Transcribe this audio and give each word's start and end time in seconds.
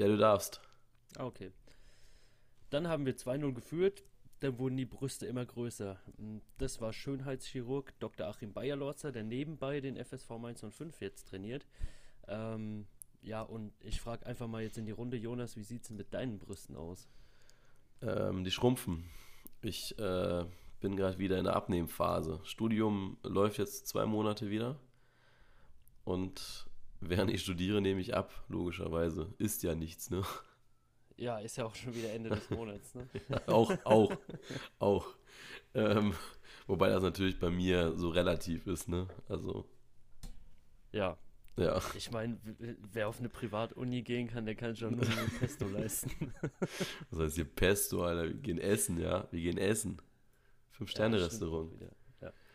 Ja, 0.00 0.08
du 0.08 0.16
darfst. 0.16 0.62
Ah, 1.18 1.26
okay. 1.26 1.52
Dann 2.70 2.88
haben 2.88 3.04
wir 3.04 3.18
2-0 3.18 3.52
geführt. 3.52 4.02
Dann 4.40 4.58
wurden 4.58 4.78
die 4.78 4.86
Brüste 4.86 5.26
immer 5.26 5.44
größer. 5.44 6.00
Das 6.56 6.80
war 6.80 6.94
Schönheitschirurg 6.94 7.92
Dr. 8.00 8.26
Achim 8.26 8.54
Bayerlorzer, 8.54 9.12
der 9.12 9.24
nebenbei 9.24 9.82
den 9.82 10.02
FSV 10.02 10.30
Mainz 10.38 10.64
05 10.66 11.02
jetzt 11.02 11.28
trainiert. 11.28 11.66
Ähm, 12.28 12.86
ja, 13.20 13.42
und 13.42 13.74
ich 13.80 14.00
frage 14.00 14.24
einfach 14.24 14.46
mal 14.46 14.62
jetzt 14.62 14.78
in 14.78 14.86
die 14.86 14.92
Runde, 14.92 15.18
Jonas, 15.18 15.56
wie 15.56 15.64
sieht 15.64 15.82
es 15.82 15.88
denn 15.88 15.98
mit 15.98 16.14
deinen 16.14 16.38
Brüsten 16.38 16.76
aus? 16.76 17.06
Ähm, 18.00 18.42
die 18.42 18.50
schrumpfen. 18.50 19.04
Ich 19.60 19.98
äh, 19.98 20.46
bin 20.80 20.96
gerade 20.96 21.18
wieder 21.18 21.36
in 21.36 21.44
der 21.44 21.56
Abnehmphase. 21.56 22.40
Studium 22.44 23.18
läuft 23.22 23.58
jetzt 23.58 23.86
zwei 23.86 24.06
Monate 24.06 24.48
wieder. 24.48 24.80
Und 26.04 26.69
während 27.00 27.30
ich 27.30 27.42
studiere, 27.42 27.80
nehme 27.80 28.00
ich 28.00 28.14
ab, 28.14 28.44
logischerweise. 28.48 29.32
Ist 29.38 29.62
ja 29.62 29.74
nichts, 29.74 30.10
ne? 30.10 30.22
Ja, 31.16 31.38
ist 31.38 31.56
ja 31.56 31.66
auch 31.66 31.74
schon 31.74 31.94
wieder 31.94 32.12
Ende 32.12 32.30
des 32.30 32.48
Monats, 32.50 32.94
ne? 32.94 33.06
ja, 33.28 33.40
auch, 33.46 33.70
auch, 33.84 34.12
auch. 34.78 35.06
Ähm, 35.74 36.14
wobei 36.66 36.88
das 36.88 37.02
natürlich 37.02 37.38
bei 37.38 37.50
mir 37.50 37.96
so 37.96 38.08
relativ 38.08 38.66
ist, 38.66 38.88
ne? 38.88 39.06
Also. 39.28 39.66
Ja. 40.92 41.18
Ja. 41.56 41.82
Ich 41.94 42.10
meine, 42.10 42.38
wer 42.92 43.08
auf 43.08 43.18
eine 43.18 43.28
Privatuni 43.28 44.00
gehen 44.00 44.28
kann, 44.28 44.46
der 44.46 44.54
kann 44.54 44.74
schon 44.74 44.96
nur 44.96 45.04
ein 45.18 45.30
Pesto 45.38 45.68
leisten. 45.68 46.32
Was 47.10 47.20
heißt 47.20 47.34
hier 47.36 47.44
Pesto, 47.44 48.02
Alter? 48.02 48.24
Wir 48.24 48.34
gehen 48.34 48.58
essen, 48.58 48.98
ja? 48.98 49.28
Wir 49.30 49.42
gehen 49.42 49.58
essen. 49.58 50.00
Fünf-Sterne-Restaurant. 50.70 51.78
Ja, 51.82 51.88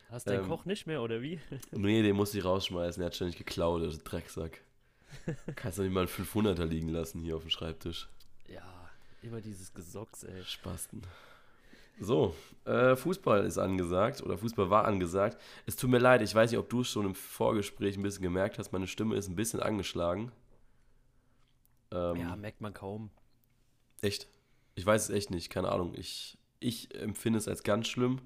Hast 0.10 0.28
du 0.28 0.34
ähm, 0.34 0.48
Koch 0.48 0.66
nicht 0.66 0.88
mehr, 0.88 1.02
oder 1.02 1.22
wie? 1.22 1.40
nee, 1.72 2.02
den 2.02 2.16
muss 2.16 2.34
ich 2.34 2.44
rausschmeißen. 2.44 3.02
Er 3.02 3.08
hat 3.08 3.16
ständig 3.16 3.38
geklaut, 3.38 3.82
der 3.82 3.90
Drecksack. 3.90 4.62
Kannst 5.56 5.78
du 5.78 5.84
nicht 5.84 5.94
mal 5.94 6.02
einen 6.02 6.10
500er 6.10 6.66
liegen 6.66 6.90
lassen 6.90 7.22
hier 7.22 7.36
auf 7.36 7.42
dem 7.42 7.50
Schreibtisch. 7.50 8.08
Ja, 8.48 8.90
immer 9.22 9.42
dieses 9.42 9.74
Gesocks, 9.74 10.24
ey. 10.24 10.44
Spasten. 10.44 11.02
So, 12.00 12.36
äh, 12.66 12.96
Fußball 12.96 13.46
ist 13.46 13.58
angesagt 13.58 14.22
oder 14.22 14.38
Fußball 14.38 14.70
war 14.70 14.86
angesagt. 14.86 15.38
Es 15.66 15.78
tut 15.78 15.90
mir 15.90 16.00
leid, 16.00 16.22
ich 16.22 16.36
weiß 16.36 16.52
nicht, 16.52 16.60
ob 16.60 16.70
du 16.70 16.82
es 16.82 16.90
schon 16.90 17.06
im 17.06 17.16
Vorgespräch 17.16 17.96
ein 17.96 18.04
bisschen 18.04 18.24
gemerkt 18.24 18.60
hast, 18.60 18.74
meine 18.74 18.88
Stimme 18.88 19.16
ist 19.16 19.30
ein 19.30 19.36
bisschen 19.36 19.62
angeschlagen. 19.62 20.32
Ähm, 21.92 22.18
ja, 22.18 22.36
merkt 22.36 22.60
man 22.60 22.74
kaum. 22.74 23.12
Echt? 24.02 24.28
Ich 24.76 24.86
weiß 24.86 25.04
es 25.04 25.10
echt 25.10 25.32
nicht, 25.32 25.50
keine 25.50 25.72
Ahnung. 25.72 25.94
Ich, 25.96 26.38
ich 26.60 26.94
empfinde 26.96 27.40
es 27.40 27.48
als 27.48 27.64
ganz 27.64 27.88
schlimm. 27.88 28.20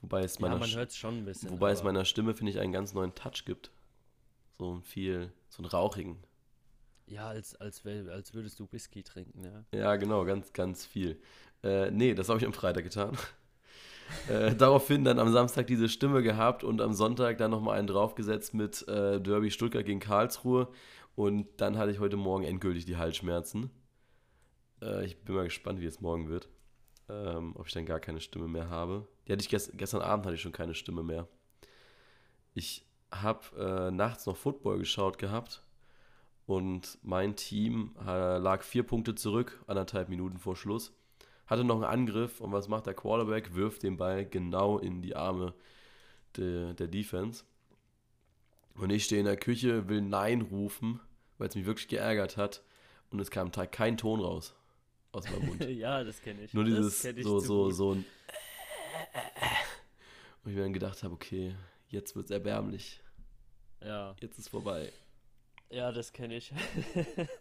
Wobei 0.00 0.22
es 0.22 0.38
meiner, 0.38 0.64
ja, 0.64 0.84
bisschen. 1.24 1.50
Wobei 1.50 1.72
es 1.72 1.82
meiner 1.82 2.04
Stimme, 2.04 2.34
finde 2.34 2.52
ich, 2.52 2.60
einen 2.60 2.72
ganz 2.72 2.94
neuen 2.94 3.14
Touch 3.14 3.44
gibt. 3.44 3.70
So 4.58 4.74
ein 4.74 4.82
viel, 4.82 5.32
so 5.48 5.62
einen 5.62 5.70
rauchigen. 5.70 6.18
Ja, 7.06 7.28
als, 7.28 7.54
als, 7.56 7.84
als 7.86 8.34
würdest 8.34 8.58
du 8.58 8.70
Whisky 8.70 9.02
trinken, 9.02 9.44
ja. 9.44 9.64
Ja, 9.78 9.96
genau, 9.96 10.24
ganz, 10.24 10.52
ganz 10.52 10.84
viel. 10.84 11.20
Äh, 11.62 11.90
nee, 11.90 12.14
das 12.14 12.28
habe 12.28 12.38
ich 12.38 12.46
am 12.46 12.52
Freitag 12.52 12.84
getan. 12.84 13.16
äh, 14.28 14.54
daraufhin 14.54 15.04
dann 15.04 15.18
am 15.18 15.32
Samstag 15.32 15.66
diese 15.66 15.88
Stimme 15.88 16.22
gehabt 16.22 16.64
und 16.64 16.80
am 16.80 16.94
Sonntag 16.94 17.38
dann 17.38 17.50
nochmal 17.50 17.78
einen 17.78 17.86
draufgesetzt 17.86 18.54
mit 18.54 18.86
äh, 18.88 19.20
Derby 19.20 19.50
Stuttgart 19.50 19.84
gegen 19.84 20.00
Karlsruhe. 20.00 20.68
Und 21.14 21.46
dann 21.58 21.78
hatte 21.78 21.92
ich 21.92 22.00
heute 22.00 22.16
Morgen 22.16 22.44
endgültig 22.44 22.84
die 22.84 22.96
Halsschmerzen. 22.96 23.70
Äh, 24.82 25.06
ich 25.06 25.16
bin 25.22 25.34
mal 25.34 25.44
gespannt, 25.44 25.80
wie 25.80 25.86
es 25.86 26.00
morgen 26.00 26.28
wird. 26.28 26.48
Ähm, 27.08 27.54
ob 27.56 27.68
ich 27.68 27.72
dann 27.72 27.86
gar 27.86 28.00
keine 28.00 28.20
Stimme 28.20 28.48
mehr 28.48 28.68
habe. 28.68 29.06
Die 29.26 29.32
hatte 29.32 29.42
ich 29.42 29.48
gest 29.48 29.70
gestern 29.78 30.02
Abend 30.02 30.26
hatte 30.26 30.34
ich 30.34 30.40
schon 30.40 30.52
keine 30.52 30.74
Stimme 30.74 31.04
mehr. 31.04 31.28
Ich 32.54 32.84
habe 33.12 33.88
äh, 33.88 33.90
nachts 33.92 34.26
noch 34.26 34.36
Football 34.36 34.78
geschaut 34.78 35.18
gehabt 35.18 35.62
und 36.46 36.98
mein 37.02 37.36
Team 37.36 37.94
äh, 38.04 38.38
lag 38.38 38.62
vier 38.62 38.82
Punkte 38.82 39.14
zurück, 39.14 39.62
anderthalb 39.68 40.08
Minuten 40.08 40.38
vor 40.38 40.56
Schluss. 40.56 40.92
Hatte 41.46 41.62
noch 41.62 41.76
einen 41.76 41.84
Angriff 41.84 42.40
und 42.40 42.50
was 42.52 42.66
macht 42.66 42.86
der 42.86 42.94
Quarterback? 42.94 43.54
Wirft 43.54 43.84
den 43.84 43.96
Ball 43.96 44.26
genau 44.26 44.78
in 44.78 45.00
die 45.00 45.14
Arme 45.14 45.54
de, 46.36 46.74
der 46.74 46.88
Defense. 46.88 47.44
Und 48.74 48.90
ich 48.90 49.04
stehe 49.04 49.20
in 49.20 49.26
der 49.26 49.36
Küche, 49.36 49.88
will 49.88 50.02
Nein 50.02 50.42
rufen, 50.42 50.98
weil 51.38 51.48
es 51.48 51.54
mich 51.54 51.66
wirklich 51.66 51.86
geärgert 51.86 52.36
hat. 52.36 52.62
Und 53.10 53.20
es 53.20 53.30
kam 53.30 53.52
kein 53.52 53.96
Ton 53.96 54.20
raus 54.20 54.56
aus 55.16 55.28
meinem 55.30 55.46
Mund. 55.46 55.60
ja, 55.68 56.04
das 56.04 56.22
kenne 56.22 56.42
ich. 56.42 56.54
Nur 56.54 56.64
dieses 56.64 57.04
ich 57.04 57.24
so, 57.24 57.40
so, 57.40 57.70
so 57.70 57.94
ein. 57.94 58.04
Und 60.44 60.50
ich 60.50 60.56
mir 60.56 60.62
dann 60.62 60.72
gedacht 60.72 61.02
habe, 61.02 61.14
okay, 61.14 61.56
jetzt 61.88 62.14
wird 62.14 62.26
es 62.26 62.30
erbärmlich. 62.30 63.00
Ja. 63.84 64.14
Jetzt 64.20 64.38
ist 64.38 64.48
vorbei. 64.48 64.92
Ja, 65.68 65.90
das 65.90 66.12
kenne 66.12 66.36
ich. 66.36 66.52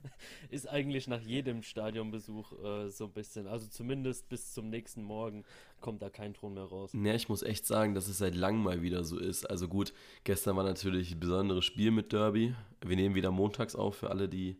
ist 0.49 0.67
eigentlich 0.67 1.07
nach 1.07 1.21
jedem 1.21 1.61
Stadionbesuch 1.61 2.53
äh, 2.63 2.89
so 2.89 3.05
ein 3.05 3.11
bisschen. 3.11 3.45
Also 3.45 3.67
zumindest 3.67 4.29
bis 4.29 4.51
zum 4.51 4.69
nächsten 4.69 5.03
Morgen 5.03 5.45
kommt 5.79 6.01
da 6.01 6.09
kein 6.09 6.33
Ton 6.33 6.55
mehr 6.55 6.63
raus. 6.63 6.91
Ja, 6.93 7.13
ich 7.13 7.29
muss 7.29 7.43
echt 7.43 7.67
sagen, 7.67 7.93
dass 7.93 8.07
es 8.07 8.17
seit 8.17 8.33
langem 8.33 8.63
mal 8.63 8.81
wieder 8.81 9.03
so 9.03 9.19
ist. 9.19 9.47
Also 9.47 9.67
gut, 9.67 9.93
gestern 10.23 10.55
war 10.55 10.63
natürlich 10.63 11.11
ein 11.11 11.19
besonderes 11.19 11.65
Spiel 11.65 11.91
mit 11.91 12.13
Derby. 12.13 12.55
Wir 12.83 12.95
nehmen 12.95 13.13
wieder 13.13 13.29
montags 13.29 13.75
auf 13.75 13.97
für 13.97 14.09
alle, 14.09 14.27
die, 14.27 14.57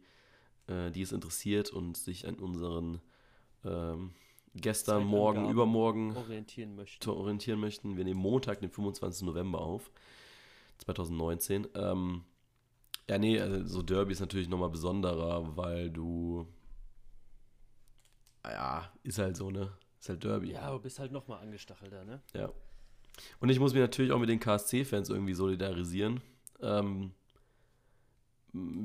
äh, 0.68 0.92
die 0.92 1.02
es 1.02 1.12
interessiert 1.12 1.72
und 1.72 1.98
sich 1.98 2.28
an 2.28 2.36
unseren 2.36 3.02
ähm, 3.64 4.14
gestern, 4.56 5.06
morgen, 5.06 5.50
übermorgen 5.50 6.16
orientieren 6.16 6.76
möchten. 6.76 7.10
orientieren 7.10 7.60
möchten. 7.60 7.98
Wir 7.98 8.04
nehmen 8.04 8.20
Montag, 8.20 8.60
den 8.62 8.70
25. 8.70 9.24
November 9.24 9.60
auf, 9.60 9.92
2019. 10.80 11.68
Ähm, 11.76 12.24
ja, 13.10 13.18
nee, 13.18 13.40
also 13.40 13.66
so 13.66 13.82
Derby 13.82 14.14
ist 14.14 14.20
natürlich 14.20 14.48
nochmal 14.48 14.70
besonderer, 14.70 15.56
weil 15.56 15.92
du. 15.92 16.48
Ja, 18.44 18.92
ist 19.04 19.18
halt 19.18 19.38
so, 19.38 19.52
ne? 19.52 19.72
Ist 20.00 20.10
halt 20.10 20.24
Derby. 20.24 20.52
Ja, 20.52 20.72
du 20.72 20.80
bist 20.80 21.00
halt 21.00 21.12
nochmal 21.12 21.42
angestachelter, 21.42 22.04
ne? 22.06 22.22
Ja. 22.34 22.52
Und 23.40 23.50
ich 23.50 23.60
muss 23.60 23.74
mich 23.74 23.82
natürlich 23.82 24.12
auch 24.12 24.20
mit 24.20 24.30
den 24.30 24.40
KSC-Fans 24.40 25.10
irgendwie 25.10 25.34
solidarisieren. 25.34 26.22
Ähm, 26.62 27.14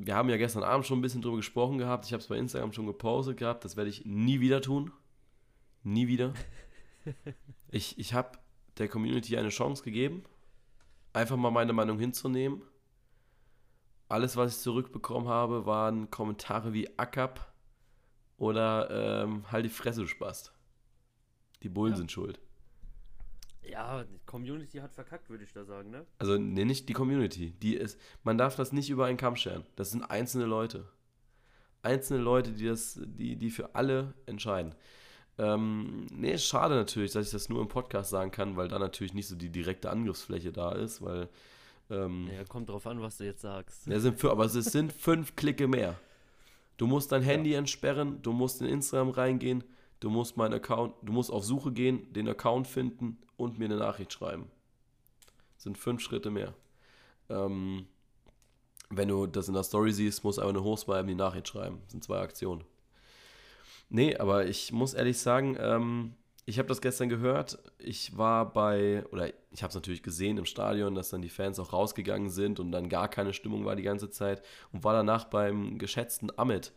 wir 0.05 0.15
haben 0.15 0.29
ja 0.29 0.37
gestern 0.37 0.63
Abend 0.63 0.87
schon 0.87 0.99
ein 0.99 1.03
bisschen 1.03 1.23
drüber 1.23 1.37
gesprochen 1.37 1.79
gehabt. 1.79 2.07
Ich 2.07 2.13
habe 2.13 2.21
es 2.21 2.29
bei 2.29 2.37
Instagram 2.37 2.73
schon 2.73 2.87
gepostet 2.87 3.37
gehabt. 3.37 3.65
Das 3.65 3.77
werde 3.77 3.91
ich 3.91 4.05
nie 4.05 4.41
wieder 4.41 4.61
tun. 4.61 4.93
Nie 5.83 6.09
wieder. 6.09 6.35
ich 7.71 7.99
ich 7.99 8.15
habe 8.15 8.39
der 8.79 8.89
Community 8.89 9.37
eine 9.37 9.51
Chance 9.51 9.83
gegeben, 9.83 10.25
einfach 11.13 11.37
mal 11.37 11.51
meine 11.51 11.73
Meinung 11.73 11.99
hinzunehmen 11.99 12.63
alles, 14.11 14.37
was 14.37 14.57
ich 14.57 14.63
zurückbekommen 14.63 15.29
habe, 15.29 15.67
waren 15.67 16.11
Kommentare 16.11 16.73
wie 16.73 16.99
Ackab 16.99 17.55
oder 18.39 19.23
ähm, 19.23 19.51
halt 19.51 19.65
die 19.65 19.71
Fresse, 19.71 20.01
du 20.01 20.09
Spast. 20.09 20.53
Die 21.63 21.69
Bullen 21.69 21.93
ja. 21.93 21.99
sind 21.99 22.11
schuld. 22.11 22.41
Ja, 23.71 24.05
die 24.05 24.19
Community 24.27 24.79
hat 24.79 24.93
verkackt, 24.93 25.31
würde 25.31 25.45
ich 25.45 25.53
da 25.53 25.65
sagen, 25.65 25.91
ne? 25.91 26.05
Also, 26.19 26.37
ne, 26.39 26.65
nicht 26.65 26.89
die 26.89 26.93
Community. 26.93 27.53
Die 27.53 27.75
ist, 27.75 27.99
man 28.25 28.37
darf 28.39 28.57
das 28.57 28.73
nicht 28.73 28.91
über 28.91 29.07
einen 29.07 29.17
Kamm 29.17 29.37
scheren. 29.37 29.65
Das 29.77 29.91
sind 29.91 30.03
einzelne 30.03 30.47
Leute. 30.47 30.89
Einzelne 31.83 32.23
Leute, 32.23 32.53
die 32.53 32.67
das, 32.67 33.01
die, 33.03 33.37
die 33.37 33.51
für 33.51 33.75
alle 33.75 34.15
entscheiden. 34.27 34.75
Ähm, 35.39 36.07
nee, 36.13 36.37
schade 36.37 36.75
natürlich, 36.75 37.13
dass 37.13 37.27
ich 37.27 37.33
das 37.33 37.49
nur 37.49 37.63
im 37.63 37.69
Podcast 37.69 38.11
sagen 38.11 38.31
kann, 38.31 38.57
weil 38.57 38.69
da 38.69 38.79
natürlich 38.79 39.15
nicht 39.15 39.29
so 39.29 39.37
die 39.37 39.51
direkte 39.51 39.89
Angriffsfläche 39.89 40.53
da 40.53 40.73
ist, 40.73 41.01
weil 41.01 41.29
ähm, 41.91 42.29
ja, 42.33 42.45
kommt 42.45 42.69
drauf 42.69 42.87
an, 42.87 43.01
was 43.01 43.17
du 43.17 43.25
jetzt 43.25 43.41
sagst. 43.41 43.87
Ja, 43.87 43.99
sind 44.01 44.19
für, 44.19 44.31
aber 44.31 44.45
es 44.45 44.53
sind 44.53 44.93
fünf 44.93 45.37
Klicke 45.37 45.67
mehr. 45.67 45.99
Du 46.77 46.87
musst 46.87 47.13
dein 47.13 47.23
Handy 47.23 47.53
ja. 47.53 47.59
entsperren, 47.59 48.21
du 48.23 48.33
musst 48.33 48.61
in 48.61 48.69
Instagram 48.69 49.11
reingehen, 49.11 49.65
du 50.01 50.11
musst 50.11 50.37
meinen 50.37 50.55
Account, 50.55 50.95
du 51.03 51.13
musst 51.13 51.31
auf 51.31 51.45
Suche 51.45 51.73
gehen, 51.73 52.13
den 52.13 52.29
Account 52.29 52.67
finden 52.67 53.19
und 53.37 53.59
mir 53.59 53.67
eine 53.67 53.77
Nachricht 53.77 54.13
schreiben. 54.13 54.51
Das 55.55 55.65
sind 55.65 55.79
fünf 55.79 56.01
Schritte 56.01 56.31
mehr. 56.31 56.55
Ähm, 57.29 57.87
wenn 58.89 59.09
du 59.09 59.27
das 59.27 59.49
in 59.49 59.55
der 59.55 59.63
Story 59.63 59.93
siehst, 59.93 60.25
musst 60.25 60.39
du 60.39 60.43
einfach 60.43 60.55
eine 60.55 60.65
hochswipen, 60.65 61.07
die 61.07 61.15
Nachricht 61.15 61.49
schreiben. 61.49 61.79
Das 61.85 61.93
sind 61.93 62.03
zwei 62.03 62.19
Aktionen. 62.19 62.65
Nee, 63.89 64.17
aber 64.17 64.47
ich 64.47 64.73
muss 64.73 64.95
ehrlich 64.95 65.19
sagen, 65.19 65.57
ähm, 65.61 66.15
ich 66.47 66.59
habe 66.59 66.69
das 66.69 66.81
gestern 66.81 67.09
gehört. 67.09 67.59
Ich 67.79 68.17
war 68.17 68.53
bei, 68.53 69.05
oder 69.13 69.29
ich 69.53 69.63
habe 69.63 69.69
es 69.69 69.75
natürlich 69.75 70.03
gesehen 70.03 70.39
im 70.39 70.45
Stadion, 70.45 70.95
dass 70.95 71.11
dann 71.11 71.23
die 71.23 71.29
Fans 71.29 71.59
auch 71.59 71.73
rausgegangen 71.73 72.31
sind 72.31 72.59
und 72.59 72.73
dann 72.73 72.89
gar 72.89 73.09
keine 73.09 73.33
Stimmung 73.33 73.65
war 73.65 73.77
die 73.77 73.83
ganze 73.83 74.11
Zeit 74.11 74.43
und 74.73 74.83
war 74.83 74.93
danach 74.93 75.25
beim 75.25 75.79
geschätzten 75.79 76.37
Amit, 76.39 76.73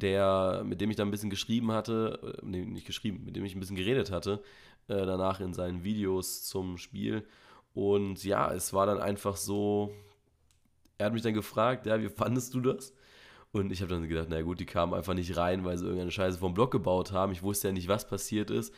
der, 0.00 0.62
mit 0.64 0.80
dem 0.80 0.90
ich 0.90 0.96
dann 0.96 1.08
ein 1.08 1.10
bisschen 1.10 1.30
geschrieben 1.30 1.72
hatte, 1.72 2.36
äh, 2.42 2.44
nee, 2.44 2.64
nicht 2.64 2.86
geschrieben, 2.86 3.24
mit 3.24 3.36
dem 3.36 3.44
ich 3.44 3.54
ein 3.54 3.60
bisschen 3.60 3.76
geredet 3.76 4.10
hatte, 4.10 4.42
äh, 4.88 5.06
danach 5.06 5.40
in 5.40 5.54
seinen 5.54 5.84
Videos 5.84 6.44
zum 6.44 6.78
Spiel. 6.78 7.26
Und 7.74 8.24
ja, 8.24 8.52
es 8.52 8.72
war 8.72 8.86
dann 8.86 9.00
einfach 9.00 9.36
so, 9.36 9.92
er 10.98 11.06
hat 11.06 11.12
mich 11.12 11.22
dann 11.22 11.34
gefragt, 11.34 11.86
ja, 11.86 12.00
wie 12.00 12.08
fandest 12.08 12.54
du 12.54 12.60
das? 12.60 12.92
Und 13.52 13.72
ich 13.72 13.80
habe 13.80 13.90
dann 13.90 14.06
gedacht, 14.06 14.28
na 14.30 14.42
gut, 14.42 14.60
die 14.60 14.66
kamen 14.66 14.92
einfach 14.92 15.14
nicht 15.14 15.36
rein, 15.36 15.64
weil 15.64 15.78
sie 15.78 15.84
irgendeine 15.84 16.10
Scheiße 16.10 16.38
vom 16.38 16.54
Block 16.54 16.70
gebaut 16.70 17.12
haben. 17.12 17.32
Ich 17.32 17.42
wusste 17.42 17.68
ja 17.68 17.72
nicht, 17.72 17.88
was 17.88 18.06
passiert 18.06 18.50
ist. 18.50 18.74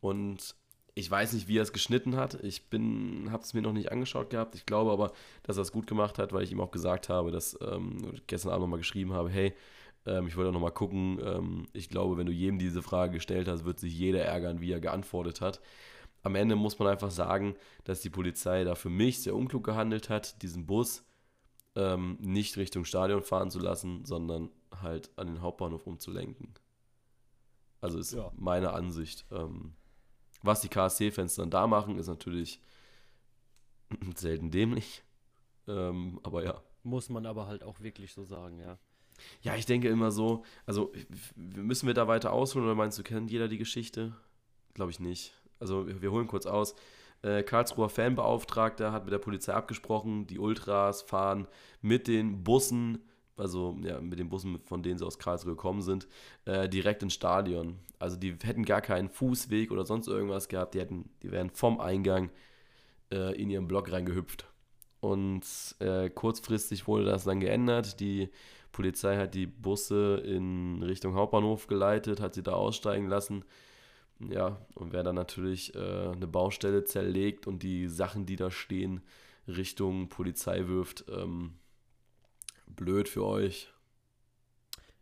Und 0.00 0.54
ich 0.94 1.10
weiß 1.10 1.32
nicht, 1.32 1.48
wie 1.48 1.58
er 1.58 1.62
es 1.62 1.72
geschnitten 1.72 2.16
hat. 2.16 2.34
Ich 2.42 2.68
bin, 2.68 3.28
habe 3.30 3.42
es 3.42 3.54
mir 3.54 3.62
noch 3.62 3.72
nicht 3.72 3.90
angeschaut 3.90 4.30
gehabt. 4.30 4.54
Ich 4.54 4.66
glaube 4.66 4.92
aber, 4.92 5.12
dass 5.42 5.56
er 5.56 5.62
es 5.62 5.72
gut 5.72 5.86
gemacht 5.86 6.18
hat, 6.18 6.32
weil 6.32 6.42
ich 6.44 6.52
ihm 6.52 6.60
auch 6.60 6.70
gesagt 6.70 7.08
habe, 7.08 7.30
dass 7.30 7.58
ähm, 7.60 8.12
gestern 8.26 8.50
Abend 8.50 8.62
nochmal 8.62 8.78
geschrieben 8.78 9.12
habe, 9.12 9.30
hey, 9.30 9.54
Ähm, 10.06 10.26
ich 10.26 10.36
wollte 10.36 10.50
auch 10.50 10.54
nochmal 10.54 10.72
gucken. 10.72 11.18
Ähm, 11.22 11.68
ich 11.72 11.88
glaube, 11.88 12.16
wenn 12.16 12.26
du 12.26 12.32
jedem 12.32 12.58
diese 12.58 12.82
Frage 12.82 13.14
gestellt 13.14 13.48
hast, 13.48 13.64
wird 13.64 13.78
sich 13.78 13.96
jeder 13.96 14.24
ärgern, 14.24 14.60
wie 14.60 14.72
er 14.72 14.80
geantwortet 14.80 15.40
hat. 15.40 15.60
Am 16.22 16.34
Ende 16.34 16.54
muss 16.56 16.78
man 16.78 16.88
einfach 16.88 17.10
sagen, 17.10 17.56
dass 17.84 18.00
die 18.00 18.10
Polizei 18.10 18.64
da 18.64 18.74
für 18.74 18.90
mich 18.90 19.22
sehr 19.22 19.34
unklug 19.34 19.64
gehandelt 19.64 20.10
hat, 20.10 20.42
diesen 20.42 20.66
Bus 20.66 21.04
ähm, 21.76 22.18
nicht 22.20 22.56
Richtung 22.56 22.84
Stadion 22.84 23.22
fahren 23.22 23.50
zu 23.50 23.58
lassen, 23.58 24.04
sondern 24.04 24.50
halt 24.82 25.10
an 25.16 25.28
den 25.28 25.40
Hauptbahnhof 25.40 25.86
umzulenken. 25.86 26.54
Also 27.80 27.98
ist 27.98 28.12
Ja. 28.12 28.30
meine 28.36 28.72
Ansicht. 28.72 29.24
Ähm, 29.30 29.74
was 30.42 30.60
die 30.60 30.68
KSC-Fans 30.68 31.34
dann 31.36 31.50
da 31.50 31.66
machen, 31.66 31.98
ist 31.98 32.08
natürlich 32.08 32.60
selten 34.16 34.50
dämlich. 34.50 35.02
Ähm, 35.66 36.20
aber 36.22 36.44
ja. 36.44 36.62
Muss 36.82 37.08
man 37.08 37.26
aber 37.26 37.46
halt 37.46 37.62
auch 37.62 37.80
wirklich 37.80 38.12
so 38.12 38.24
sagen, 38.24 38.58
ja. 38.58 38.78
Ja, 39.42 39.54
ich 39.56 39.66
denke 39.66 39.88
immer 39.88 40.10
so, 40.10 40.44
also 40.66 40.92
müssen 41.36 41.86
wir 41.86 41.94
da 41.94 42.08
weiter 42.08 42.32
ausholen 42.32 42.66
oder 42.66 42.74
meinst 42.74 42.98
du, 42.98 43.02
kennt 43.02 43.30
jeder 43.30 43.48
die 43.48 43.58
Geschichte? 43.58 44.14
Glaube 44.74 44.90
ich 44.90 45.00
nicht. 45.00 45.32
Also 45.58 45.86
wir 45.86 46.02
wir 46.02 46.10
holen 46.12 46.26
kurz 46.26 46.46
aus. 46.46 46.74
Äh, 47.22 47.42
Karlsruher 47.42 47.90
Fanbeauftragter 47.90 48.92
hat 48.92 49.04
mit 49.04 49.12
der 49.12 49.18
Polizei 49.18 49.52
abgesprochen, 49.52 50.26
die 50.26 50.38
Ultras 50.38 51.02
fahren 51.02 51.46
mit 51.82 52.08
den 52.08 52.42
Bussen, 52.44 52.98
also 53.36 53.76
ja, 53.82 54.00
mit 54.00 54.18
den 54.18 54.30
Bussen, 54.30 54.60
von 54.64 54.82
denen 54.82 54.98
sie 54.98 55.06
aus 55.06 55.18
Karlsruhe 55.18 55.52
gekommen 55.52 55.82
sind, 55.82 56.08
äh, 56.46 56.68
direkt 56.68 57.02
ins 57.02 57.14
Stadion. 57.14 57.78
Also 57.98 58.16
die 58.16 58.36
hätten 58.42 58.64
gar 58.64 58.80
keinen 58.80 59.10
Fußweg 59.10 59.70
oder 59.70 59.84
sonst 59.84 60.08
irgendwas 60.08 60.48
gehabt, 60.48 60.74
die 60.74 60.80
hätten, 60.80 61.10
die 61.22 61.30
wären 61.30 61.50
vom 61.50 61.80
Eingang 61.80 62.30
äh, 63.12 63.34
in 63.40 63.50
ihren 63.50 63.68
Block 63.68 63.92
reingehüpft. 63.92 64.46
Und 65.00 65.44
äh, 65.78 66.10
kurzfristig 66.10 66.86
wurde 66.86 67.04
das 67.04 67.24
dann 67.24 67.40
geändert. 67.40 68.00
Die 68.00 68.30
Polizei 68.72 69.16
hat 69.16 69.34
die 69.34 69.46
Busse 69.46 70.22
in 70.24 70.82
Richtung 70.82 71.14
Hauptbahnhof 71.14 71.66
geleitet, 71.66 72.20
hat 72.20 72.34
sie 72.34 72.42
da 72.42 72.52
aussteigen 72.52 73.08
lassen. 73.08 73.44
Ja, 74.18 74.58
und 74.74 74.92
wer 74.92 75.02
dann 75.02 75.14
natürlich 75.14 75.74
äh, 75.74 75.78
eine 75.78 76.26
Baustelle 76.26 76.84
zerlegt 76.84 77.46
und 77.46 77.62
die 77.62 77.88
Sachen, 77.88 78.26
die 78.26 78.36
da 78.36 78.50
stehen, 78.50 79.02
Richtung 79.48 80.08
Polizei 80.08 80.68
wirft, 80.68 81.04
ähm, 81.08 81.54
blöd 82.66 83.08
für 83.08 83.24
euch. 83.24 83.72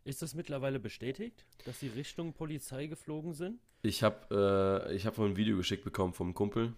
Ist 0.05 0.21
das 0.21 0.33
mittlerweile 0.33 0.79
bestätigt, 0.79 1.45
dass 1.65 1.79
sie 1.81 1.87
Richtung 1.87 2.33
Polizei 2.33 2.87
geflogen 2.87 3.33
sind? 3.33 3.59
Ich 3.81 4.03
habe 4.03 4.87
äh, 4.89 4.95
ich 4.95 5.05
hab 5.05 5.19
ein 5.19 5.37
Video 5.37 5.57
geschickt 5.57 5.83
bekommen 5.83 6.13
vom 6.13 6.33
Kumpel. 6.33 6.73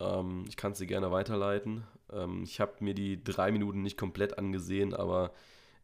Ähm, 0.00 0.44
ich 0.48 0.56
kann 0.56 0.72
es 0.72 0.78
dir 0.78 0.86
gerne 0.86 1.10
weiterleiten. 1.10 1.84
Ähm, 2.12 2.42
ich 2.42 2.60
habe 2.60 2.74
mir 2.80 2.94
die 2.94 3.22
drei 3.22 3.52
Minuten 3.52 3.82
nicht 3.82 3.96
komplett 3.96 4.38
angesehen, 4.38 4.94
aber 4.94 5.32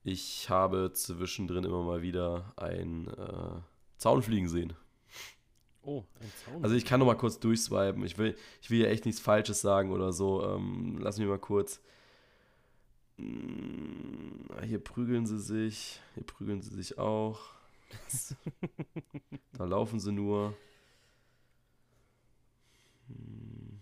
ich 0.05 0.51
habe 0.51 0.93
zwischendrin 0.93 1.65
immer 1.65 1.83
mal 1.83 2.03
wieder 2.03 2.53
ein 2.56 3.09
äh, 3.09 3.61
Zaun 3.97 4.23
fliegen 4.23 4.49
sehen. 4.49 4.75
Oh, 5.83 6.05
ein 6.21 6.33
Zaun. 6.45 6.62
Also 6.62 6.77
ich 6.77 6.85
kann 6.85 7.01
noch 7.01 7.06
mal 7.06 7.17
kurz 7.17 7.41
durchswipen. 7.41 8.05
Ich 8.05 8.19
will, 8.19 8.37
ich 8.61 8.71
will 8.71 8.81
ja 8.81 8.89
echt 8.89 9.06
nichts 9.06 9.21
Falsches 9.21 9.62
sagen 9.62 9.93
oder 9.93 10.12
so. 10.12 10.45
Ähm, 10.45 10.99
lass 11.01 11.19
mich 11.19 11.27
mal 11.27 11.39
kurz. 11.39 11.81
Mm, 13.17 14.62
Hier 14.62 14.79
prügeln 14.79 15.27
sie 15.27 15.39
sich. 15.41 16.01
Hier 16.15 16.25
prügeln 16.25 16.61
sie 16.62 16.75
sich 16.75 16.99
auch. 16.99 17.41
Da 19.56 19.65
laufen 19.65 20.01
sie 20.01 20.11
nur. 20.11 20.53
Hm. 23.06 23.81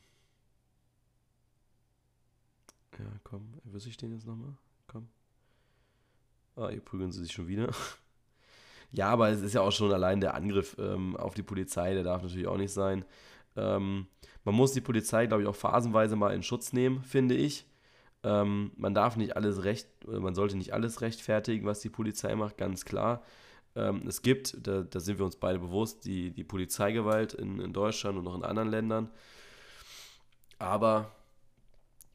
Ja, 2.98 3.06
komm. 3.24 3.54
Erwische 3.64 3.88
ich 3.88 3.96
den 3.96 4.12
jetzt 4.12 4.26
nochmal? 4.26 4.54
Ah, 6.56 6.68
hier 6.68 6.80
prügeln 6.80 7.12
sie 7.12 7.22
sich 7.22 7.32
schon 7.32 7.48
wieder. 7.48 7.70
Ja, 8.94 9.08
aber 9.08 9.30
es 9.30 9.40
ist 9.40 9.54
ja 9.54 9.62
auch 9.62 9.72
schon 9.72 9.90
allein 9.90 10.20
der 10.20 10.34
Angriff 10.34 10.76
ähm, 10.78 11.16
auf 11.16 11.32
die 11.32 11.42
Polizei, 11.42 11.94
der 11.94 12.02
darf 12.02 12.22
natürlich 12.22 12.46
auch 12.46 12.58
nicht 12.58 12.74
sein. 12.74 13.06
Ähm, 13.56 14.06
man 14.44 14.54
muss 14.54 14.72
die 14.72 14.82
Polizei, 14.82 15.26
glaube 15.26 15.42
ich, 15.42 15.48
auch 15.48 15.56
phasenweise 15.56 16.14
mal 16.14 16.34
in 16.34 16.42
Schutz 16.42 16.74
nehmen, 16.74 17.02
finde 17.02 17.34
ich. 17.34 17.64
Ähm, 18.22 18.70
man 18.76 18.92
darf 18.92 19.16
nicht 19.16 19.34
alles 19.34 19.64
recht, 19.64 19.88
man 20.06 20.34
sollte 20.34 20.58
nicht 20.58 20.74
alles 20.74 21.00
rechtfertigen, 21.00 21.64
was 21.64 21.80
die 21.80 21.88
Polizei 21.88 22.34
macht, 22.34 22.58
ganz 22.58 22.84
klar. 22.84 23.22
Ähm, 23.74 24.06
es 24.06 24.20
gibt, 24.20 24.66
da, 24.66 24.82
da 24.82 25.00
sind 25.00 25.18
wir 25.18 25.24
uns 25.24 25.36
beide 25.36 25.58
bewusst, 25.58 26.04
die, 26.04 26.30
die 26.30 26.44
Polizeigewalt 26.44 27.32
in, 27.32 27.60
in 27.60 27.72
Deutschland 27.72 28.18
und 28.18 28.26
auch 28.28 28.34
in 28.34 28.44
anderen 28.44 28.68
Ländern. 28.68 29.10
Aber 30.58 31.10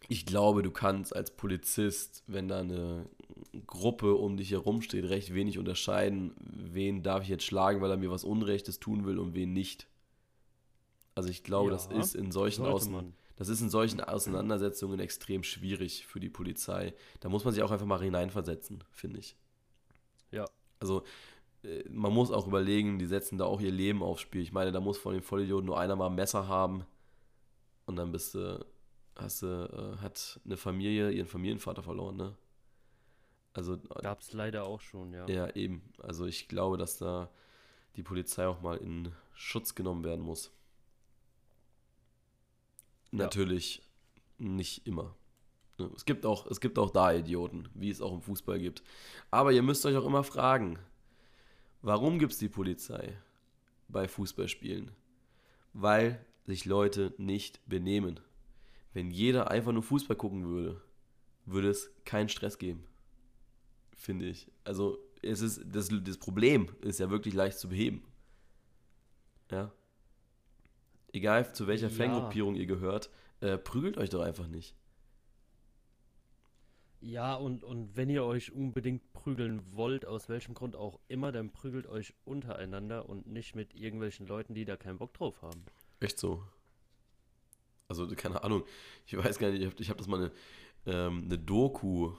ich 0.07 0.25
glaube, 0.25 0.61
du 0.61 0.71
kannst 0.71 1.15
als 1.15 1.31
Polizist, 1.31 2.23
wenn 2.27 2.47
da 2.47 2.59
eine 2.59 3.07
Gruppe 3.65 4.15
um 4.15 4.37
dich 4.37 4.51
herum 4.51 4.81
steht, 4.81 5.05
recht 5.05 5.33
wenig 5.33 5.57
unterscheiden, 5.57 6.33
wen 6.39 7.03
darf 7.03 7.23
ich 7.23 7.29
jetzt 7.29 7.45
schlagen, 7.45 7.81
weil 7.81 7.91
er 7.91 7.97
mir 7.97 8.11
was 8.11 8.23
Unrechtes 8.23 8.79
tun 8.79 9.05
will 9.05 9.19
und 9.19 9.33
wen 9.33 9.53
nicht. 9.53 9.87
Also 11.15 11.29
ich 11.29 11.43
glaube, 11.43 11.71
Ja, 11.71 11.77
das 11.77 11.87
ist 11.87 12.15
in 12.15 12.31
solchen 12.31 12.65
Außen 12.65 13.13
das 13.37 13.49
ist 13.49 13.61
in 13.61 13.69
solchen 13.69 14.01
Auseinandersetzungen 14.01 14.99
extrem 14.99 15.43
schwierig 15.43 16.07
für 16.07 16.19
die 16.19 16.29
Polizei. 16.29 16.95
Da 17.19 17.29
muss 17.29 17.45
man 17.45 17.53
sich 17.53 17.61
auch 17.61 17.69
einfach 17.69 17.85
mal 17.85 18.01
hineinversetzen, 18.01 18.83
finde 18.91 19.19
ich. 19.19 19.35
Ja. 20.31 20.45
Also 20.79 21.03
äh, 21.63 21.83
man 21.87 22.11
muss 22.11 22.31
auch 22.31 22.47
überlegen, 22.47 22.97
die 22.97 23.05
setzen 23.05 23.37
da 23.37 23.45
auch 23.45 23.61
ihr 23.61 23.71
Leben 23.71 24.01
aufs 24.01 24.21
Spiel. 24.21 24.41
Ich 24.41 24.51
meine, 24.51 24.71
da 24.71 24.79
muss 24.79 24.97
von 24.97 25.13
den 25.13 25.21
Vollidioten 25.21 25.67
nur 25.67 25.79
einer 25.79 25.95
mal 25.95 26.07
ein 26.07 26.15
Messer 26.15 26.47
haben 26.47 26.83
und 27.85 27.95
dann 27.95 28.11
bist 28.11 28.33
du, 28.33 28.65
hast 29.15 29.43
du, 29.43 29.47
äh, 29.47 30.01
hat 30.01 30.39
eine 30.43 30.57
Familie 30.57 31.11
ihren 31.11 31.27
Familienvater 31.27 31.83
verloren, 31.83 32.17
ne? 32.17 32.35
Also 33.57 33.79
Gab 34.03 34.21
es 34.21 34.33
leider 34.33 34.65
auch 34.65 34.81
schon, 34.81 35.13
ja. 35.13 35.27
ja, 35.27 35.49
eben. 35.55 35.81
Also 35.97 36.27
ich 36.27 36.47
glaube, 36.47 36.77
dass 36.77 36.99
da 36.99 37.27
die 37.95 38.03
Polizei 38.03 38.45
auch 38.45 38.61
mal 38.61 38.77
in 38.77 39.11
Schutz 39.33 39.73
genommen 39.73 40.03
werden 40.03 40.23
muss. 40.23 40.51
Ja. 43.11 43.23
Natürlich 43.23 43.81
nicht 44.37 44.85
immer. 44.85 45.15
Ne, 45.79 45.89
Es 45.95 46.05
gibt, 46.05 46.23
auch, 46.23 46.45
es 46.45 46.61
gibt 46.61 46.77
auch 46.77 46.91
da 46.91 47.11
Idioten, 47.11 47.67
wie 47.73 47.89
es 47.89 47.99
auch 47.99 48.13
im 48.13 48.21
Fußball 48.21 48.59
gibt. 48.59 48.83
Aber 49.31 49.51
ihr 49.51 49.63
müsst 49.63 49.87
euch 49.87 49.95
auch 49.95 50.05
immer 50.05 50.23
fragen, 50.23 50.77
warum 51.81 52.19
gibt 52.19 52.33
es 52.33 52.37
die 52.37 52.49
Polizei 52.49 53.17
bei 53.87 54.07
Fußballspielen? 54.07 54.91
Weil 55.73 56.23
sich 56.45 56.65
Leute 56.65 57.11
nicht 57.17 57.67
benehmen. 57.67 58.19
Wenn 58.93 59.09
jeder 59.09 59.49
einfach 59.49 59.71
nur 59.71 59.81
Fußball 59.81 60.15
gucken 60.15 60.45
würde, 60.45 60.79
würde 61.47 61.71
es 61.71 61.89
keinen 62.05 62.29
Stress 62.29 62.59
geben 62.59 62.87
finde 63.97 64.25
ich. 64.25 64.49
Also 64.63 64.99
es 65.21 65.41
ist 65.41 65.61
das, 65.65 65.89
das 65.89 66.17
Problem 66.17 66.69
ist 66.81 66.99
ja 66.99 67.09
wirklich 67.09 67.33
leicht 67.33 67.59
zu 67.59 67.67
beheben. 67.67 68.03
Ja. 69.51 69.71
Egal 71.11 71.53
zu 71.53 71.67
welcher 71.67 71.89
Ja. 71.89 71.95
Fangruppierung 71.95 72.55
ihr 72.55 72.65
gehört, 72.65 73.09
äh, 73.41 73.57
prügelt 73.57 73.97
euch 73.97 74.09
doch 74.09 74.21
einfach 74.21 74.47
nicht. 74.47 74.75
Ja, 76.99 77.35
und, 77.35 77.63
und 77.63 77.95
wenn 77.95 78.09
ihr 78.09 78.23
euch 78.23 78.51
unbedingt 78.51 79.13
prügeln 79.13 79.61
wollt, 79.71 80.05
aus 80.05 80.29
welchem 80.29 80.55
Grund 80.55 80.75
auch 80.75 80.99
immer, 81.07 81.31
dann 81.31 81.51
prügelt 81.51 81.85
euch 81.85 82.13
untereinander 82.25 83.07
und 83.07 83.27
nicht 83.27 83.55
mit 83.55 83.75
irgendwelchen 83.75 84.25
Leuten, 84.25 84.55
die 84.55 84.65
da 84.65 84.77
keinen 84.77 84.97
Bock 84.97 85.13
drauf 85.13 85.41
haben. 85.43 85.63
Echt 85.99 86.17
so. 86.17 86.43
Also 87.87 88.07
keine 88.15 88.43
Ahnung. 88.43 88.63
Ich 89.05 89.15
weiß 89.15 89.37
gar 89.37 89.51
nicht. 89.51 89.61
Ich 89.61 89.67
habe 89.67 89.83
hab 89.89 89.97
das 89.97 90.07
mal 90.07 90.17
eine, 90.19 90.31
ähm, 90.87 91.23
eine 91.25 91.37
Doku 91.37 92.13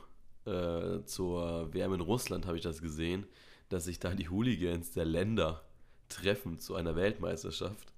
äh, 0.49 1.05
zur 1.05 1.73
WM 1.75 1.95
in 1.95 2.01
Russland 2.01 2.47
habe 2.47 2.57
ich 2.57 2.63
das 2.63 2.83
gesehen, 2.83 3.27
dass 3.69 3.85
sich 3.85 3.99
da 4.01 4.15
die 4.15 4.29
Hooligans 4.29 4.93
der 4.93 5.05
Länder 5.05 5.63
treffen 6.09 6.59
zu 6.59 6.75
einer 6.75 6.97
Weltmeisterschaft. 6.97 7.93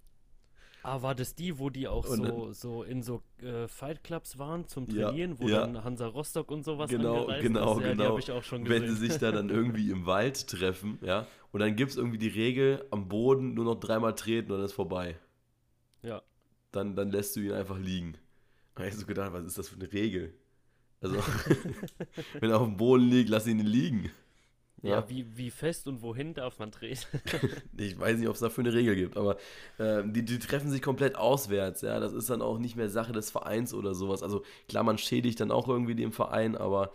Ah, 0.83 1.03
war 1.03 1.15
das 1.15 1.35
die, 1.35 1.59
wo 1.59 1.69
die 1.69 1.89
auch 1.89 2.09
Und 2.09 2.25
so, 2.27 2.53
so 2.55 2.83
in 2.83 3.03
so 3.03 3.23
äh, 3.43 3.69
Fight 3.69 4.03
Clubs 4.03 4.39
waren 4.39 4.67
zum 4.67 4.89
Ja, 4.89 5.09
Trainieren, 5.09 5.39
wo 5.39 5.47
ja. 5.47 5.61
dann 5.61 5.85
Hansa 5.85 6.07
Rostock 6.07 6.51
und 6.51 6.65
sowas 6.65 6.89
Genau, 6.89 7.27
angereist 7.27 7.43
genau, 7.43 7.79
ist? 7.79 7.85
Ja, 7.85 7.91
genau. 7.93 8.19
habe 8.19 8.43
schon 8.43 8.67
wenn 8.69 8.89
sie 8.89 8.97
sich 8.97 9.19
da 9.19 9.31
dann 9.31 9.51
irgendwie 9.51 9.91
im 9.91 10.07
Wald 10.07 10.47
treffen, 10.49 10.99
ja, 11.03 11.27
und 11.53 11.61
dann 11.61 11.77
gibt 11.77 11.91
es 11.91 11.97
irgendwie 11.99 12.19
die 12.19 12.29
Regel, 12.29 12.87
am 12.91 13.09
Boden 13.09 13.53
nur 13.55 13.67
noch 13.67 13.79
dreimal 13.79 14.15
treten 14.15 14.53
und 14.53 14.59
dann 14.59 14.67
ist 14.67 14.73
vorbei. 14.73 15.19
Ja. 16.03 16.23
Dann, 16.73 16.95
dann 16.97 17.11
lässt 17.11 17.37
du 17.37 17.41
ihn 17.41 17.53
einfach 17.53 17.79
liegen. 17.79 18.17
Da 18.75 18.85
hab 18.85 18.91
ich 18.91 18.97
so 18.97 19.07
gedacht, 19.07 19.33
was 19.33 19.45
ist 19.45 19.59
das 19.59 19.69
für 19.69 19.77
eine 19.77 19.93
Regel? 19.93 20.35
Also, 21.01 21.17
wenn 22.41 22.51
er 22.51 22.61
auf 22.61 22.67
dem 22.67 22.77
Boden 22.77 23.09
liegt, 23.09 23.31
lass 23.31 23.47
ihn 23.47 23.61
liegen. 23.61 24.11
Ja, 24.83 25.07
wie, 25.11 25.37
wie 25.37 25.51
fest 25.51 25.87
und 25.89 26.01
wohin 26.01 26.33
darf 26.33 26.59
man 26.59 26.73
treten? 26.73 27.05
Ich 27.77 27.99
weiß 27.99 28.19
nicht, 28.19 28.29
ob 28.29 28.35
es 28.35 28.41
dafür 28.41 28.65
eine 28.65 28.73
Regel 28.73 28.97
gibt, 28.97 29.17
aber 29.17 29.37
ähm, 29.79 30.13
die, 30.13 30.25
die 30.25 30.39
treffen 30.39 30.71
sich 30.71 30.81
komplett 30.81 31.17
auswärts, 31.17 31.83
ja. 31.83 32.01
Das 32.01 32.13
ist 32.15 32.31
dann 32.31 32.41
auch 32.41 32.59
nicht 32.59 32.77
mehr 32.77 32.89
Sache 32.89 33.13
des 33.13 33.31
Vereins 33.31 33.75
oder 33.75 33.95
sowas. 33.95 34.23
Also 34.23 34.43
klar, 34.69 34.83
man 34.83 34.97
schädigt 34.97 35.41
dann 35.41 35.51
auch 35.51 35.69
irgendwie 35.69 35.95
den 35.95 36.13
Verein, 36.13 36.57
aber 36.57 36.93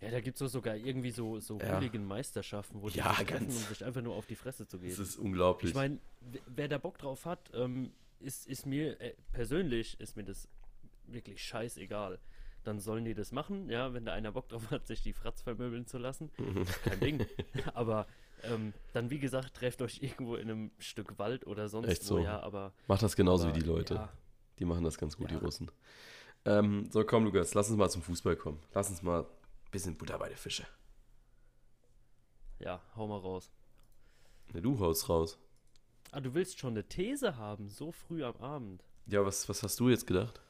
Ja, 0.00 0.10
da 0.10 0.20
gibt 0.20 0.40
es 0.40 0.52
sogar 0.52 0.76
irgendwie 0.76 1.10
so, 1.10 1.38
so 1.38 1.58
Ja. 1.58 1.76
Hooligan-Meisterschaften, 1.76 2.82
wo 2.82 2.88
die 2.88 2.98
Ja, 2.98 3.14
sich 3.14 3.26
treffen, 3.26 3.46
um 3.46 3.52
sich 3.52 3.84
einfach 3.84 4.02
nur 4.02 4.14
auf 4.14 4.26
die 4.26 4.36
Fresse 4.36 4.66
zu 4.66 4.78
geben. 4.78 4.92
es 4.92 4.98
ist 4.98 5.16
unglaublich. 5.16 5.70
Ich 5.70 5.76
meine, 5.76 5.98
wer 6.46 6.68
da 6.68 6.78
Bock 6.78 6.98
drauf 6.98 7.24
hat, 7.24 7.50
ähm, 7.54 7.92
ist, 8.20 8.48
ist 8.48 8.66
mir 8.66 9.00
äh, 9.00 9.14
persönlich 9.32 9.98
ist 10.00 10.16
mir 10.16 10.24
das 10.24 10.48
wirklich 11.06 11.42
scheißegal. 11.42 12.18
Dann 12.64 12.80
sollen 12.80 13.04
die 13.04 13.14
das 13.14 13.32
machen. 13.32 13.68
Ja, 13.70 13.92
wenn 13.94 14.04
da 14.04 14.12
einer 14.12 14.32
Bock 14.32 14.48
drauf 14.48 14.70
hat, 14.70 14.86
sich 14.86 15.02
die 15.02 15.12
Fratz 15.12 15.42
vermöbeln 15.42 15.86
zu 15.86 15.98
lassen, 15.98 16.30
kein 16.84 17.00
Ding. 17.00 17.26
Aber 17.74 18.06
ähm, 18.42 18.72
dann, 18.92 19.10
wie 19.10 19.18
gesagt, 19.18 19.54
trefft 19.54 19.80
euch 19.82 20.02
irgendwo 20.02 20.36
in 20.36 20.50
einem 20.50 20.70
Stück 20.78 21.18
Wald 21.18 21.46
oder 21.46 21.68
sonst 21.68 21.88
Echt 21.88 22.02
wo, 22.04 22.06
so. 22.06 22.18
ja, 22.20 22.40
aber. 22.40 22.72
Macht 22.86 23.02
das 23.02 23.16
genauso 23.16 23.46
aber, 23.48 23.56
wie 23.56 23.60
die 23.60 23.66
Leute. 23.66 23.94
Ja, 23.94 24.12
Die 24.58 24.64
machen 24.64 24.84
das 24.84 24.98
ganz 24.98 25.16
gut, 25.16 25.30
Ja. 25.30 25.38
die 25.38 25.44
Russen. 25.44 25.70
Ähm, 26.44 26.88
so, 26.90 27.04
komm, 27.04 27.24
Lukas, 27.24 27.54
lass 27.54 27.68
uns 27.68 27.78
mal 27.78 27.88
zum 27.90 28.02
Fußball 28.02 28.36
kommen. 28.36 28.60
Lass 28.72 28.90
uns 28.90 29.02
mal 29.02 29.22
ein 29.22 29.70
bisschen 29.70 29.96
Butter 29.96 30.18
bei 30.18 30.28
der 30.28 30.38
Fische. 30.38 30.66
ja, 32.60 32.80
hau 32.96 33.06
mal 33.06 33.18
raus. 33.18 33.50
Ne, 34.52 34.62
du 34.62 34.78
haust 34.78 35.08
raus. 35.08 35.38
Ah, 36.10 36.20
du 36.20 36.32
willst 36.34 36.58
schon 36.58 36.70
eine 36.74 36.84
These 36.88 37.36
haben, 37.36 37.68
so 37.68 37.92
früh 37.92 38.24
am 38.24 38.36
Abend. 38.36 38.82
Ja, 39.06 39.24
was, 39.24 39.48
was 39.48 39.62
hast 39.62 39.78
du 39.80 39.88
jetzt 39.90 40.06
gedacht? 40.06 40.40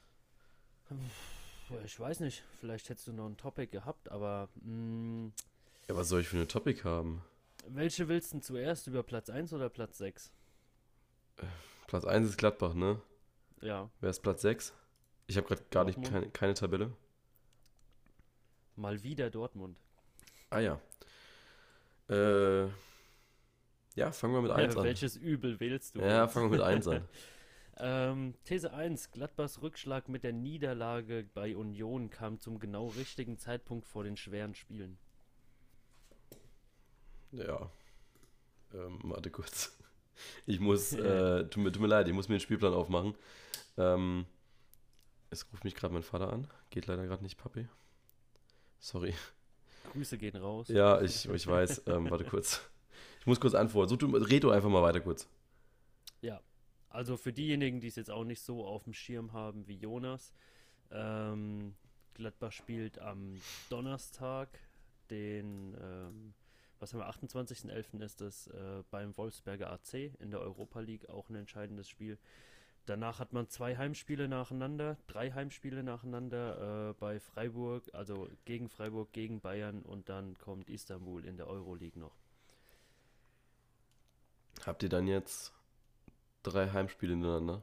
Ich 1.84 1.98
weiß 2.00 2.20
nicht, 2.20 2.42
vielleicht 2.60 2.88
hättest 2.88 3.08
du 3.08 3.12
noch 3.12 3.26
ein 3.26 3.36
Topic 3.36 3.66
gehabt, 3.70 4.10
aber 4.10 4.48
mh, 4.62 5.30
Ja, 5.88 5.96
was 5.96 6.08
soll 6.08 6.20
ich 6.22 6.28
für 6.28 6.36
eine 6.36 6.46
Topic 6.48 6.82
haben? 6.84 7.22
welche 7.70 8.08
willst 8.08 8.30
du 8.32 8.36
denn 8.36 8.42
zuerst, 8.42 8.86
über 8.86 9.02
Platz 9.02 9.28
1 9.28 9.52
oder 9.52 9.68
Platz 9.68 9.98
6? 9.98 10.30
Platz 11.86 12.04
1 12.06 12.28
ist 12.28 12.38
Gladbach, 12.38 12.72
ne? 12.72 13.00
Ja, 13.60 13.90
Wer 14.00 14.10
ist 14.10 14.20
Platz 14.20 14.40
6? 14.42 14.72
Ich 15.26 15.36
habe 15.36 15.46
gerade 15.46 15.62
gar 15.70 15.84
nicht 15.84 16.02
keine, 16.02 16.30
keine 16.30 16.54
Tabelle. 16.54 16.92
mal 18.76 19.02
wieder 19.02 19.28
Dortmund. 19.28 19.76
Ah 20.50 20.60
ja. 20.60 20.80
Äh, 22.08 22.68
ja, 23.96 24.12
fangen 24.12 24.32
wir 24.34 24.40
mit 24.42 24.50
1 24.52 24.74
Ja, 24.74 24.80
an. 24.80 24.86
welches 24.86 25.16
Übel 25.16 25.60
wählst 25.60 25.96
du? 25.96 26.00
Ja, 26.00 26.26
fangen 26.28 26.50
wir 26.50 26.56
mit 26.58 26.66
1 26.66 26.88
an. 26.88 27.06
Ähm, 27.80 28.34
These 28.44 28.72
1. 28.72 29.12
Gladbachs 29.12 29.62
Rückschlag 29.62 30.08
mit 30.08 30.24
der 30.24 30.32
Niederlage 30.32 31.28
bei 31.32 31.56
Union 31.56 32.10
kam 32.10 32.40
zum 32.40 32.58
genau 32.58 32.88
richtigen 32.88 33.38
Zeitpunkt 33.38 33.86
vor 33.86 34.02
den 34.02 34.16
schweren 34.16 34.54
Spielen. 34.54 34.98
Ja. 37.30 37.70
Ähm, 38.74 38.98
warte 39.04 39.30
kurz. 39.30 39.74
Ich 40.46 40.58
muss, 40.58 40.94
äh, 40.94 41.44
tut, 41.48 41.62
mir, 41.62 41.70
tut 41.70 41.80
mir 41.80 41.86
leid, 41.86 42.08
ich 42.08 42.12
muss 42.12 42.28
mir 42.28 42.34
den 42.34 42.40
Spielplan 42.40 42.74
aufmachen. 42.74 43.14
Ähm, 43.76 44.26
es 45.30 45.46
ruft 45.52 45.62
mich 45.62 45.76
gerade 45.76 45.94
mein 45.94 46.02
Vater 46.02 46.32
an. 46.32 46.48
Geht 46.70 46.86
leider 46.88 47.06
gerade 47.06 47.22
nicht, 47.22 47.38
Papi. 47.38 47.68
Sorry. 48.80 49.14
Grüße 49.92 50.18
gehen 50.18 50.34
raus. 50.34 50.66
Ja, 50.70 51.00
ich, 51.00 51.28
ich 51.28 51.46
weiß. 51.46 51.82
Ähm, 51.86 52.10
warte 52.10 52.24
kurz. 52.28 52.68
Ich 53.20 53.26
muss 53.26 53.38
kurz 53.38 53.54
antworten. 53.54 53.90
So, 53.90 53.94
du, 53.94 54.08
red 54.16 54.42
du 54.42 54.50
einfach 54.50 54.68
mal 54.68 54.82
weiter 54.82 54.98
kurz. 54.98 55.28
Ja, 56.20 56.40
also 56.90 57.16
für 57.16 57.32
diejenigen, 57.32 57.80
die 57.80 57.88
es 57.88 57.96
jetzt 57.96 58.10
auch 58.10 58.24
nicht 58.24 58.40
so 58.40 58.64
auf 58.64 58.84
dem 58.84 58.94
Schirm 58.94 59.32
haben 59.32 59.66
wie 59.66 59.76
Jonas, 59.76 60.32
ähm, 60.90 61.74
Gladbach 62.14 62.52
spielt 62.52 62.98
am 62.98 63.40
Donnerstag, 63.70 64.48
den, 65.10 65.76
ähm, 65.80 66.34
was 66.80 66.92
haben 66.92 67.00
wir, 67.00 67.08
28.11. 67.08 68.02
ist 68.02 68.20
es 68.20 68.46
äh, 68.48 68.82
beim 68.90 69.16
Wolfsberger 69.16 69.70
AC 69.70 70.12
in 70.18 70.30
der 70.30 70.40
Europa 70.40 70.80
League, 70.80 71.08
auch 71.08 71.28
ein 71.28 71.36
entscheidendes 71.36 71.88
Spiel. 71.88 72.18
Danach 72.86 73.18
hat 73.18 73.34
man 73.34 73.48
zwei 73.48 73.76
Heimspiele 73.76 74.28
nacheinander, 74.28 74.96
drei 75.08 75.30
Heimspiele 75.30 75.82
nacheinander 75.82 76.90
äh, 76.90 76.94
bei 76.94 77.20
Freiburg, 77.20 77.84
also 77.92 78.28
gegen 78.46 78.68
Freiburg, 78.68 79.12
gegen 79.12 79.40
Bayern 79.40 79.82
und 79.82 80.08
dann 80.08 80.38
kommt 80.38 80.70
Istanbul 80.70 81.24
in 81.26 81.36
der 81.36 81.48
Euroleague 81.48 82.00
noch. 82.00 82.16
Habt 84.64 84.82
ihr 84.82 84.88
dann 84.88 85.06
jetzt 85.06 85.52
drei 86.42 86.68
Heimspiele 86.70 87.12
hintereinander? 87.14 87.62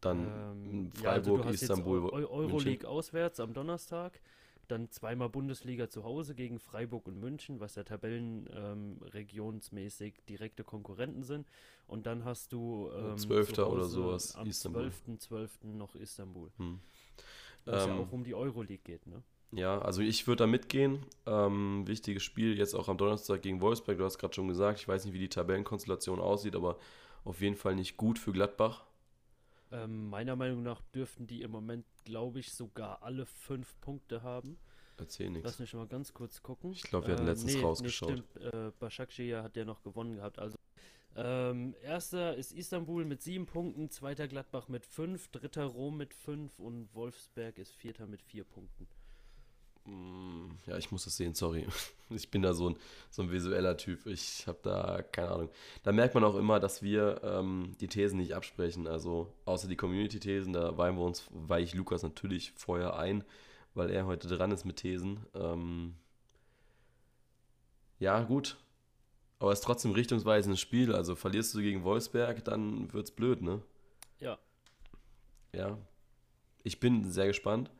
Dann 0.00 0.26
Ähm, 0.26 0.92
Freiburg, 0.92 1.40
ja, 1.44 1.46
also 1.46 1.50
Istanbul, 1.50 2.04
jetzt 2.04 2.12
Eu 2.12 2.18
München. 2.30 2.30
Euroleague 2.30 2.86
auswärts 2.88 3.40
am 3.40 3.52
Donnerstag, 3.54 4.20
dann 4.68 4.90
zweimal 4.90 5.28
Bundesliga 5.30 5.88
zu 5.88 6.04
Hause 6.04 6.34
gegen 6.34 6.58
Freiburg 6.60 7.06
und 7.08 7.18
München, 7.18 7.58
was 7.60 7.74
ja 7.74 7.84
Tabellenregionsmäßig 7.84 10.14
direkte 10.28 10.62
Konkurrenten 10.64 11.22
sind. 11.22 11.48
Und 11.86 12.04
dann 12.06 12.24
hast 12.24 12.52
du 12.52 12.90
ähm, 12.94 13.16
Zwölfter 13.16 13.64
zu 13.64 13.68
oder 13.68 13.84
Hause 13.84 13.90
sowas, 13.90 14.36
am 14.36 14.46
Istanbul. 14.46 14.90
12.12. 15.06 15.48
noch 15.66 15.94
Istanbul. 15.94 16.50
Hm. 16.58 16.80
Wo 17.64 17.70
es 17.76 17.86
ja 17.86 17.94
Ähm, 17.94 18.00
auch 18.00 18.12
um 18.12 18.24
die 18.24 18.34
Euroleague 18.34 18.82
geht, 18.84 19.06
ne? 19.06 19.22
Ja, 19.50 19.78
also 19.80 20.02
ich 20.02 20.26
würde 20.26 20.44
da 20.44 20.46
mitgehen. 20.46 20.98
Ähm, 21.26 21.86
wichtiges 21.86 22.22
Spiel 22.22 22.56
jetzt 22.58 22.74
auch 22.74 22.88
am 22.88 22.98
Donnerstag 22.98 23.40
gegen 23.42 23.60
Wolfsberg. 23.62 23.96
Du 23.98 24.04
hast 24.04 24.18
gerade 24.18 24.34
schon 24.34 24.48
gesagt, 24.48 24.78
ich 24.80 24.86
weiß 24.88 25.04
nicht, 25.06 25.14
wie 25.14 25.18
die 25.18 25.30
Tabellenkonstellation 25.30 26.20
aussieht, 26.20 26.54
aber 26.54 26.76
auf 27.28 27.42
jeden 27.42 27.56
Fall 27.56 27.74
nicht 27.74 27.96
gut 27.96 28.18
für 28.18 28.32
Gladbach. 28.32 28.84
Ähm, 29.70 30.08
meiner 30.08 30.34
Meinung 30.34 30.62
nach 30.62 30.80
dürften 30.94 31.26
die 31.26 31.42
im 31.42 31.50
Moment, 31.50 31.84
glaube 32.04 32.40
ich, 32.40 32.52
sogar 32.52 33.02
alle 33.02 33.26
fünf 33.26 33.78
Punkte 33.82 34.22
haben. 34.22 34.58
Erzähl 34.96 35.28
nichts. 35.30 35.44
Lass 35.44 35.58
mich 35.58 35.74
mal 35.74 35.86
ganz 35.86 36.14
kurz 36.14 36.42
gucken. 36.42 36.72
Ich 36.72 36.82
glaube, 36.82 37.06
wir 37.06 37.14
hatten 37.14 37.26
letztens 37.26 37.54
nee, 37.54 37.60
rausgeschaut. 37.60 38.10
Nee, 38.10 38.48
stimmt. 38.48 39.22
Äh, 39.22 39.42
hat 39.42 39.56
ja 39.56 39.64
noch 39.66 39.82
gewonnen 39.82 40.16
gehabt. 40.16 40.38
Also 40.38 40.56
ähm, 41.16 41.74
erster 41.82 42.34
ist 42.34 42.52
Istanbul 42.52 43.04
mit 43.04 43.22
sieben 43.22 43.44
Punkten, 43.44 43.90
zweiter 43.90 44.26
Gladbach 44.26 44.68
mit 44.68 44.86
fünf, 44.86 45.28
dritter 45.28 45.64
Rom 45.64 45.98
mit 45.98 46.14
fünf 46.14 46.58
und 46.58 46.94
Wolfsberg 46.94 47.58
ist 47.58 47.74
vierter 47.74 48.06
mit 48.06 48.22
vier 48.22 48.44
Punkten. 48.44 48.88
Mm, 49.88 50.50
Ja, 50.66 50.76
ich 50.76 50.90
muss 50.90 51.04
das 51.04 51.16
sehen, 51.16 51.34
sorry. 51.34 51.66
Ich 52.10 52.30
bin 52.30 52.40
da 52.40 52.54
so 52.54 52.70
ein, 52.70 52.76
so 53.10 53.20
ein 53.20 53.30
visueller 53.30 53.76
Typ. 53.76 54.06
Ich 54.06 54.46
habe 54.46 54.58
da 54.62 55.02
keine 55.02 55.28
Ahnung. 55.30 55.50
Da 55.82 55.92
merkt 55.92 56.14
man 56.14 56.24
auch 56.24 56.36
immer, 56.36 56.58
dass 56.58 56.82
wir 56.82 57.20
ähm, 57.22 57.72
die 57.80 57.88
Thesen 57.88 58.18
nicht 58.18 58.34
absprechen. 58.34 58.86
Also 58.86 59.30
außer 59.44 59.68
die 59.68 59.76
Community-Thesen, 59.76 60.54
da 60.54 60.78
weihen 60.78 60.96
wir 60.96 61.04
uns, 61.04 61.26
weihe 61.32 61.62
ich 61.64 61.74
Lukas 61.74 62.02
natürlich 62.02 62.52
vorher 62.56 62.96
ein, 62.98 63.24
weil 63.74 63.90
er 63.90 64.06
heute 64.06 64.26
dran 64.26 64.52
ist 64.52 64.64
mit 64.64 64.76
Thesen. 64.76 65.20
Ähm, 65.34 65.96
ja, 67.98 68.22
gut. 68.22 68.56
Aber 69.40 69.52
es 69.52 69.60
ist 69.60 69.64
trotzdem 69.64 69.92
richtungsweisendes 69.92 70.60
Spiel. 70.60 70.94
Also 70.94 71.14
verlierst 71.16 71.54
du 71.54 71.60
gegen 71.60 71.84
Wolfsberg, 71.84 72.44
dann 72.44 72.92
wird's 72.92 73.10
blöd, 73.12 73.42
ne? 73.42 73.62
Ja, 74.20 74.38
Ja. 75.52 75.78
Ich 76.64 76.80
bin 76.80 77.10
sehr 77.10 77.26
gespannt. 77.28 77.70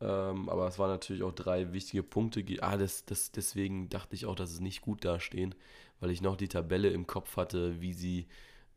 Ähm, 0.00 0.48
aber 0.48 0.68
es 0.68 0.78
waren 0.78 0.90
natürlich 0.90 1.22
auch 1.22 1.32
drei 1.32 1.72
wichtige 1.72 2.02
Punkte. 2.02 2.44
Ah, 2.60 2.76
das, 2.76 3.04
das, 3.06 3.32
deswegen 3.32 3.88
dachte 3.88 4.14
ich 4.14 4.26
auch, 4.26 4.34
dass 4.34 4.52
es 4.52 4.60
nicht 4.60 4.82
gut 4.82 5.04
dastehen, 5.04 5.54
weil 6.00 6.10
ich 6.10 6.22
noch 6.22 6.36
die 6.36 6.48
Tabelle 6.48 6.90
im 6.90 7.06
Kopf 7.06 7.36
hatte, 7.36 7.80
wie 7.80 7.92
sie 7.94 8.26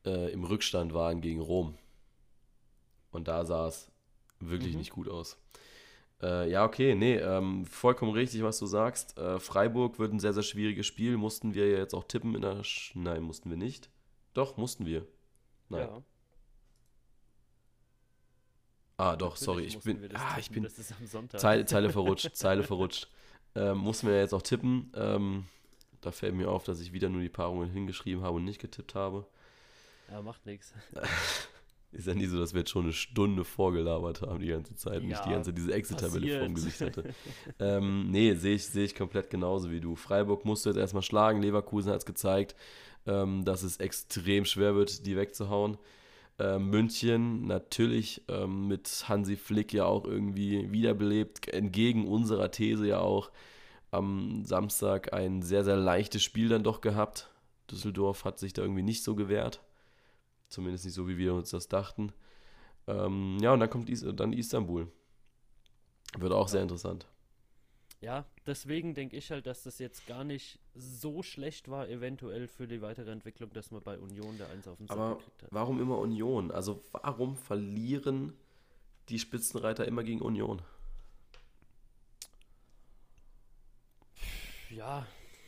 äh, 0.06 0.32
im 0.32 0.44
Rückstand 0.46 0.94
waren 0.94 1.22
gegen 1.22 1.42
Rom. 1.42 1.78
Und 3.12 3.28
da 3.28 3.46
sah 3.46 3.68
es 3.68 3.92
wirklich 4.40 4.76
Mhm. 4.76 4.78
nicht 4.78 4.92
gut 4.92 5.08
aus. 5.10 5.38
Äh, 6.22 6.52
ja, 6.52 6.66
okay, 6.66 6.96
nee, 6.96 7.18
ähm, 7.18 7.66
vollkommen 7.66 8.14
richtig, 8.14 8.44
was 8.44 8.60
du 8.60 8.68
sagst. 8.68 9.18
Äh, 9.18 9.40
Freiburg 9.40 10.00
wird 10.00 10.14
ein 10.14 10.20
sehr, 10.20 10.34
sehr 10.34 10.44
schwieriges 10.44 10.88
Spiel. 10.88 11.18
Mussten 11.18 11.54
wir 11.56 11.70
ja 11.70 11.80
jetzt 11.80 11.96
auch 11.96 12.06
tippen 12.06 12.36
in 12.36 12.42
der. 12.42 12.64
Sch 12.64 12.94
Nein, 12.96 13.24
mussten 13.24 13.50
wir 13.50 13.58
nicht. 13.58 13.90
Doch, 14.34 14.58
mussten 14.58 14.86
wir. 14.86 15.08
Nein. 15.70 15.90
ja. 15.90 16.04
Ah, 19.00 19.16
doch, 19.16 19.40
Natürlich 19.40 19.46
sorry, 19.46 19.64
ich 19.64 19.80
bin. 19.80 20.10
Ah, 20.14 20.36
ich 20.38 20.48
tippen, 20.48 20.54
bin. 20.56 20.64
Das 20.64 20.78
ist 20.78 20.94
am 21.00 21.08
Sonntag. 21.08 21.40
Zeile, 21.40 21.66
Zeile 21.66 21.90
verrutscht, 21.90 22.36
Zeile 22.36 22.64
verrutscht. 22.64 23.08
Ähm, 23.56 23.78
mussten 23.78 24.08
wir 24.08 24.18
jetzt 24.18 24.34
auch 24.34 24.42
tippen. 24.42 24.92
Ähm, 24.94 25.46
da 26.02 26.12
fällt 26.12 26.36
mir 26.36 26.50
auf, 26.50 26.66
dass 26.66 26.82
ich 26.82 26.92
wieder 26.92 27.08
nur 27.08 27.22
die 27.22 27.30
Paarungen 27.30 27.70
hingeschrieben 27.70 28.24
habe 28.24 28.36
und 28.36 28.44
nicht 28.44 28.60
getippt 28.60 28.96
habe. 28.96 29.26
Ja, 30.12 30.22
macht 30.22 30.46
nichts. 30.46 30.74
Ist 31.92 32.08
ja 32.08 32.14
nie 32.14 32.26
so, 32.28 32.38
dass 32.38 32.54
wir 32.54 32.60
jetzt 32.60 32.70
schon 32.70 32.84
eine 32.84 32.94
Stunde 32.94 33.44
vorgelabert 33.44 34.22
haben 34.22 34.40
die 34.40 34.48
ganze 34.48 34.76
Zeit 34.76 35.02
und 35.02 35.10
ich 35.10 35.18
die 35.20 35.30
ganze 35.30 35.54
diese 35.54 35.74
Excel-Tabelle 35.74 36.38
vor 36.38 36.48
dem. 36.48 36.54
Gesicht 36.54 36.82
hatte. 36.82 37.04
ähm, 37.58 38.12
nee, 38.12 38.34
sehe 38.36 38.56
ich, 38.56 38.68
sehe 38.68 38.84
ich 38.84 38.96
komplett 38.96 39.30
genauso 39.30 39.72
wie 39.72 39.80
du. 39.80 39.96
Freiburg 39.96 40.46
musst 40.46 40.66
du 40.66 40.70
jetzt 40.70 40.78
erstmal 40.78 41.02
schlagen. 41.04 41.42
Leverkusen 41.42 41.92
hat 41.92 42.00
es 42.00 42.06
gezeigt, 42.06 42.56
ähm, 43.08 43.44
dass 43.44 43.64
es 43.64 43.78
extrem 43.78 44.46
schwer 44.46 44.76
wird, 44.76 45.06
die 45.08 45.16
wegzuhauen. 45.16 45.78
Ähm, 46.40 46.70
München 46.70 47.48
natürlich 47.48 48.24
ähm, 48.30 48.68
mit 48.68 49.06
Hansi 49.10 49.36
Flick 49.36 49.74
ja 49.74 49.86
auch 49.86 50.06
irgendwie 50.06 50.72
wiederbelebt, 50.72 51.50
entgegen 51.50 52.08
unserer 52.08 52.50
These 52.50 52.88
ja 52.88 53.00
auch 53.00 53.30
am 53.92 54.46
Samstag 54.46 55.14
ein 55.14 55.42
sehr, 55.42 55.66
sehr 55.66 55.76
leichtes 55.76 56.24
Spiel 56.24 56.48
dann 56.48 56.64
doch 56.64 56.80
gehabt. 56.80 57.30
Düsseldorf 57.70 58.24
hat 58.24 58.40
sich 58.40 58.54
da 58.54 58.62
irgendwie 58.62 58.84
nicht 58.84 59.04
so 59.04 59.16
gewehrt. 59.16 59.62
Zumindest 60.48 60.86
nicht 60.86 60.94
so, 60.94 61.08
wie 61.08 61.18
wir 61.18 61.34
uns 61.34 61.50
das 61.50 61.68
dachten. 61.68 62.14
Ähm, 62.88 63.38
ja, 63.42 63.52
und 63.54 63.60
dann 63.60 63.70
kommt 63.70 63.90
Is 63.90 64.06
dann 64.16 64.34
Istanbul. 64.34 64.88
Wird 66.18 66.32
auch 66.32 66.48
sehr 66.48 66.62
interessant. 66.62 67.06
Ja, 68.02 68.26
deswegen 68.46 68.94
denke 68.94 69.18
ich 69.18 69.30
halt, 69.30 69.46
dass 69.46 69.64
das 69.64 69.78
jetzt 69.80 70.08
gar 70.08 70.24
nicht 70.24 70.60
so 70.74 71.22
schlecht 71.22 71.70
war, 71.70 71.90
eventuell 71.90 72.48
für 72.48 72.66
die 72.66 72.82
weitere 72.82 73.12
Entwicklung, 73.12 73.52
dass 73.52 73.72
man 73.72 73.82
bei 73.84 73.98
Union 74.00 74.38
der 74.38 74.50
Eins 74.50 74.68
auf 74.70 74.78
den 74.78 74.88
Sack 74.88 74.98
Aber 74.98 75.18
gekriegt 75.18 75.44
hat. 75.44 75.50
warum 75.52 75.82
immer 75.82 75.98
Union? 75.98 76.50
Also 76.52 76.82
warum 76.94 77.36
verlieren 77.36 78.34
die 79.10 79.20
Spitzenreiter 79.20 79.86
immer 79.86 80.04
gegen 80.04 80.22
Union? 80.22 80.62
Ja, 84.70 85.06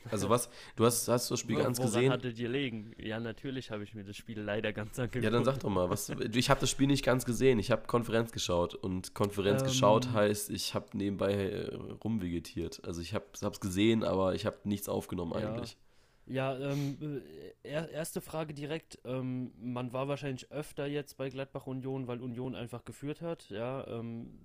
Also 0.10 0.29
was, 0.29 0.50
du 0.75 0.86
hast, 0.86 1.08
hast 1.08 1.29
du 1.29 1.34
das 1.34 1.39
Spiel 1.39 1.58
ganz 1.58 1.77
Woran 1.77 1.91
gesehen? 1.91 2.12
hattet 2.12 2.39
ihr 2.39 2.50
legen? 2.50 2.93
Ja, 2.98 3.20
natürlich 3.20 3.72
habe 3.72 3.84
ich 3.84 3.93
mir 3.93 4.03
das 4.03 4.15
Spiel 4.17 4.39
leider 4.39 4.74
ganz 4.74 4.98
angeguckt. 4.98 5.24
Ja, 5.24 5.29
dann 5.29 5.43
sag 5.43 5.60
doch 5.60 5.70
mal, 5.70 5.89
was, 5.89 6.10
ich 6.34 6.50
habe 6.50 6.60
das 6.60 6.70
Spiel 6.70 6.88
nicht 6.88 7.05
ganz 7.05 7.25
gesehen. 7.25 7.60
Ich 7.60 7.72
habe 7.72 7.86
Konferenz 7.88 8.31
geschaut 8.31 8.74
und 8.75 9.13
Konferenz 9.13 9.62
Ähm. 9.62 9.67
geschaut 9.67 10.12
heißt, 10.12 10.50
ich 10.50 10.74
habe 10.74 10.98
nebenbei 10.98 11.34
äh, 11.34 11.75
rumvegetiert. 12.03 12.81
Also 12.86 13.01
ich 13.01 13.13
habe 13.13 13.25
es 13.34 13.60
gesehen, 13.60 14.03
aber 14.03 14.34
ich 14.36 14.46
habe 14.46 14.58
nichts 14.63 14.89
aufgenommen 14.89 15.34
Ja. 15.39 15.53
eigentlich. 15.53 15.77
Ja, 16.27 16.58
ähm, 16.58 16.98
äh, 17.63 17.70
er, 17.70 17.89
erste 17.89 18.22
Frage 18.22 18.53
direkt. 18.53 19.00
Ähm, 19.05 19.51
man 19.60 19.91
war 19.91 20.08
wahrscheinlich 20.08 20.51
öfter 20.51 20.86
jetzt 20.86 21.17
bei 21.17 21.29
Gladbach 21.29 21.67
Union, 21.67 22.08
weil 22.08 22.22
Union 22.22 22.55
einfach 22.55 22.86
geführt 22.86 23.22
hat, 23.22 23.50
ja. 23.50 23.86
Ähm, 23.88 24.39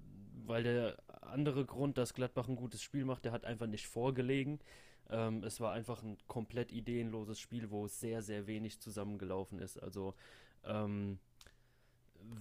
weil 0.46 0.62
der 0.62 0.96
andere 1.20 1.64
Grund, 1.64 1.98
dass 1.98 2.14
Gladbach 2.14 2.48
ein 2.48 2.56
gutes 2.56 2.82
Spiel 2.82 3.04
macht, 3.04 3.24
der 3.24 3.32
hat 3.32 3.44
einfach 3.44 3.66
nicht 3.66 3.86
vorgelegen. 3.86 4.60
Ähm, 5.10 5.42
es 5.44 5.60
war 5.60 5.72
einfach 5.72 6.02
ein 6.02 6.18
komplett 6.26 6.72
ideenloses 6.72 7.38
Spiel, 7.38 7.70
wo 7.70 7.86
sehr, 7.86 8.22
sehr 8.22 8.46
wenig 8.46 8.80
zusammengelaufen 8.80 9.58
ist. 9.58 9.82
Also 9.82 10.14
ähm, 10.64 11.18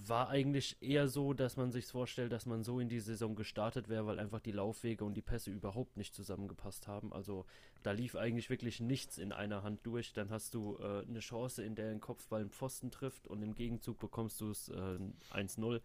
war 0.06 0.28
eigentlich 0.28 0.76
eher 0.80 1.08
so, 1.08 1.32
dass 1.32 1.56
man 1.56 1.70
sich 1.70 1.86
vorstellt, 1.86 2.32
dass 2.32 2.46
man 2.46 2.64
so 2.64 2.80
in 2.80 2.88
die 2.88 3.00
Saison 3.00 3.36
gestartet 3.36 3.88
wäre, 3.88 4.06
weil 4.06 4.18
einfach 4.18 4.40
die 4.40 4.52
Laufwege 4.52 5.04
und 5.04 5.14
die 5.14 5.22
Pässe 5.22 5.50
überhaupt 5.50 5.96
nicht 5.96 6.14
zusammengepasst 6.14 6.88
haben. 6.88 7.12
Also 7.12 7.44
da 7.82 7.92
lief 7.92 8.16
eigentlich 8.16 8.50
wirklich 8.50 8.80
nichts 8.80 9.18
in 9.18 9.32
einer 9.32 9.62
Hand 9.62 9.80
durch. 9.84 10.12
Dann 10.12 10.30
hast 10.30 10.54
du 10.54 10.76
äh, 10.78 11.04
eine 11.06 11.20
Chance, 11.20 11.62
in 11.62 11.74
der 11.74 11.90
ein 11.90 12.00
Kopfball 12.00 12.40
einen 12.40 12.50
Pfosten 12.50 12.90
trifft 12.90 13.26
und 13.28 13.42
im 13.42 13.54
Gegenzug 13.54 13.98
bekommst 13.98 14.40
du 14.40 14.50
es 14.50 14.68
äh, 14.68 14.98
1-0. 15.32 15.80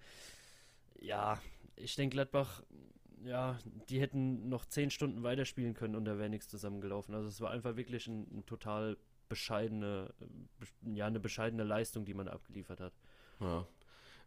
Ja, 0.99 1.39
ich 1.75 1.95
denke, 1.95 2.15
Gladbach, 2.15 2.63
ja, 3.23 3.57
die 3.89 3.99
hätten 3.99 4.49
noch 4.49 4.65
zehn 4.65 4.89
Stunden 4.89 5.23
weiterspielen 5.23 5.73
können 5.73 5.95
und 5.95 6.05
da 6.05 6.17
wäre 6.17 6.29
nichts 6.29 6.47
zusammengelaufen. 6.47 7.15
Also 7.15 7.27
es 7.27 7.41
war 7.41 7.51
einfach 7.51 7.75
wirklich 7.75 8.07
ein, 8.07 8.27
ein 8.31 8.45
total 8.45 8.97
bescheidene, 9.29 10.13
äh, 10.19 10.95
ja, 10.95 11.07
eine 11.07 11.19
bescheidene 11.19 11.63
Leistung, 11.63 12.05
die 12.05 12.13
man 12.13 12.27
abgeliefert 12.27 12.81
hat. 12.81 12.93
Ja. 13.39 13.65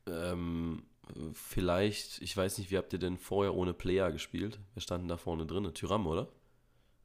Ähm, 0.06 0.84
vielleicht, 1.32 2.20
ich 2.22 2.36
weiß 2.36 2.58
nicht, 2.58 2.70
wie 2.70 2.76
habt 2.76 2.92
ihr 2.92 2.98
denn 2.98 3.18
vorher 3.18 3.54
ohne 3.54 3.74
Player 3.74 4.12
gespielt? 4.12 4.58
Wer 4.74 4.82
standen 4.82 5.08
da 5.08 5.16
vorne 5.16 5.46
drin? 5.46 5.72
Tyram, 5.74 6.06
oder? 6.06 6.28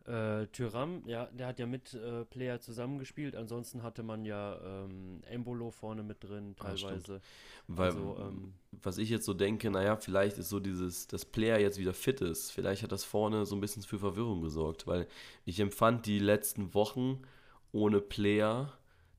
Äh, 0.10 0.48
Tyram, 0.48 1.04
ja, 1.06 1.28
der 1.28 1.46
hat 1.48 1.60
ja 1.60 1.68
mit 1.68 1.94
äh, 1.94 2.26
Player 2.26 2.60
zusammengespielt. 2.60 3.36
Ansonsten 3.36 3.84
hatte 3.84 4.02
man 4.02 4.26
ja 4.26 4.60
ähm, 4.86 5.22
Embolo 5.30 5.70
vorne 5.70 6.02
mit 6.02 6.24
drin, 6.24 6.56
Ah, 6.58 6.74
teilweise. 6.76 7.22
Weil, 7.68 7.88
also, 7.90 8.18
ähm, 8.20 8.54
was 8.72 8.98
ich 8.98 9.10
jetzt 9.10 9.26
so 9.26 9.36
denke, 9.36 9.70
naja, 9.70 9.98
vielleicht 9.98 10.38
ist 10.40 10.50
so 10.50 10.60
dieses, 10.60 11.06
dass 11.08 11.26
Player 11.26 11.60
jetzt 11.60 11.78
wieder 11.78 11.94
fit 11.94 12.22
ist. 12.22 12.52
Vielleicht 12.52 12.82
hat 12.82 12.92
das 12.92 13.04
vorne 13.06 13.46
so 13.46 13.56
ein 13.56 13.62
bisschen 13.62 13.84
für 13.84 14.00
Verwirrung 14.00 14.42
gesorgt, 14.42 14.88
weil 14.88 15.08
ich 15.46 15.60
empfand 15.60 16.08
die 16.08 16.20
letzten 16.20 16.74
Wochen 16.74 17.22
ohne 17.72 18.02
Player 18.02 18.74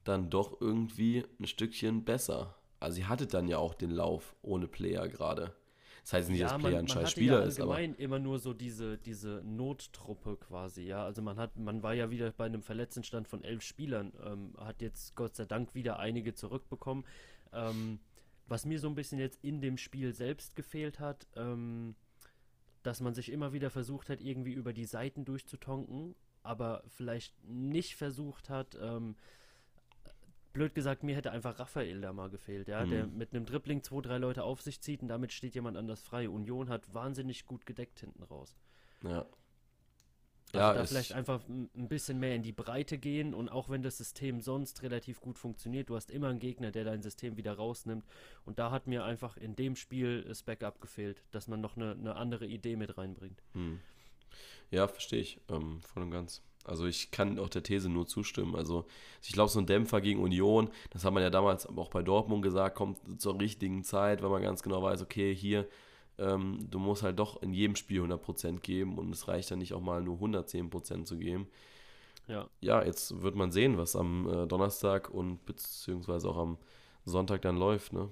dann 0.05 0.29
doch 0.31 0.61
irgendwie 0.61 1.25
ein 1.39 1.47
Stückchen 1.47 2.05
besser. 2.05 2.57
Also 2.81 2.97
sie 2.97 3.07
hatte 3.07 3.27
dann 3.29 3.47
ja 3.49 3.59
auch 3.59 3.75
den 3.75 3.91
Lauf 3.91 4.35
ohne 4.43 4.67
Player 4.67 5.09
gerade. 5.09 5.55
Das 6.03 6.13
heißt 6.15 6.31
nicht, 6.31 6.43
dass 6.43 6.59
Player 6.59 6.79
ein 6.79 6.89
scheiß 6.89 7.11
Spieler 7.11 7.41
ja 7.41 7.47
ist, 7.47 7.61
aber 7.61 7.75
allgemein 7.75 7.99
immer 7.99 8.19
nur 8.19 8.39
so 8.39 8.55
diese, 8.55 8.99
diese 8.99 9.43
Nottruppe 9.45 10.37
quasi, 10.37 10.83
ja. 10.83 11.05
Also 11.05 11.23
man 11.23 11.37
hat, 11.37 11.57
man 11.57 11.83
war 11.83 11.95
ja 11.95 12.11
wieder 12.11 12.31
bei 12.33 12.47
einem 12.47 12.63
Verletztenstand 12.63 13.29
von 13.29 13.45
elf 13.45 13.63
Spielern, 13.63 14.13
ähm, 14.25 14.55
hat 14.59 14.83
jetzt 14.83 15.15
Gott 15.15 15.37
sei 15.37 15.45
Dank 15.45 15.75
wieder 15.75 15.99
einige 15.99 16.35
zurückbekommen. 16.35 17.05
Ähm, 17.53 18.01
was 18.47 18.67
mir 18.67 18.81
so 18.81 18.89
ein 18.89 18.95
bisschen 18.95 19.19
jetzt 19.19 19.39
in 19.45 19.61
dem 19.61 19.79
Spiel 19.79 20.13
selbst 20.13 20.57
gefehlt 20.57 20.99
hat, 20.99 21.27
ähm, 21.37 21.95
dass 22.83 23.01
man 23.01 23.15
sich 23.15 23.31
immer 23.31 23.53
wieder 23.53 23.71
versucht 23.71 24.09
hat, 24.09 24.21
irgendwie 24.21 24.53
über 24.53 24.73
die 24.73 24.87
Seiten 24.87 25.25
durchzutonken, 25.25 26.15
aber 26.43 26.83
vielleicht 26.89 27.35
nicht 27.45 27.95
versucht 27.97 28.49
hat, 28.49 28.77
ähm, 28.81 29.17
blöd 30.53 30.75
gesagt, 30.75 31.03
mir 31.03 31.15
hätte 31.17 31.31
einfach 31.33 31.59
Raphael 31.59 32.01
da 32.01 32.13
mal 32.13 32.31
gefehlt, 32.31 32.69
ja, 32.69 32.87
der 32.87 33.07
Mhm. 33.07 33.17
mit 33.19 33.33
einem 33.35 33.47
Dribbling 33.47 33.83
zwei, 33.83 34.01
drei 34.03 34.19
Leute 34.19 34.45
auf 34.45 34.63
sich 34.63 34.81
zieht 34.81 35.03
und 35.03 35.09
damit 35.09 35.33
steht 35.33 35.55
jemand 35.55 35.77
anders 35.77 36.03
frei. 36.03 36.29
Union 36.29 36.69
hat 36.69 36.93
wahnsinnig 36.95 37.47
gut 37.47 37.67
gedeckt 37.67 38.01
hinten 38.01 38.23
raus. 38.25 38.57
ja. 39.03 39.27
Also 40.53 40.59
Ja, 40.59 40.73
da 40.73 40.85
vielleicht 40.85 41.13
einfach 41.13 41.47
ein 41.49 41.89
bisschen 41.89 42.19
mehr 42.19 42.35
in 42.35 42.43
die 42.43 42.53
Breite 42.53 42.99
gehen 42.99 43.35
und 43.35 43.49
auch 43.49 43.69
wenn 43.69 43.83
das 43.83 43.99
System 43.99 44.41
sonst 44.41 44.83
relativ 44.83 45.21
gut 45.21 45.39
funktioniert, 45.39 45.89
du 45.89 45.95
hast 45.95 46.11
immer 46.11 46.29
einen 46.29 46.41
Gegner, 46.41 46.73
der 46.73 46.83
dein 46.85 47.03
System 47.03 47.37
wieder 47.37 47.53
rausnimmt 47.53 48.05
und 48.45 48.59
da 48.59 48.73
hat 48.73 48.89
mir 48.89 49.05
einfach 49.05 49.37
in 49.37 49.55
dem 49.55 49.77
Spiel 49.77 50.25
das 50.25 50.43
Backup 50.43 50.81
gefehlt, 50.81 51.23
dass 51.31 51.47
man 51.47 51.61
noch 51.61 51.77
eine, 51.77 51.93
eine 51.93 52.17
andere 52.17 52.47
Idee 52.47 52.75
mit 52.75 52.99
reinbringt. 52.99 53.45
Hm. 53.53 53.81
Ja, 54.71 54.89
verstehe 54.89 55.21
ich, 55.21 55.41
ähm, 55.49 55.83
voll 55.83 56.03
und 56.03 56.11
ganz. 56.11 56.43
Also 56.65 56.87
ich 56.87 57.11
kann 57.11 57.39
auch 57.39 57.49
der 57.49 57.63
These 57.63 57.89
nur 57.89 58.07
zustimmen. 58.07 58.55
Also 58.55 58.85
ich 59.23 59.33
glaube, 59.33 59.51
so 59.51 59.59
ein 59.59 59.67
Dämpfer 59.67 60.01
gegen 60.01 60.21
Union, 60.21 60.71
das 60.91 61.05
hat 61.05 61.13
man 61.13 61.23
ja 61.23 61.31
damals 61.31 61.67
auch 61.67 61.89
bei 61.89 62.03
Dortmund 62.03 62.43
gesagt, 62.43 62.77
kommt 62.77 63.21
zur 63.21 63.41
richtigen 63.41 63.83
Zeit, 63.83 64.23
weil 64.23 64.31
man 64.31 64.43
ganz 64.43 64.63
genau 64.63 64.83
weiß, 64.83 65.03
okay, 65.03 65.35
hier, 65.35 65.67
ähm, 66.19 66.67
du 66.71 66.79
musst 66.79 67.03
halt 67.03 67.19
doch 67.19 67.43
in 67.43 67.53
jedem 67.53 67.77
Spiel 67.77 68.03
100% 68.03 68.61
geben 68.61 68.99
und 68.99 69.13
es 69.13 69.27
reicht 69.27 69.51
dann 69.51 69.59
nicht 69.59 69.73
auch 69.73 69.81
mal 69.81 70.03
nur 70.03 70.19
110% 70.19 71.05
zu 71.05 71.17
geben. 71.17 71.49
Ja. 72.29 72.49
Ja, 72.61 72.85
jetzt 72.85 73.23
wird 73.23 73.35
man 73.35 73.51
sehen, 73.51 73.79
was 73.79 73.97
am 73.97 74.29
äh, 74.29 74.47
Donnerstag 74.47 75.11
und 75.11 75.45
beziehungsweise 75.47 76.29
auch 76.29 76.37
am 76.37 76.59
Sonntag 77.05 77.43
dann 77.43 77.57
läuft, 77.57 77.93
ne? 77.93 78.09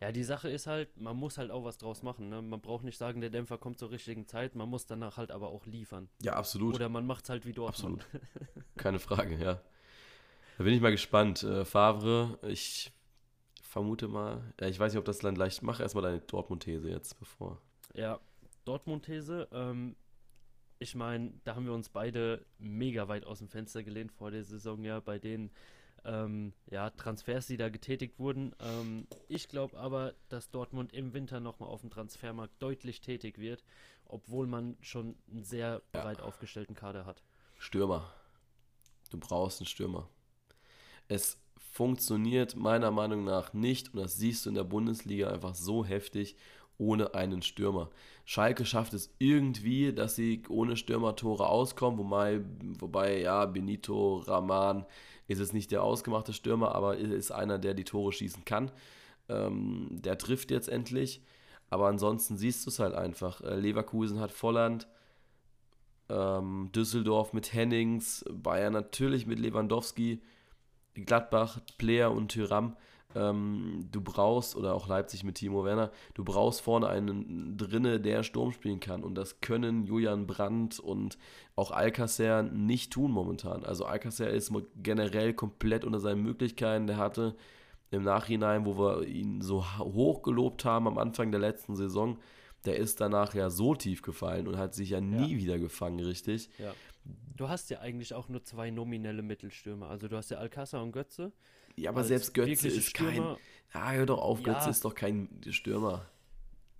Ja, 0.00 0.12
die 0.12 0.24
Sache 0.24 0.50
ist 0.50 0.66
halt, 0.66 1.00
man 1.00 1.16
muss 1.16 1.38
halt 1.38 1.50
auch 1.50 1.64
was 1.64 1.78
draus 1.78 2.02
machen. 2.02 2.28
Ne? 2.28 2.42
Man 2.42 2.60
braucht 2.60 2.84
nicht 2.84 2.98
sagen, 2.98 3.20
der 3.20 3.30
Dämpfer 3.30 3.56
kommt 3.56 3.78
zur 3.78 3.90
richtigen 3.90 4.26
Zeit, 4.26 4.54
man 4.54 4.68
muss 4.68 4.86
danach 4.86 5.16
halt 5.16 5.30
aber 5.30 5.48
auch 5.48 5.64
liefern. 5.64 6.08
Ja, 6.22 6.34
absolut. 6.34 6.74
Oder 6.74 6.88
man 6.88 7.06
macht 7.06 7.24
es 7.24 7.30
halt 7.30 7.46
wie 7.46 7.52
Dortmund. 7.52 8.06
Keine 8.76 8.98
Frage, 8.98 9.36
ja. 9.36 9.60
Da 10.58 10.64
bin 10.64 10.74
ich 10.74 10.80
mal 10.80 10.90
gespannt. 10.90 11.42
Äh, 11.42 11.64
Favre, 11.64 12.38
ich 12.42 12.92
vermute 13.62 14.08
mal, 14.08 14.52
ja, 14.60 14.68
ich 14.68 14.78
weiß 14.78 14.92
nicht, 14.92 14.98
ob 14.98 15.04
das 15.06 15.22
Land 15.22 15.38
leicht 15.38 15.62
macht. 15.62 15.80
Erstmal 15.80 16.02
deine 16.02 16.20
Dortmund-These 16.20 16.90
jetzt, 16.90 17.18
bevor. 17.18 17.60
Ja, 17.94 18.20
Dortmund-These. 18.64 19.48
Ähm, 19.52 19.96
ich 20.78 20.94
meine, 20.94 21.32
da 21.44 21.54
haben 21.54 21.64
wir 21.64 21.72
uns 21.72 21.88
beide 21.88 22.44
mega 22.58 23.08
weit 23.08 23.24
aus 23.24 23.38
dem 23.38 23.48
Fenster 23.48 23.82
gelehnt 23.82 24.12
vor 24.12 24.30
der 24.30 24.44
Saison, 24.44 24.84
ja, 24.84 25.00
bei 25.00 25.18
den 25.18 25.50
ähm, 26.06 26.52
ja, 26.70 26.90
Transfers, 26.90 27.46
die 27.46 27.56
da 27.56 27.68
getätigt 27.68 28.18
wurden. 28.18 28.54
Ähm, 28.60 29.06
ich 29.28 29.48
glaube 29.48 29.76
aber, 29.78 30.14
dass 30.28 30.50
Dortmund 30.50 30.92
im 30.92 31.12
Winter 31.12 31.40
nochmal 31.40 31.68
auf 31.68 31.80
dem 31.82 31.90
Transfermarkt 31.90 32.54
deutlich 32.62 33.00
tätig 33.00 33.38
wird, 33.38 33.64
obwohl 34.06 34.46
man 34.46 34.76
schon 34.80 35.16
einen 35.30 35.44
sehr 35.44 35.82
Ja. 35.94 36.02
breit 36.02 36.20
aufgestellten 36.20 36.74
Kader 36.74 37.06
hat. 37.06 37.22
Stürmer. 37.58 38.12
Du 39.10 39.18
brauchst 39.18 39.60
einen 39.60 39.66
Stürmer. 39.68 40.08
Es 41.08 41.38
funktioniert 41.72 42.56
meiner 42.56 42.90
Meinung 42.90 43.24
nach 43.24 43.52
nicht, 43.52 43.92
und 43.94 44.00
das 44.00 44.16
siehst 44.16 44.44
du 44.46 44.50
in 44.50 44.54
der 44.56 44.64
Bundesliga 44.64 45.30
einfach 45.30 45.54
so 45.54 45.84
heftig, 45.84 46.36
ohne 46.78 47.14
einen 47.14 47.42
Stürmer. 47.42 47.90
Schalke 48.24 48.66
schafft 48.66 48.92
es 48.94 49.14
irgendwie, 49.18 49.92
dass 49.92 50.16
sie 50.16 50.42
ohne 50.48 50.76
Stürmertore 50.76 51.48
auskommen, 51.48 51.98
wobei, 51.98 52.40
wobei 52.78 53.20
ja, 53.20 53.46
Benito, 53.46 54.16
Rahman 54.18 54.84
ist 55.28 55.40
es 55.40 55.52
nicht 55.52 55.70
der 55.70 55.82
ausgemachte 55.82 56.32
Stürmer, 56.32 56.74
aber 56.74 56.96
ist 56.96 57.32
einer, 57.32 57.58
der 57.58 57.74
die 57.74 57.84
Tore 57.84 58.12
schießen 58.12 58.44
kann. 58.44 58.70
Ähm, 59.28 59.88
der 59.90 60.18
trifft 60.18 60.50
jetzt 60.50 60.68
endlich. 60.68 61.22
Aber 61.68 61.88
ansonsten 61.88 62.36
siehst 62.36 62.64
du 62.64 62.70
es 62.70 62.78
halt 62.78 62.94
einfach. 62.94 63.40
Äh, 63.40 63.56
Leverkusen 63.56 64.20
hat 64.20 64.30
Volland, 64.30 64.86
ähm, 66.08 66.70
Düsseldorf 66.74 67.32
mit 67.32 67.52
Hennings, 67.52 68.24
Bayern 68.30 68.72
natürlich 68.72 69.26
mit 69.26 69.40
Lewandowski, 69.40 70.22
Gladbach, 70.94 71.60
Player 71.78 72.12
und 72.12 72.28
Tyram. 72.28 72.76
Ähm, 73.16 73.88
du 73.90 74.00
brauchst, 74.00 74.56
oder 74.56 74.74
auch 74.74 74.88
Leipzig 74.88 75.24
mit 75.24 75.36
Timo 75.36 75.64
Werner, 75.64 75.90
du 76.14 76.24
brauchst 76.24 76.60
vorne 76.60 76.88
einen 76.88 77.56
drinne, 77.56 77.98
der 78.00 78.22
Sturm 78.22 78.52
spielen 78.52 78.80
kann. 78.80 79.02
Und 79.02 79.14
das 79.14 79.40
können 79.40 79.84
Julian 79.84 80.26
Brandt 80.26 80.78
und 80.78 81.18
auch 81.54 81.70
Alcacer 81.70 82.42
nicht 82.42 82.92
tun 82.92 83.10
momentan. 83.10 83.64
Also 83.64 83.86
Alcacer 83.86 84.28
ist 84.28 84.52
generell 84.82 85.32
komplett 85.32 85.84
unter 85.84 86.00
seinen 86.00 86.22
Möglichkeiten. 86.22 86.86
Der 86.86 86.98
hatte 86.98 87.34
im 87.90 88.02
Nachhinein, 88.02 88.66
wo 88.66 88.78
wir 88.78 89.06
ihn 89.06 89.40
so 89.40 89.64
hoch 89.78 90.22
gelobt 90.22 90.64
haben 90.64 90.86
am 90.86 90.98
Anfang 90.98 91.30
der 91.30 91.40
letzten 91.40 91.76
Saison, 91.76 92.18
der 92.64 92.76
ist 92.76 93.00
danach 93.00 93.34
ja 93.34 93.48
so 93.48 93.74
tief 93.74 94.02
gefallen 94.02 94.48
und 94.48 94.58
hat 94.58 94.74
sich 94.74 94.90
ja 94.90 95.00
nie 95.00 95.36
wieder 95.36 95.58
gefangen, 95.58 96.00
richtig. 96.00 96.50
Ja. 96.58 96.74
Du 97.36 97.48
hast 97.48 97.70
ja 97.70 97.80
eigentlich 97.80 98.14
auch 98.14 98.28
nur 98.28 98.42
zwei 98.42 98.70
nominelle 98.70 99.22
Mittelstürmer. 99.22 99.88
Also 99.88 100.08
du 100.08 100.16
hast 100.16 100.30
ja 100.30 100.38
Alcázar 100.38 100.82
und 100.82 100.92
Götze. 100.92 101.32
Ja, 101.76 101.90
aber 101.90 102.04
selbst 102.04 102.32
Götze 102.34 102.68
ist 102.68 102.94
kein. 102.94 103.12
Stürmer. 103.12 103.38
Ja, 103.74 103.92
hör 103.92 104.06
doch 104.06 104.18
auf, 104.22 104.40
Ja. 104.40 104.54
Götze 104.54 104.70
ist 104.70 104.84
doch 104.84 104.94
kein 104.94 105.28
Stürmer. 105.50 106.06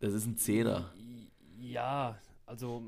Das 0.01 0.13
ist 0.15 0.27
ein 0.27 0.37
Zehner. 0.37 0.93
Ja, 1.59 2.19
also 2.47 2.83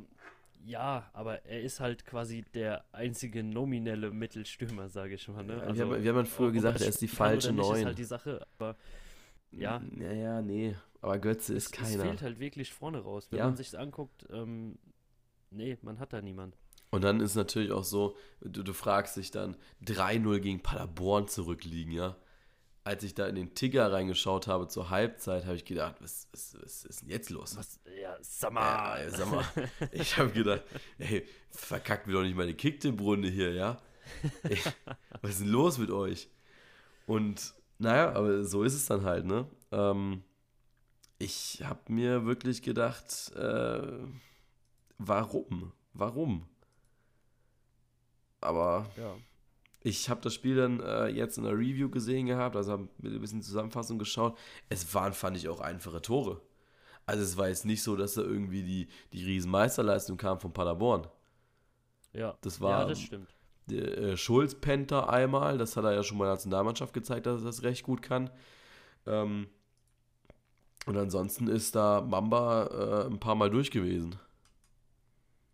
ja, 0.65 1.09
aber 1.13 1.45
er 1.47 1.63
ist 1.63 1.81
halt 1.81 2.05
quasi 2.05 2.45
der 2.55 2.85
einzige 2.93 3.43
nominelle 3.43 4.11
Mittelstürmer, 4.11 4.89
sage 4.89 5.15
ich 5.15 5.29
mal. 5.29 5.45
Ne? 5.45 5.55
Ja, 5.55 5.59
wir 5.61 5.67
Also, 5.69 5.83
haben- 5.85 6.03
wir 6.03 6.11
haben 6.11 6.19
ja 6.19 6.25
früher 6.25 6.53
gesagt, 6.53 6.77
das 6.77 6.83
er 6.83 6.89
ist 6.89 7.01
die 7.01 7.09
falsche 7.09 7.53
Neun. 7.53 7.77
Ist 7.81 7.85
halt 7.85 7.99
die 7.99 8.05
Sache, 8.05 8.47
aber 8.59 8.77
ja. 9.51 9.81
Ja, 9.99 10.13
ja, 10.13 10.43
nee. 10.43 10.75
Aber 11.01 11.19
Götze 11.19 11.55
ist 11.55 11.67
es, 11.67 11.73
es 11.73 11.91
keiner. 11.91 12.05
fehlt 12.05 12.23
halt 12.23 12.39
wirklich 12.41 12.73
vorne 12.73 12.99
raus. 13.01 13.29
Wenn 13.31 13.39
Ja. 13.39 13.47
man 13.47 13.57
sich 13.57 13.79
anguckt, 13.79 14.27
ähm, 14.31 14.79
nee, 15.51 15.79
man 15.83 15.99
hat 16.01 16.13
da 16.13 16.21
niemand. 16.21 16.57
Und 16.91 17.03
dann 17.03 17.21
ist 17.21 17.35
natürlich 17.35 17.73
auch 17.73 17.85
so, 17.85 18.17
du, 18.41 18.63
du 18.63 18.73
fragst 18.73 19.17
dich 19.17 19.31
dann, 19.31 19.57
3-0 19.85 20.41
gegen 20.41 20.63
Paderborn 20.63 21.29
zurückliegen, 21.29 21.93
ja. 21.93 22.17
Als 22.85 23.03
ich 23.05 23.15
da 23.15 23.27
in 23.27 23.35
den 23.35 23.55
Ticker 23.55 23.93
reingeschaut 23.93 24.47
habe 24.47 24.69
zur 24.69 24.89
Halbzeit, 24.89 25.45
habe 25.45 25.57
ich 25.57 25.67
gedacht, 25.67 25.97
was, 26.01 26.29
was, 26.33 26.57
was 26.63 26.85
ist 26.87 27.03
denn 27.03 27.11
jetzt 27.11 27.29
los? 27.29 27.57
Was, 27.59 27.81
ja, 28.01 28.17
sag 28.23 28.53
mal. 28.53 29.03
Ja, 29.03 29.11
sag 29.11 29.31
mal. 29.31 29.45
Ich 29.93 30.17
habe 30.17 30.31
gedacht, 30.31 30.63
ey, 30.97 31.27
verkackt 31.51 32.07
mir 32.07 32.15
doch 32.15 32.23
nicht 32.23 32.37
meine 32.37 32.55
Kicktipp-Runde 32.55 33.29
hier, 33.29 33.53
ja? 33.53 33.79
Ey, 34.45 34.59
was 35.21 35.33
ist 35.33 35.41
denn 35.41 35.49
los 35.49 35.77
mit 35.77 35.91
euch? 35.91 36.31
Und 37.07 37.55
naja, 37.79 38.13
aber 38.13 38.45
so 38.45 38.63
ist 38.63 38.75
es 38.75 38.87
dann 38.87 39.05
halt, 39.05 39.27
ne? 39.27 39.47
Ähm, 39.71 40.23
ich 41.19 41.63
habe 41.65 41.93
mir 41.93 42.25
wirklich 42.25 42.63
gedacht, 42.63 43.33
äh, 43.37 43.83
warum? 44.97 45.73
Warum? 45.93 46.49
Aber 48.41 48.87
Ja. 48.97 49.15
ich 49.81 50.09
habe 50.11 50.21
das 50.21 50.35
Spiel 50.35 50.57
dann 50.57 50.81
äh, 50.81 51.07
jetzt 51.09 51.39
in 51.39 51.45
der 51.45 51.55
Review 51.55 51.89
gesehen 51.91 52.27
gehabt, 52.27 52.57
also 52.57 52.73
habe 52.73 52.89
ein 53.03 53.21
bisschen 53.21 53.43
Zusammenfassung 53.43 53.99
geschaut. 53.99 54.39
Es 54.69 54.93
waren, 54.95 55.13
fand 55.13 55.37
ich, 55.37 55.49
auch 55.49 55.61
einfache 55.61 56.01
Tore. 56.03 56.41
Also 57.07 57.23
es 57.25 57.37
war 57.37 57.49
jetzt 57.49 57.65
nicht 57.65 57.83
so, 57.83 57.97
dass 57.97 58.15
da 58.15 58.23
irgendwie 58.23 58.63
die, 58.63 58.89
die 59.13 59.25
Riesenmeisterleistung 59.25 60.17
kam 60.19 60.39
von 60.41 60.53
Paderborn. 60.53 61.07
Ja. 62.13 62.37
Das 62.43 62.61
war- 62.61 62.83
Ja, 62.83 62.89
das 62.89 63.01
stimmt. 63.01 63.29
Der, 63.67 63.99
äh, 63.99 64.17
Schulz 64.17 64.55
Penta 64.55 65.09
einmal, 65.09 65.59
das 65.59 65.77
hat 65.77 65.85
er 65.85 65.93
ja 65.93 66.03
schon 66.03 66.17
mal 66.17 66.25
in 66.25 66.29
der 66.29 66.35
Nationalmannschaft 66.37 66.95
gezeigt, 66.95 67.27
dass 67.27 67.43
er 67.43 67.47
das 67.47 67.63
recht 67.63 67.83
gut 67.83 68.01
kann. 68.03 68.31
Ähm, 69.07 69.47
und 70.87 70.97
ansonsten 70.97 71.49
ist 71.49 71.75
da 71.77 72.01
Mamba 72.01 72.67
äh, 72.67 73.07
ein 73.13 73.21
paar 73.21 73.35
Mal 73.35 73.51
durch 73.51 73.71
gewesen. 73.71 74.17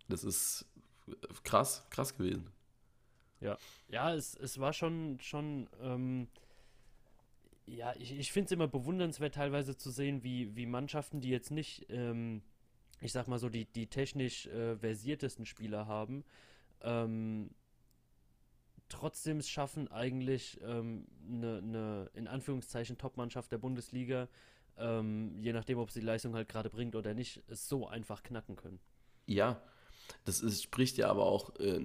Das 0.09 0.23
ist 0.23 0.65
krass, 1.43 1.85
krass 1.91 2.17
gewesen. 2.17 2.51
Ja, 3.89 4.15
es, 4.15 4.35
es 4.35 4.59
war 4.59 4.73
schon, 4.73 5.19
schon, 5.21 5.69
ähm, 5.81 6.29
ja, 7.67 7.95
ich, 7.99 8.19
ich 8.19 8.33
finde 8.33 8.47
es 8.47 8.53
immer 8.53 8.69
bewundernswert, 8.69 9.35
teilweise 9.35 9.77
zu 9.77 9.91
sehen, 9.91 10.23
wie, 10.23 10.55
wie 10.57 10.67
Mannschaften, 10.67 11.21
die 11.21 11.31
jetzt 11.31 11.51
nicht, 11.51 11.87
ähm, 11.91 12.43
ich 13.01 13.13
sag 13.13 13.29
mal 13.29 13.39
so, 13.39 13.49
die, 13.49 13.67
die 13.67 13.87
technisch 13.87 14.47
äh, 14.47 14.77
versiertesten 14.77 15.47
Spieler 15.47 15.87
haben, 15.87 16.25
ähm, 16.83 17.51
trotzdem 18.89 19.39
es 19.39 19.49
schaffen, 19.49 19.91
eigentlich 19.91 20.61
eine, 20.63 21.05
ne, 21.27 21.63
ne, 21.63 22.11
in 22.15 22.29
Anführungszeichen 22.29 22.99
Top-Mannschaft 22.99 23.51
der 23.51 23.59
Bundesliga, 23.59 24.29
ähm, 24.77 25.37
je 25.39 25.53
nachdem, 25.53 25.79
ob 25.79 25.91
sie 25.91 26.01
die 26.01 26.07
Leistung 26.07 26.35
halt 26.35 26.49
gerade 26.49 26.71
bringt 26.71 26.95
oder 26.97 27.15
nicht, 27.15 27.43
so 27.49 27.87
einfach 27.87 28.23
knacken 28.23 28.57
können. 28.57 28.81
Ja, 29.27 29.61
das 30.25 30.41
ist, 30.41 30.63
spricht 30.63 30.97
ja 30.97 31.09
aber 31.11 31.25
auch, 31.27 31.55
äh, 31.61 31.81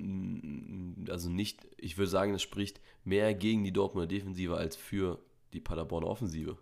also 1.10 1.29
nicht, 1.29 1.67
ich 1.77 1.97
würde 1.97 2.10
sagen, 2.10 2.34
es 2.34 2.41
spricht 2.41 2.82
mehr 3.03 3.34
gegen 3.34 3.63
die 3.63 3.71
Dortmunder 3.73 4.08
Defensive 4.08 4.55
als 4.58 4.75
für 4.75 5.19
die 5.53 5.60
Paderborner 5.60 6.08
Offensive. 6.08 6.58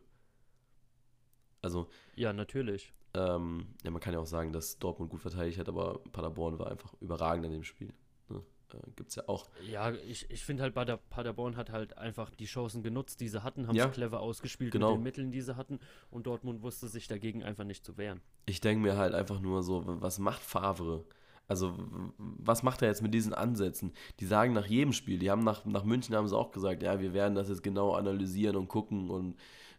Also, 1.61 1.87
Ja, 2.15 2.33
natürlich. 2.33 2.93
ähm, 3.13 3.67
ja, 3.83 3.91
man 3.91 3.99
kann 4.01 4.13
ja 4.13 4.19
auch 4.19 4.27
sagen, 4.27 4.53
dass 4.53 4.79
Dortmund 4.79 5.09
gut 5.11 5.21
verteidigt 5.21 5.57
hat, 5.57 5.67
aber 5.67 5.99
Paderborn 6.11 6.59
war 6.59 6.69
einfach 6.71 6.93
überragend 7.01 7.45
in 7.45 7.51
dem 7.51 7.63
Spiel. 7.63 7.93
Ne? 8.29 8.43
Äh, 8.73 8.77
Gibt 8.95 9.09
es 9.09 9.15
ja 9.15 9.27
auch. 9.27 9.49
Ja, 9.69 9.91
ich, 9.91 10.29
ich 10.29 10.43
finde 10.45 10.63
halt, 10.63 10.73
Pader, 10.75 10.97
Paderborn 10.97 11.57
hat 11.57 11.71
halt 11.71 11.97
einfach 11.97 12.29
die 12.35 12.45
Chancen 12.45 12.83
genutzt, 12.83 13.19
die 13.19 13.27
sie 13.27 13.43
hatten, 13.43 13.67
haben 13.67 13.75
Ja, 13.75 13.85
sie 13.87 13.91
clever 13.93 14.21
ausgespielt 14.21 14.71
genau. 14.71 14.91
mit 14.91 14.97
den 14.99 15.03
Mitteln, 15.03 15.31
die 15.31 15.41
sie 15.41 15.57
hatten 15.57 15.79
und 16.11 16.27
Dortmund 16.27 16.61
wusste 16.61 16.87
sich 16.87 17.07
dagegen 17.07 17.43
einfach 17.43 17.63
nicht 17.65 17.83
zu 17.83 17.97
wehren. 17.97 18.21
Ich 18.45 18.61
denke 18.61 18.81
mir 18.83 18.95
halt 18.97 19.13
einfach 19.13 19.39
nur 19.41 19.63
so, 19.63 19.83
was 19.85 20.19
macht 20.19 20.41
Favre? 20.41 21.03
Also, 21.49 21.73
was 22.17 22.61
macht 22.63 22.81
er 22.81 22.89
jetzt 22.89 23.01
mit 23.01 23.13
diesen 23.13 23.33
Ansätzen? 23.33 23.93
Die 24.19 24.25
sagen 24.25 24.53
nach 24.53 24.65
jedem 24.65 24.91
Spiel, 24.91 25.17
die 25.17 25.31
haben 25.31 25.43
nach, 25.43 25.63
nach 25.65 25.85
München 25.85 26.13
haben 26.15 26.27
sie 26.27 26.37
auch 26.37 26.51
gesagt, 26.51 26.83
ja, 26.83 26.99
wir 26.99 27.13
werden 27.13 27.35
das 27.35 27.47
jetzt 27.47 27.63
genau 27.63 27.93
analysieren 27.93 28.57
und 28.57 28.67
gucken 28.67 29.09
und 29.09 29.35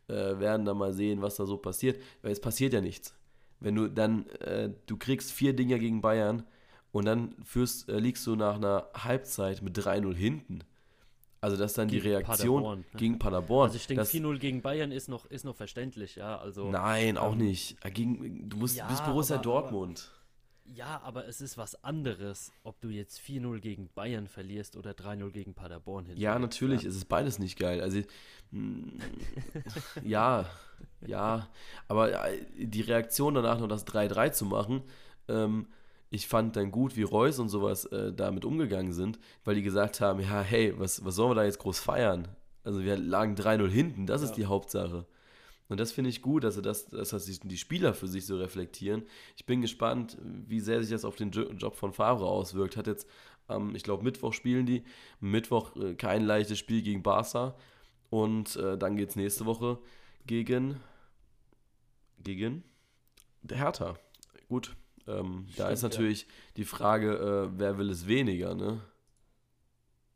äh, 0.08 0.38
werden 0.38 0.64
dann 0.64 0.78
mal 0.78 0.94
sehen, 0.94 1.20
was 1.20 1.36
da 1.36 1.44
so 1.44 1.58
passiert. 1.58 2.00
Weil 2.22 2.32
es 2.32 2.40
passiert 2.40 2.72
ja 2.72 2.80
nichts. 2.80 3.14
Wenn 3.60 3.74
du 3.74 3.88
dann, 3.88 4.26
äh, 4.40 4.70
du 4.86 4.96
kriegst 4.96 5.30
vier 5.30 5.52
Dinger 5.52 5.78
gegen 5.78 6.00
Bayern 6.00 6.42
und 6.90 7.04
dann 7.04 7.34
führst, 7.44 7.88
äh, 7.90 7.98
liegst 7.98 8.26
du 8.26 8.34
nach 8.34 8.56
einer 8.56 8.86
Halbzeit 8.94 9.60
mit 9.60 9.76
3-0 9.76 10.14
hinten. 10.14 10.60
Also, 11.40 11.56
dass 11.56 11.74
dann 11.74 11.88
die 11.88 12.00
Gegen 12.00 12.08
Reaktion 12.08 12.62
Paderborn, 12.62 12.78
ne? 12.80 12.84
gegen 12.98 13.18
Paderborn. 13.18 13.66
Also 13.66 13.76
ich 13.76 13.86
denke, 13.86 14.00
dass- 14.00 14.10
4-0 14.10 14.38
gegen 14.38 14.62
Bayern 14.62 14.90
ist 14.90 15.08
noch, 15.08 15.26
ist 15.26 15.44
noch 15.44 15.54
verständlich, 15.54 16.16
ja. 16.16 16.38
Also 16.38 16.70
Nein, 16.70 17.16
auch 17.18 17.32
ähm, 17.32 17.38
nicht. 17.38 17.76
Äh, 17.84 17.90
Gegen, 17.90 18.48
du 18.48 18.56
musst 18.56 18.76
ja, 18.76 18.88
bis 18.88 19.00
Borussia 19.02 19.36
aber- 19.36 19.42
Dortmund. 19.44 20.10
Ja, 20.74 21.00
aber 21.02 21.26
es 21.26 21.40
ist 21.40 21.56
was 21.58 21.82
anderes, 21.84 22.52
ob 22.62 22.80
du 22.80 22.88
jetzt 22.88 23.18
4-0 23.20 23.60
gegen 23.60 23.88
Bayern 23.94 24.26
verlierst 24.28 24.76
oder 24.76 24.92
3-0 24.92 25.30
gegen 25.30 25.54
Paderborn 25.54 26.06
hin. 26.06 26.16
Ja, 26.16 26.38
natürlich, 26.38 26.84
es 26.84 26.94
ist 26.96 27.06
beides 27.08 27.38
nicht 27.38 27.58
geil. 27.58 27.80
Also, 27.80 28.00
mh, 28.50 29.02
ja, 30.04 30.46
ja, 31.06 31.48
aber 31.88 32.28
äh, 32.30 32.44
die 32.56 32.82
Reaktion 32.82 33.34
danach 33.34 33.58
noch 33.58 33.68
das 33.68 33.86
3-3 33.86 34.32
zu 34.32 34.44
machen, 34.44 34.82
ähm, 35.28 35.66
ich 36.10 36.26
fand 36.26 36.56
dann 36.56 36.70
gut, 36.70 36.96
wie 36.96 37.02
Reus 37.02 37.38
und 37.38 37.48
sowas 37.50 37.84
äh, 37.86 38.12
damit 38.12 38.44
umgegangen 38.44 38.92
sind, 38.92 39.18
weil 39.44 39.54
die 39.56 39.62
gesagt 39.62 40.00
haben, 40.00 40.20
ja, 40.20 40.40
hey, 40.40 40.72
was, 40.78 41.04
was 41.04 41.14
sollen 41.14 41.30
wir 41.30 41.34
da 41.34 41.44
jetzt 41.44 41.58
groß 41.58 41.78
feiern? 41.80 42.28
Also 42.64 42.82
wir 42.82 42.96
lagen 42.96 43.34
3-0 43.34 43.68
hinten, 43.68 44.06
das 44.06 44.22
ist 44.22 44.30
Ja. 44.30 44.36
die 44.36 44.46
Hauptsache. 44.46 45.06
Und 45.68 45.78
das 45.78 45.92
finde 45.92 46.10
ich 46.10 46.22
gut, 46.22 46.44
dass, 46.44 46.60
das, 46.62 46.86
dass 46.86 47.10
das 47.10 47.26
sich 47.26 47.40
die 47.40 47.58
Spieler 47.58 47.92
für 47.92 48.08
sich 48.08 48.24
so 48.24 48.38
reflektieren. 48.38 49.02
Ich 49.36 49.44
bin 49.44 49.60
gespannt, 49.60 50.16
wie 50.22 50.60
sehr 50.60 50.80
sich 50.80 50.90
das 50.90 51.04
auf 51.04 51.16
den 51.16 51.30
Jo- 51.30 51.52
Job 51.52 51.76
von 51.76 51.92
Favre 51.92 52.26
auswirkt. 52.26 52.76
Hat 52.76 52.86
jetzt, 52.86 53.06
ähm, 53.48 53.74
ich 53.74 53.82
glaube, 53.82 54.02
Mittwoch 54.02 54.32
spielen 54.32 54.64
die. 54.64 54.82
Mittwoch 55.20 55.76
äh, 55.76 55.94
kein 55.94 56.24
leichtes 56.24 56.58
Spiel 56.58 56.80
gegen 56.82 57.02
Barca. 57.02 57.54
Und 58.10 58.56
äh, 58.56 58.78
dann 58.78 58.96
geht 58.96 59.10
es 59.10 59.16
nächste 59.16 59.44
Woche 59.44 59.78
gegen, 60.24 60.80
gegen 62.18 62.64
der 63.42 63.58
Hertha. 63.58 63.98
Gut, 64.48 64.74
ähm, 65.06 65.46
da 65.56 65.68
ist 65.68 65.82
ja. 65.82 65.90
natürlich 65.90 66.26
die 66.56 66.64
Frage, 66.64 67.50
äh, 67.52 67.58
wer 67.58 67.76
will 67.76 67.90
es 67.90 68.06
weniger, 68.06 68.54
ne? 68.54 68.80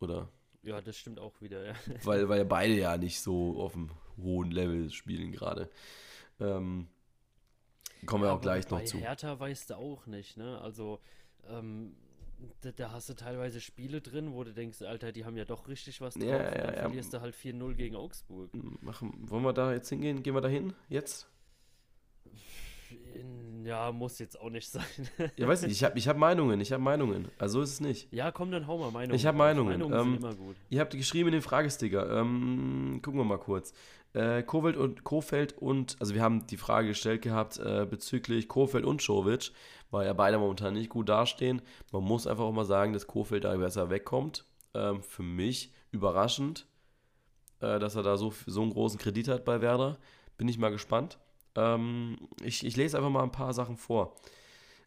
Oder? 0.01 0.29
Ja, 0.63 0.81
das 0.81 0.97
stimmt 0.97 1.19
auch 1.19 1.41
wieder, 1.41 1.67
ja. 1.67 1.75
weil, 2.05 2.29
weil 2.29 2.45
beide 2.45 2.75
ja 2.75 2.97
nicht 2.97 3.21
so 3.21 3.61
auf 3.61 3.75
einem 3.75 3.91
hohen 4.17 4.51
Level 4.51 4.91
spielen 4.91 5.33
gerade. 5.33 5.69
Ähm, 6.41 6.89
kommen 8.07 8.23
wir 8.25 8.29
Ja, 8.29 8.35
auch 8.35 8.41
gleich 8.41 8.69
noch 8.71 8.83
zu. 8.85 8.99
Hertha 8.99 9.39
weißt 9.39 9.71
du 9.71 9.77
auch 9.77 10.07
nicht, 10.07 10.37
ne? 10.37 10.61
Also, 10.61 11.01
ähm, 11.49 11.97
da, 12.61 12.73
da 12.73 12.91
hast 12.91 13.09
du 13.09 13.15
teilweise 13.15 13.61
Spiele 13.61 14.01
drin, 14.01 14.33
wo 14.33 14.45
du 14.45 14.53
denkst, 14.53 14.83
Alter, 14.83 15.13
die 15.13 15.25
haben 15.25 15.37
ja 15.37 15.45
doch 15.45 15.69
richtig 15.69 16.01
was 16.01 16.15
drauf. 16.15 16.25
Ja, 16.25 16.37
und 16.39 16.45
ja, 16.45 16.63
dann 16.67 16.75
ja. 16.75 16.81
verlierst 16.83 17.13
du 17.13 17.21
halt 17.21 17.35
4-0 17.35 17.75
gegen 17.75 17.97
Augsburg. 17.97 18.51
Machen, 18.83 19.29
wollen 19.31 19.45
wir 19.45 19.53
da 19.53 19.73
jetzt 19.73 19.89
hingehen? 19.89 20.23
Gehen 20.23 20.35
wir 20.35 20.41
da 20.41 20.49
hin? 20.49 20.75
Jetzt? 20.89 21.29
Ja, 23.65 23.93
muss 23.93 24.19
jetzt 24.19 24.41
auch 24.41 24.51
nicht 24.51 24.69
sein. 24.69 24.85
Ja, 25.37 25.47
weiß 25.47 25.63
nicht, 25.63 25.73
ich 25.73 25.85
habe 25.85 25.99
ich 25.99 26.09
hab 26.09 26.17
Meinungen, 26.17 26.61
ich 26.61 26.73
habe 26.73 26.83
Meinungen. 26.83 27.29
Also 27.39 27.59
so 27.59 27.63
ist 27.63 27.73
es 27.75 27.81
nicht. 27.81 28.13
ja, 28.13 28.33
komm, 28.33 28.51
dann 28.51 28.67
hau 28.67 28.79
mal 28.79 28.91
Meinungen. 28.91 29.15
Ich 29.15 29.27
hab 29.27 29.35
raus. 29.35 29.39
Meinungen, 29.39 29.79
Meinungen 29.79 29.99
ähm, 29.99 30.13
sind 30.13 30.25
immer 30.25 30.35
gut. 30.35 30.57
Ihr 30.69 30.81
habt 30.81 30.93
geschrieben 30.93 31.29
in 31.29 31.33
den 31.35 31.43
Fragesticker. 31.43 32.21
Ähm, 32.21 33.01
gucken 33.03 33.21
wir 33.21 33.25
mal 33.25 33.39
kurz. 33.39 33.73
Äh, 34.15 34.43
Kofeld 34.43 34.77
und 34.77 35.05
Kofeld 35.05 35.57
und, 35.57 35.97
also 36.01 36.15
wir 36.15 36.23
haben 36.23 36.47
die 36.47 36.57
Frage 36.59 36.89
gestellt 36.89 37.23
gehabt 37.23 37.59
äh, 37.59 37.87
bezüglich 37.89 38.47
Kofeld 38.47 38.85
und 38.85 39.01
Jovic, 39.03 39.53
weil 39.91 40.07
ja 40.07 40.13
beide 40.13 40.39
momentan 40.39 40.75
nicht 40.75 40.91
gut 40.91 41.09
dastehen. 41.09 41.63
Man 41.93 42.03
muss 42.03 42.27
einfach 42.27 42.45
auch 42.45 42.53
mal 42.53 42.65
sagen, 42.67 42.93
dass 42.93 43.07
Kofeld 43.07 43.45
da 43.45 43.57
besser 43.57 43.89
wegkommt. 43.89 44.45
Ähm, 44.75 45.03
für 45.03 45.23
mich 45.23 45.73
überraschend, 45.93 46.67
äh, 47.61 47.79
dass 47.79 47.95
er 47.95 48.03
da 48.03 48.17
so, 48.17 48.35
so 48.47 48.63
einen 48.63 48.73
großen 48.73 48.99
Kredit 48.99 49.29
hat 49.29 49.45
bei 49.45 49.61
Werder. 49.63 49.99
Bin 50.37 50.49
ich 50.49 50.59
mal 50.59 50.71
gespannt. 50.71 51.19
Ähm, 51.57 52.17
ich, 52.43 52.65
ich 52.65 52.77
lese 52.77 52.97
einfach 52.97 53.11
mal 53.11 53.23
ein 53.23 53.33
paar 53.33 53.53
Sachen 53.53 53.77
vor. 53.77 54.15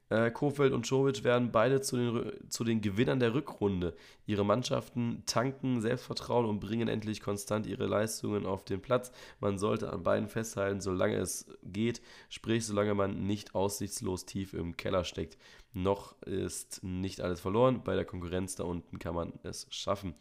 Äh, 0.09 0.29
Kofeld 0.29 0.71
und 0.71 0.87
Jovic 0.87 1.23
werden 1.23 1.51
beide 1.51 1.81
zu 1.81 1.97
den, 1.97 2.49
zu 2.49 2.63
den 2.63 2.81
Gewinnern 2.81 3.19
der 3.19 3.33
Rückrunde. 3.33 3.95
Ihre 4.27 4.45
Mannschaften 4.45 5.23
tanken 5.25 5.81
Selbstvertrauen 5.81 6.45
und 6.45 6.59
bringen 6.59 6.87
endlich 6.87 7.21
konstant 7.21 7.65
ihre 7.65 7.87
Leistungen 7.87 8.45
auf 8.45 8.63
den 8.63 8.81
Platz. 8.81 9.11
Man 9.39 9.57
sollte 9.57 9.91
an 9.91 10.03
beiden 10.03 10.29
festhalten, 10.29 10.79
solange 10.79 11.15
es 11.15 11.47
geht, 11.63 12.01
sprich 12.29 12.67
solange 12.67 12.93
man 12.93 13.25
nicht 13.25 13.55
aussichtslos 13.55 14.25
tief 14.25 14.53
im 14.53 14.77
Keller 14.77 15.05
steckt. 15.05 15.39
Noch 15.73 16.21
ist 16.21 16.83
nicht 16.83 17.21
alles 17.21 17.39
verloren, 17.41 17.81
bei 17.83 17.95
der 17.95 18.05
Konkurrenz 18.05 18.55
da 18.55 18.63
unten 18.63 18.99
kann 18.99 19.15
man 19.15 19.33
es 19.41 19.65
schaffen. 19.71 20.13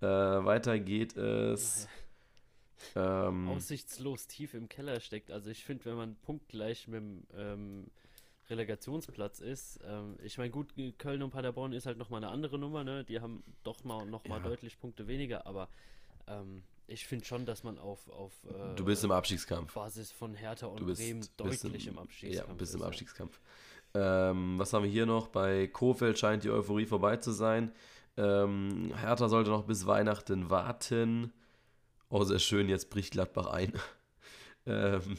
Äh, 0.00 0.06
weiter 0.06 0.78
geht 0.78 1.16
es. 1.16 1.88
Ähm, 2.96 3.48
Aussichtslos 3.48 4.26
tief 4.26 4.54
im 4.54 4.68
Keller 4.68 5.00
steckt. 5.00 5.30
Also 5.30 5.50
ich 5.50 5.64
finde, 5.64 5.84
wenn 5.86 5.96
man 5.96 6.16
punktgleich 6.16 6.88
mit 6.88 7.00
dem 7.00 7.26
ähm, 7.36 7.86
Relegationsplatz 8.50 9.40
ist, 9.40 9.80
ähm, 9.86 10.16
ich 10.22 10.38
meine, 10.38 10.50
gut, 10.50 10.74
Köln 10.98 11.22
und 11.22 11.30
Paderborn 11.30 11.72
ist 11.72 11.86
halt 11.86 11.98
nochmal 11.98 12.22
eine 12.22 12.32
andere 12.32 12.58
Nummer, 12.58 12.84
ne? 12.84 13.04
Die 13.04 13.20
haben 13.20 13.42
doch 13.62 13.84
mal 13.84 14.04
nochmal 14.06 14.40
Ja. 14.40 14.44
deutlich 14.44 14.78
Punkte 14.78 15.06
weniger, 15.06 15.46
aber 15.46 15.68
ähm, 16.26 16.62
ich 16.86 17.06
finde 17.06 17.24
schon, 17.24 17.46
dass 17.46 17.64
man 17.64 17.78
auf, 17.78 18.08
auf 18.10 18.32
äh, 18.44 18.74
du 18.76 18.84
bist 18.84 19.02
im 19.04 19.12
Abstiegskampf. 19.12 19.72
Basis 19.72 20.12
von 20.12 20.34
Hertha 20.34 20.66
und 20.66 20.80
Du 20.80 20.86
bist, 20.86 21.00
Bremen 21.00 21.26
deutlich 21.36 21.86
im, 21.86 21.94
im 21.94 21.98
Abstiegskampf 21.98 22.48
Ja, 22.48 22.54
bist 22.54 22.74
im. 22.74 22.82
Abstiegskampf. 22.82 23.40
Ähm, 23.94 24.58
was 24.58 24.72
haben 24.72 24.82
wir 24.84 24.90
hier 24.90 25.06
noch? 25.06 25.28
Bei 25.28 25.66
Kofeld 25.68 26.18
scheint 26.18 26.44
die 26.44 26.50
Euphorie 26.50 26.84
vorbei 26.86 27.16
zu 27.16 27.30
sein. 27.32 27.72
Ähm, 28.16 28.92
Hertha 28.96 29.28
sollte 29.28 29.50
noch 29.50 29.64
bis 29.64 29.86
Weihnachten 29.86 30.50
warten. 30.50 31.32
Oh, 32.14 32.22
sehr 32.22 32.38
schön, 32.38 32.68
jetzt 32.68 32.90
bricht 32.90 33.10
Gladbach 33.10 33.48
ein. 33.48 33.72
ähm, 34.66 35.16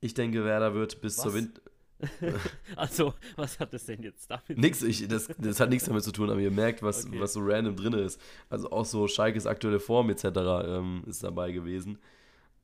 ich 0.00 0.14
denke, 0.14 0.44
Werder 0.44 0.74
wird 0.74 1.00
bis 1.00 1.16
Was? 1.16 1.22
zur 1.22 1.34
Winter. 1.34 1.62
also, 2.76 3.14
was 3.36 3.60
hat 3.60 3.72
das 3.72 3.86
denn 3.86 4.02
jetzt 4.02 4.28
damit? 4.28 4.58
Nix, 4.58 4.82
ich, 4.82 5.06
das, 5.06 5.28
das 5.38 5.60
hat 5.60 5.70
nichts 5.70 5.86
damit 5.86 6.02
zu 6.02 6.10
tun, 6.10 6.28
aber 6.28 6.40
ihr 6.40 6.50
merkt, 6.50 6.82
was, 6.82 7.06
Okay. 7.06 7.20
was 7.20 7.34
so 7.34 7.40
random 7.40 7.76
drin 7.76 7.92
ist. 7.92 8.20
Also 8.50 8.72
auch 8.72 8.84
so 8.84 9.06
Schalkes 9.06 9.46
aktuelle 9.46 9.78
Form 9.78 10.10
etc. 10.10 10.24
Ähm, 10.24 11.04
ist 11.06 11.22
dabei 11.22 11.52
gewesen. 11.52 12.00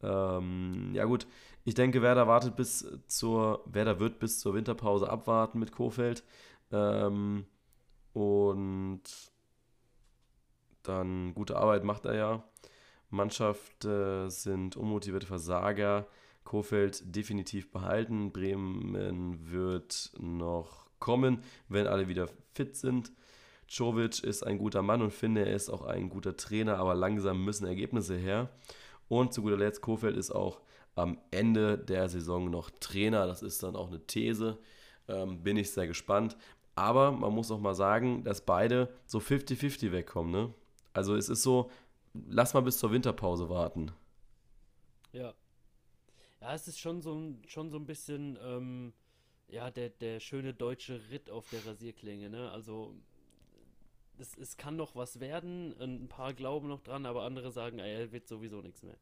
Ähm, 0.03 0.91
ja 0.95 1.05
gut, 1.05 1.29
ich 1.65 1.75
denke, 1.75 2.03
Werder 2.03 2.27
wartet 2.27 2.57
bis 2.57 2.85
zur, 3.07 3.63
Werder 3.67 4.01
wird 4.01 4.19
bis 4.19 4.41
zur 4.41 4.55
Winterpause 4.55 5.09
abwarten 5.09 5.61
mit 5.61 5.71
Kofeld. 5.71 6.25
Ähm, 6.73 7.47
und 8.15 9.03
dann 10.85 11.35
gute 11.35 11.57
Arbeit 11.57 11.85
macht 11.85 12.05
er 12.05 12.15
ja. 12.15 12.45
Mannschaft 13.11 13.85
äh, 13.85 14.29
sind 14.29 14.77
unmotivierte 14.77 15.27
Versager. 15.27 16.07
Kofeld 16.45 17.15
definitiv 17.15 17.73
behalten. 17.73 18.33
Bremen 18.33 19.51
wird 19.51 20.13
noch 20.19 20.87
kommen, 20.99 21.43
wenn 21.69 21.87
alle 21.87 22.09
wieder 22.09 22.29
fit 22.53 22.77
sind. 22.77 23.13
Czovic 23.69 24.23
ist 24.23 24.47
ein 24.47 24.59
guter 24.59 24.83
Mann 24.83 25.03
und 25.03 25.13
finde, 25.13 25.47
er 25.47 25.55
ist 25.55 25.71
auch 25.71 25.83
ein 25.87 26.11
guter 26.11 26.37
Trainer, 26.37 26.77
aber 26.77 26.95
langsam 26.95 27.45
müssen 27.45 27.67
Ergebnisse 27.67 28.17
her. 28.17 28.51
Und 29.09 29.33
zu 29.33 29.43
guter 29.43 29.57
Letzt, 29.57 29.81
Kofeld 29.81 30.17
ist 30.17 30.31
auch 30.31 30.61
am 30.95 31.19
Ende 31.31 31.79
der 31.79 32.09
Saison 32.09 32.51
noch 32.51 32.71
Trainer. 32.81 33.27
Das 33.27 33.43
ist 33.43 33.63
dann 33.63 33.77
auch 33.77 33.89
eine 33.89 34.07
These. 34.07 34.59
Ähm, 35.09 35.43
bin 35.43 35.57
ich 35.57 35.71
sehr 35.71 35.87
gespannt. 35.87 36.37
Aber 36.75 37.13
man 37.13 37.33
muss 37.33 37.51
auch 37.51 37.61
mal 37.61 37.75
sagen, 37.75 38.25
dass 38.25 38.41
beide 38.41 38.89
so 39.07 39.19
50-50 39.19 39.93
wegkommen. 39.93 40.33
Ne? 40.33 40.55
Also 40.95 41.17
es 41.17 41.29
ist 41.29 41.43
so, 41.43 41.71
lass 42.29 42.55
mal 42.55 42.61
bis 42.61 42.79
zur 42.79 42.93
Winterpause 42.93 43.51
warten. 43.51 43.91
Ja. 45.13 45.35
Ja, 46.41 46.55
es 46.55 46.69
ist 46.69 46.79
schon 46.79 47.03
so 47.03 47.15
ein, 47.15 47.43
schon 47.47 47.71
so 47.71 47.79
ein 47.79 47.87
bisschen, 47.87 48.39
ähm, 48.43 48.93
ja, 49.49 49.71
der, 49.71 49.91
der 49.91 50.21
schöne 50.21 50.55
deutsche 50.55 51.01
Ritt 51.11 51.31
auf 51.31 51.49
der 51.51 51.67
Rasierklinge, 51.67 52.31
ne? 52.31 52.51
Also, 52.51 52.95
es, 54.19 54.37
es 54.39 54.57
kann 54.57 54.77
noch 54.77 54.95
was 54.95 55.21
werden, 55.21 55.75
ein 55.81 56.09
paar 56.09 56.35
glauben 56.35 56.69
noch 56.69 56.81
dran, 56.81 57.07
aber 57.07 57.23
andere 57.25 57.51
sagen, 57.51 57.79
ey, 57.79 58.03
er 58.03 58.13
wird 58.13 58.29
sowieso 58.29 58.61
nichts 58.61 58.83
mehr. 58.83 58.97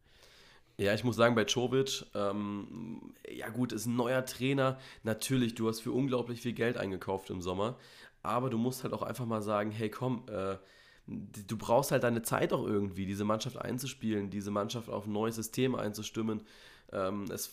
Ja, 0.78 0.94
ich 0.94 1.04
muss 1.04 1.16
sagen, 1.16 1.34
bei 1.34 1.44
Czovic, 1.44 2.06
ähm, 2.14 3.14
ja 3.28 3.50
gut, 3.50 3.72
ist 3.72 3.86
ein 3.86 3.96
neuer 3.96 4.24
Trainer. 4.24 4.78
Natürlich, 5.02 5.54
du 5.54 5.68
hast 5.68 5.80
für 5.80 5.92
unglaublich 5.92 6.40
viel 6.40 6.54
Geld 6.54 6.78
eingekauft 6.78 7.28
im 7.28 7.42
Sommer. 7.42 7.78
Aber 8.22 8.48
du 8.48 8.56
musst 8.56 8.82
halt 8.82 8.94
auch 8.94 9.02
einfach 9.02 9.26
mal 9.26 9.42
sagen, 9.42 9.70
hey 9.70 9.90
komm, 9.90 10.24
äh, 10.28 10.56
du 11.06 11.56
brauchst 11.56 11.90
halt 11.90 12.04
deine 12.04 12.22
Zeit 12.22 12.52
auch 12.52 12.66
irgendwie, 12.66 13.06
diese 13.06 13.24
Mannschaft 13.24 13.58
einzuspielen, 13.58 14.30
diese 14.30 14.50
Mannschaft 14.50 14.88
auf 14.88 15.06
ein 15.06 15.12
neues 15.12 15.36
System 15.36 15.74
einzustimmen. 15.74 16.42
Ähm, 16.92 17.24
es 17.30 17.50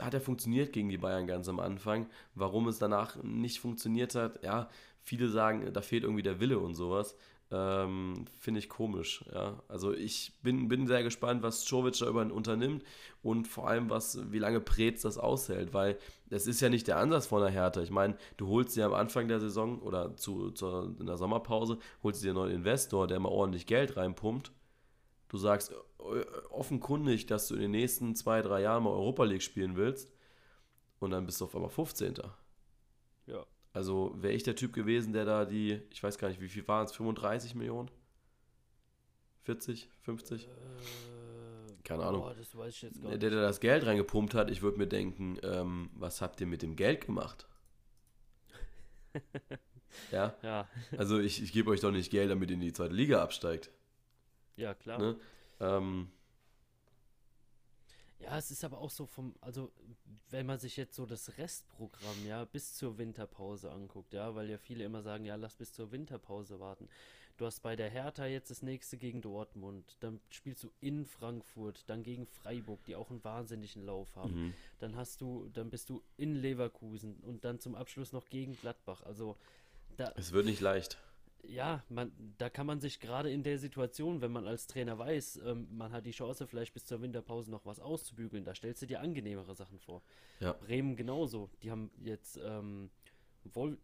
hat 0.00 0.14
ja 0.14 0.20
funktioniert 0.20 0.72
gegen 0.72 0.88
die 0.88 0.98
Bayern 0.98 1.26
ganz 1.26 1.48
am 1.48 1.60
Anfang. 1.60 2.08
Warum 2.34 2.68
es 2.68 2.78
danach 2.78 3.22
nicht 3.22 3.60
funktioniert 3.60 4.14
hat, 4.14 4.42
ja, 4.42 4.68
viele 5.02 5.28
sagen, 5.28 5.72
da 5.72 5.82
fehlt 5.82 6.04
irgendwie 6.04 6.22
der 6.22 6.40
Wille 6.40 6.58
und 6.58 6.74
sowas. 6.74 7.16
Ähm, 7.52 8.26
Finde 8.38 8.60
ich 8.60 8.68
komisch, 8.68 9.24
ja. 9.32 9.60
Also 9.68 9.92
ich 9.92 10.32
bin, 10.42 10.68
bin 10.68 10.86
sehr 10.86 11.02
gespannt, 11.02 11.42
was 11.42 11.64
Czovic 11.64 11.98
da 11.98 12.08
über 12.08 12.22
unternimmt 12.32 12.84
und 13.22 13.48
vor 13.48 13.68
allem, 13.68 13.90
was, 13.90 14.30
wie 14.30 14.38
lange 14.38 14.60
Preetz 14.60 15.02
das 15.02 15.18
aushält, 15.18 15.74
weil 15.74 15.98
das 16.30 16.46
ist 16.46 16.60
ja 16.60 16.68
nicht 16.68 16.86
der 16.86 16.96
Ansatz 16.96 17.26
von 17.26 17.42
der 17.42 17.50
Härte. 17.50 17.82
Ich 17.82 17.90
meine, 17.90 18.16
du 18.36 18.46
holst 18.46 18.76
dir 18.76 18.86
am 18.86 18.94
Anfang 18.94 19.28
der 19.28 19.40
Saison 19.40 19.80
oder 19.82 20.16
zu, 20.16 20.52
zur, 20.52 20.94
in 20.98 21.06
der 21.06 21.16
Sommerpause, 21.16 21.78
holst 22.02 22.22
dir 22.22 22.28
einen 22.28 22.36
neuen 22.36 22.54
Investor, 22.54 23.06
der 23.06 23.18
mal 23.20 23.28
ordentlich 23.28 23.66
Geld 23.66 23.96
reinpumpt. 23.96 24.52
Du 25.28 25.36
sagst 25.36 25.72
äh, 25.72 26.24
offenkundig, 26.50 27.26
dass 27.26 27.48
du 27.48 27.54
in 27.54 27.60
den 27.60 27.72
nächsten 27.72 28.14
zwei, 28.14 28.42
drei 28.42 28.62
Jahren 28.62 28.84
mal 28.84 28.90
Europa 28.90 29.24
League 29.24 29.42
spielen 29.42 29.76
willst 29.76 30.12
und 31.00 31.10
dann 31.10 31.26
bist 31.26 31.40
du 31.40 31.46
auf 31.46 31.54
einmal 31.54 31.70
15. 31.70 32.14
Ja. 33.26 33.44
Also 33.72 34.14
wäre 34.16 34.32
ich 34.32 34.42
der 34.44 34.56
Typ 34.56 34.72
gewesen, 34.72 35.12
der 35.12 35.24
da 35.24 35.44
die, 35.44 35.80
ich 35.90 36.02
weiß 36.02 36.18
gar 36.18 36.28
nicht, 36.28 36.40
wie 36.40 36.48
viel 36.48 36.66
waren 36.68 36.84
es, 36.84 36.92
35 36.92 37.54
Millionen? 37.54 37.90
40, 39.42 39.88
50? 40.02 40.46
Äh, 40.46 40.50
Keine 41.90 42.04
Ahnung. 42.04 42.22
Boah, 42.22 42.34
das 42.34 42.56
weiß 42.56 42.72
ich 42.72 42.82
jetzt 42.82 43.02
gar 43.02 43.16
Der, 43.16 43.30
der 43.30 43.42
das 43.42 43.58
Geld 43.58 43.84
reingepumpt 43.84 44.34
hat, 44.34 44.48
ich 44.48 44.62
würde 44.62 44.78
mir 44.78 44.86
denken, 44.86 45.38
ähm, 45.42 45.90
was 45.94 46.22
habt 46.22 46.40
ihr 46.40 46.46
mit 46.46 46.62
dem 46.62 46.76
Geld 46.76 47.04
gemacht? 47.04 47.48
ja, 50.12 50.36
Ja, 50.40 50.68
also 50.96 51.18
ich, 51.18 51.42
ich 51.42 51.52
gebe 51.52 51.68
euch 51.68 51.80
doch 51.80 51.90
nicht 51.90 52.12
Geld, 52.12 52.30
damit 52.30 52.48
ihr 52.50 52.54
in 52.54 52.60
die 52.60 52.72
zweite 52.72 52.94
Liga 52.94 53.20
absteigt. 53.20 53.72
ja, 54.54 54.72
klar. 54.74 55.00
Ne? 55.00 55.16
Ähm, 55.58 56.12
Ja, 58.20 58.38
es 58.38 58.52
ist 58.52 58.62
aber 58.62 58.78
auch 58.78 58.90
so 58.90 59.06
vom, 59.06 59.34
also 59.40 59.72
wenn 60.28 60.46
man 60.46 60.60
sich 60.60 60.76
jetzt 60.76 60.94
so 60.94 61.06
das 61.06 61.38
Restprogramm, 61.38 62.24
ja, 62.24 62.44
bis 62.44 62.74
zur 62.74 62.98
Winterpause 62.98 63.72
anguckt, 63.72 64.12
ja, 64.14 64.32
weil 64.36 64.48
ja 64.48 64.58
viele 64.58 64.84
immer 64.84 65.02
sagen, 65.02 65.24
ja, 65.24 65.34
lass 65.34 65.56
bis 65.56 65.72
zur 65.72 65.90
Winterpause 65.90 66.60
warten. 66.60 66.88
Du 67.40 67.46
hast 67.46 67.60
bei 67.60 67.74
der 67.74 67.88
Hertha 67.88 68.26
jetzt 68.26 68.50
das 68.50 68.60
nächste 68.60 68.98
gegen 68.98 69.22
Dortmund, 69.22 69.96
dann 70.00 70.20
spielst 70.28 70.62
du 70.62 70.70
in 70.82 71.06
Frankfurt, 71.06 71.88
dann 71.88 72.02
gegen 72.02 72.26
Freiburg, 72.26 72.84
die 72.84 72.94
auch 72.94 73.08
einen 73.08 73.24
wahnsinnigen 73.24 73.82
Lauf 73.82 74.14
haben. 74.14 74.48
mhm. 74.48 74.54
Dann 74.78 74.94
hast 74.94 75.22
du, 75.22 75.48
dann 75.54 75.70
bist 75.70 75.88
du 75.88 76.02
in 76.18 76.34
Leverkusen 76.34 77.16
und 77.22 77.46
dann 77.46 77.58
zum 77.58 77.74
Abschluss 77.76 78.12
noch 78.12 78.28
gegen 78.28 78.58
Gladbach. 78.58 79.04
Also 79.04 79.38
da, 79.96 80.12
Es 80.16 80.32
wird 80.32 80.44
nicht 80.44 80.60
leicht. 80.60 80.98
ja, 81.42 81.82
man, 81.88 82.12
da 82.36 82.50
kann 82.50 82.66
man 82.66 82.78
sich 82.78 83.00
gerade 83.00 83.30
in 83.32 83.42
der 83.42 83.58
Situation, 83.58 84.20
wenn 84.20 84.32
man 84.32 84.46
als 84.46 84.66
Trainer 84.66 84.98
weiß, 84.98 85.40
ähm, 85.46 85.66
man 85.70 85.92
hat 85.92 86.04
die 86.04 86.10
Chance, 86.10 86.46
vielleicht 86.46 86.74
bis 86.74 86.84
zur 86.84 87.00
Winterpause 87.00 87.50
noch 87.50 87.64
was 87.64 87.80
auszubügeln, 87.80 88.44
da 88.44 88.54
stellst 88.54 88.82
du 88.82 88.86
dir 88.86 89.00
angenehmere 89.00 89.54
Sachen 89.54 89.78
vor. 89.78 90.02
Ja. 90.40 90.52
Bremen 90.52 90.94
genauso. 90.94 91.48
Die 91.62 91.70
haben 91.70 91.90
jetzt 92.04 92.38
ähm, 92.44 92.90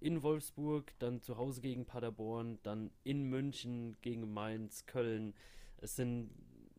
in 0.01 0.23
Wolfsburg, 0.23 0.92
dann 0.99 1.21
zu 1.23 1.37
Hause 1.37 1.61
gegen 1.61 1.87
Paderborn, 1.87 2.59
dann 2.62 2.90
in 3.05 3.25
München 3.25 3.97
gegen 4.03 4.33
Mainz, 4.33 4.87
Köln. 4.87 5.35
Es 5.79 5.97
sind, 5.97 6.31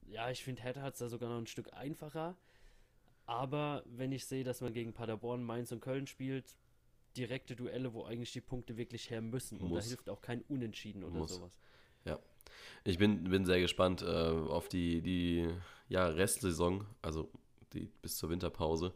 ja, 0.08 0.30
ich 0.30 0.44
finde, 0.44 0.62
Hertha 0.62 0.82
hat 0.82 0.94
es 0.94 1.00
da 1.00 1.10
sogar 1.10 1.30
noch 1.30 1.38
ein 1.38 1.48
Stück 1.48 1.74
einfacher. 1.74 2.38
Aber 3.26 3.84
wenn 3.86 4.12
ich 4.12 4.26
sehe, 4.26 4.44
dass 4.44 4.62
man 4.62 4.74
gegen 4.74 4.94
Paderborn, 4.94 5.44
Mainz 5.44 5.72
und 5.72 5.82
Köln 5.82 6.08
spielt, 6.08 6.56
direkte 7.18 7.56
Duelle, 7.56 7.94
wo 7.94 8.06
eigentlich 8.06 8.32
die 8.32 8.42
Punkte 8.42 8.78
wirklich 8.78 9.10
her 9.10 9.22
müssen. 9.22 9.60
Und 9.60 9.70
Muss. 9.70 9.84
da 9.84 9.90
hilft 9.90 10.10
auch 10.10 10.22
kein 10.22 10.42
Unentschieden 10.44 11.04
oder 11.04 11.16
Muss. 11.16 11.36
sowas. 11.36 11.52
Ich 12.84 12.98
bin, 12.98 13.24
bin 13.26 13.46
sehr 13.46 13.60
gespannt 13.60 14.02
äh, 14.02 14.06
auf 14.06 14.68
die, 14.70 15.02
die 15.02 15.48
ja, 15.90 16.08
Restsaison, 16.08 16.86
also 17.02 17.30
die, 17.74 17.90
bis 18.02 18.18
zur 18.18 18.30
Winterpause. 18.30 18.94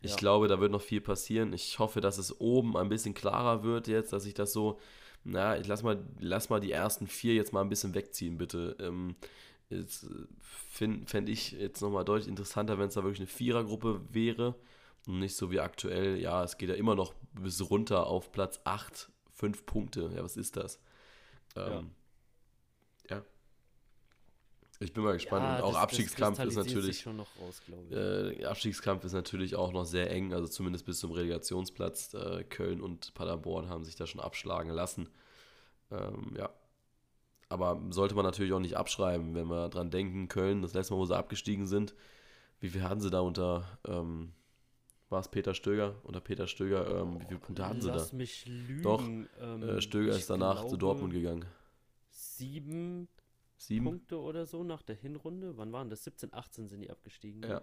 Ich 0.00 0.12
Ja. 0.12 0.16
glaube, 0.16 0.48
da 0.48 0.60
wird 0.60 0.70
noch 0.72 0.82
viel 0.82 1.00
passieren. 1.00 1.52
Ich 1.52 1.78
hoffe, 1.78 2.00
dass 2.00 2.18
es 2.18 2.40
oben 2.40 2.76
ein 2.76 2.88
bisschen 2.88 3.14
klarer 3.14 3.62
wird 3.64 3.88
jetzt, 3.88 4.12
dass 4.12 4.26
ich 4.26 4.34
das 4.34 4.52
so, 4.52 4.78
na, 5.24 5.58
ich 5.58 5.66
lass 5.66 5.82
mal, 5.82 6.02
lass 6.20 6.50
mal 6.50 6.60
die 6.60 6.70
ersten 6.72 7.06
vier 7.06 7.34
jetzt 7.34 7.52
mal 7.52 7.62
ein 7.62 7.68
bisschen 7.68 7.94
wegziehen, 7.94 8.38
bitte. 8.38 8.76
Ähm, 8.80 9.16
Fände 10.70 11.30
ich 11.32 11.52
jetzt 11.52 11.82
nochmal 11.82 12.04
deutlich 12.04 12.28
interessanter, 12.28 12.78
wenn 12.78 12.88
es 12.88 12.94
da 12.94 13.02
wirklich 13.02 13.20
eine 13.20 13.26
Vierergruppe 13.26 14.00
wäre 14.10 14.54
und 15.06 15.18
nicht 15.18 15.36
so 15.36 15.50
wie 15.50 15.60
aktuell, 15.60 16.18
ja, 16.18 16.42
es 16.44 16.56
geht 16.56 16.68
ja 16.70 16.74
immer 16.74 16.94
noch 16.94 17.14
bis 17.34 17.68
runter 17.68 18.06
auf 18.06 18.32
Platz 18.32 18.60
8, 18.64 19.10
5 19.34 19.66
Punkte. 19.66 20.10
Ja, 20.14 20.22
was 20.22 20.36
ist 20.36 20.56
das? 20.56 20.80
Ähm, 21.56 21.70
ja. 21.72 21.82
Ich 24.80 24.92
bin 24.92 25.02
mal 25.02 25.12
gespannt. 25.14 25.42
Ja, 25.44 25.56
und 25.56 25.62
auch 25.62 25.66
das- 25.66 25.74
das 25.74 25.82
Abstiegskampf 25.82 26.38
ist 26.38 26.44
kristallisiert 26.44 26.76
natürlich. 26.76 27.00
schon 27.00 27.16
noch 27.16 27.28
raus. 27.40 27.60
Äh, 27.90 28.44
Abstiegskampf 28.44 29.04
ist 29.04 29.12
natürlich 29.12 29.56
auch 29.56 29.72
noch 29.72 29.84
sehr 29.84 30.10
eng, 30.10 30.32
also 30.32 30.46
zumindest 30.46 30.84
bis 30.86 31.00
zum 31.00 31.10
Relegationsplatz. 31.10 32.14
Äh, 32.14 32.44
Köln 32.44 32.80
und 32.80 33.12
Paderborn 33.14 33.68
haben 33.68 33.84
sich 33.84 33.96
da 33.96 34.06
schon 34.06 34.20
abschlagen 34.20 34.70
lassen. 34.70 35.08
Ähm, 35.90 36.34
ja. 36.36 36.50
Aber 37.48 37.80
sollte 37.90 38.14
man 38.14 38.24
natürlich 38.24 38.52
auch 38.52 38.60
nicht 38.60 38.76
abschreiben, 38.76 39.34
wenn 39.34 39.48
wir 39.48 39.68
dran 39.68 39.90
denken, 39.90 40.28
Köln, 40.28 40.62
das 40.62 40.74
letzte 40.74 40.92
Mal, 40.94 41.00
wo 41.00 41.06
sie 41.06 41.16
abgestiegen 41.16 41.66
sind, 41.66 41.94
wie 42.60 42.68
viel 42.68 42.82
hatten 42.82 43.00
sie 43.00 43.10
da 43.10 43.20
unter, 43.20 43.78
ähm, 43.86 44.32
war 45.08 45.20
es 45.20 45.28
Peter 45.28 45.54
Stöger? 45.54 45.94
Unter 46.04 46.20
Peter 46.20 46.46
Stöger, 46.46 47.00
ähm, 47.00 47.18
wie 47.20 47.24
viele 47.24 47.40
Punkte 47.40 47.66
hatten 47.66 47.80
sie 47.80 47.88
da? 47.88 47.94
Lass 47.96 48.12
mich 48.12 48.44
lügen. 48.46 48.82
Doch, 48.82 49.02
ähm, 49.02 49.62
Äh, 49.62 49.80
Stöger 49.80 50.14
ist 50.14 50.28
danach 50.28 50.58
zu 50.60 50.66
glaube, 50.66 50.78
Dortmund 50.78 51.14
gegangen. 51.14 51.46
Sieben 52.10 53.08
Sieben? 53.58 53.84
Punkte 53.84 54.18
oder 54.20 54.46
so 54.46 54.62
nach 54.64 54.82
der 54.82 54.96
Hinrunde. 54.96 55.56
Wann 55.58 55.72
waren 55.72 55.90
das? 55.90 56.04
17, 56.04 56.32
18 56.32 56.68
sind 56.68 56.80
die 56.80 56.90
abgestiegen. 56.90 57.40
ne? 57.40 57.48
Ja. 57.48 57.62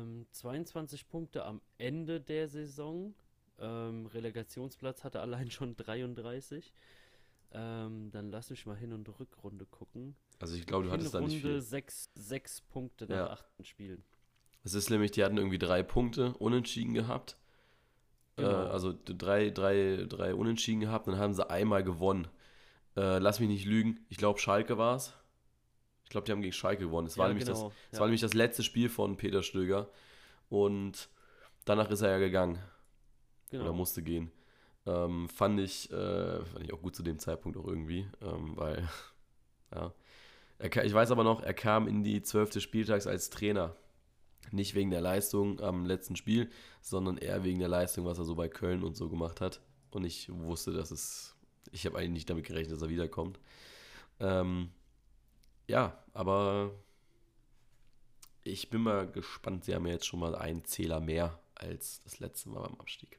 Ähm, 0.00 0.26
22 0.30 1.08
Punkte 1.08 1.44
am 1.44 1.60
Ende 1.78 2.20
der 2.20 2.48
Saison. 2.48 3.14
Ähm, 3.58 4.06
Relegationsplatz 4.06 5.04
hatte 5.04 5.20
allein 5.20 5.50
schon 5.50 5.76
33. 5.76 6.72
Ähm, 7.52 8.10
dann 8.12 8.30
lass 8.30 8.48
mich 8.50 8.64
mal 8.66 8.76
Hin- 8.76 8.92
und 8.92 9.08
Rückrunde 9.20 9.66
gucken. 9.66 10.16
Also 10.38 10.54
ich 10.56 10.66
glaube, 10.66 10.86
du 10.86 10.92
hattest 10.92 11.12
da 11.14 11.20
nicht 11.20 11.32
Hinrunde 11.34 11.58
viel. 11.60 11.62
sechs, 11.68 12.10
sechs 12.14 12.60
Punkte 12.62 13.04
nach 13.06 13.16
Ja. 13.16 13.30
achten 13.30 13.64
Spielen. 13.64 14.02
Es 14.62 14.72
ist 14.74 14.88
nämlich, 14.90 15.10
die 15.10 15.24
hatten 15.24 15.36
irgendwie 15.36 15.58
drei 15.58 15.82
Punkte 15.82 16.34
unentschieden 16.34 16.94
gehabt. 16.94 17.36
Äh, 18.36 18.42
Genau. 18.42 18.68
also 18.68 18.94
drei, 19.04 19.50
drei, 19.50 20.06
drei 20.08 20.34
unentschieden 20.34 20.80
gehabt, 20.80 21.08
dann 21.08 21.18
haben 21.18 21.34
sie 21.34 21.48
einmal 21.50 21.82
gewonnen. 21.82 22.28
Äh, 22.96 23.18
lass 23.18 23.40
mich 23.40 23.48
nicht 23.48 23.66
lügen, 23.66 24.04
ich 24.08 24.16
glaube 24.16 24.38
Schalke 24.38 24.78
war 24.78 24.96
es. 24.96 25.14
Ich 26.04 26.10
glaube, 26.10 26.24
die 26.26 26.32
haben 26.32 26.42
gegen 26.42 26.52
Schalke 26.52 26.84
gewonnen. 26.84 27.06
Es 27.06 27.16
war, 27.18 27.28
nämlich 27.28 27.44
das, 27.44 27.58
genau, 27.58 27.72
es 27.90 27.96
ja. 27.96 28.00
war 28.00 28.06
nämlich 28.08 28.20
das 28.20 28.34
letzte 28.34 28.64
Spiel 28.64 28.88
von 28.88 29.16
Peter 29.16 29.44
Stöger. 29.44 29.88
Und 30.48 31.08
danach 31.64 31.88
ist 31.90 32.00
er 32.00 32.10
ja 32.10 32.18
gegangen. 32.18 32.58
Genau. 33.50 33.64
oder 33.64 33.72
musste 33.72 34.02
gehen. 34.02 34.30
Ähm, 34.86 35.28
fand, 35.28 35.60
ich, 35.60 35.90
äh, 35.90 36.44
fand 36.44 36.64
ich 36.64 36.72
auch 36.72 36.80
gut 36.80 36.96
zu 36.96 37.02
dem 37.02 37.18
Zeitpunkt 37.18 37.58
auch 37.58 37.66
irgendwie, 37.66 38.08
ähm, 38.22 38.56
weil, 38.56 38.88
ja. 39.74 39.92
Er, 40.58 40.84
ich 40.84 40.92
weiß 40.92 41.10
aber 41.10 41.24
noch, 41.24 41.42
er 41.42 41.54
kam 41.54 41.88
in 41.88 42.04
die 42.04 42.22
zwölfte 42.22 42.60
Spieltags 42.60 43.06
als 43.06 43.30
Trainer. 43.30 43.76
Nicht 44.52 44.74
wegen 44.74 44.90
der 44.90 45.00
Leistung 45.00 45.60
am 45.60 45.86
letzten 45.86 46.16
Spiel, 46.16 46.50
sondern 46.80 47.18
eher 47.18 47.44
wegen 47.44 47.60
der 47.60 47.68
Leistung, 47.68 48.04
was 48.04 48.18
er 48.18 48.24
so 48.24 48.34
bei 48.34 48.48
Köln 48.48 48.82
und 48.82 48.96
so 48.96 49.08
gemacht 49.08 49.40
hat. 49.40 49.60
Und 49.90 50.04
ich 50.04 50.28
wusste, 50.30 50.72
dass 50.72 50.90
es, 50.90 51.36
ich 51.72 51.86
habe 51.86 51.98
eigentlich 51.98 52.10
nicht 52.10 52.30
damit 52.30 52.46
gerechnet, 52.46 52.74
dass 52.74 52.82
er 52.82 52.88
wiederkommt. 52.88 53.38
Ähm, 54.18 54.70
ja, 55.66 56.02
aber 56.12 56.72
ich 58.42 58.70
bin 58.70 58.82
mal 58.82 59.10
gespannt. 59.10 59.64
Sie 59.64 59.74
haben 59.74 59.86
ja 59.86 59.94
jetzt 59.94 60.06
schon 60.06 60.20
mal 60.20 60.34
einen 60.34 60.64
Zähler 60.64 61.00
mehr 61.00 61.38
als 61.54 62.00
das 62.02 62.18
letzte 62.18 62.48
Mal 62.48 62.62
beim 62.62 62.80
Abstieg. 62.80 63.18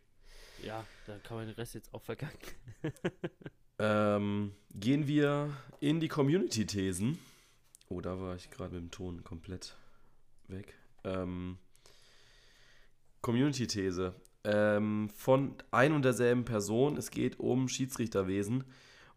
Ja, 0.64 0.86
da 1.08 1.18
kann 1.20 1.38
man 1.38 1.48
den 1.48 1.56
Rest 1.56 1.74
jetzt 1.76 1.94
auch 1.94 2.02
vergangen. 2.02 2.38
Ähm, 3.84 4.54
gehen 4.76 5.08
wir 5.08 5.58
in 5.80 6.00
die 6.00 6.08
Community-Thesen. 6.08 7.18
Oh, 7.90 8.00
da 8.00 8.20
war 8.20 8.36
ich 8.36 8.52
gerade 8.52 8.76
mit 8.76 8.84
dem 8.84 8.92
Ton 8.92 9.24
komplett 9.24 9.76
weg. 10.48 10.76
Ähm, 11.04 11.58
Community-These. 13.22 14.14
Ähm, 14.44 15.10
von 15.10 15.56
ein 15.72 15.94
und 15.94 16.04
derselben 16.04 16.46
Person. 16.46 16.98
Es 16.98 17.12
geht 17.12 17.40
um 17.40 17.68
Schiedsrichterwesen. 17.68 18.64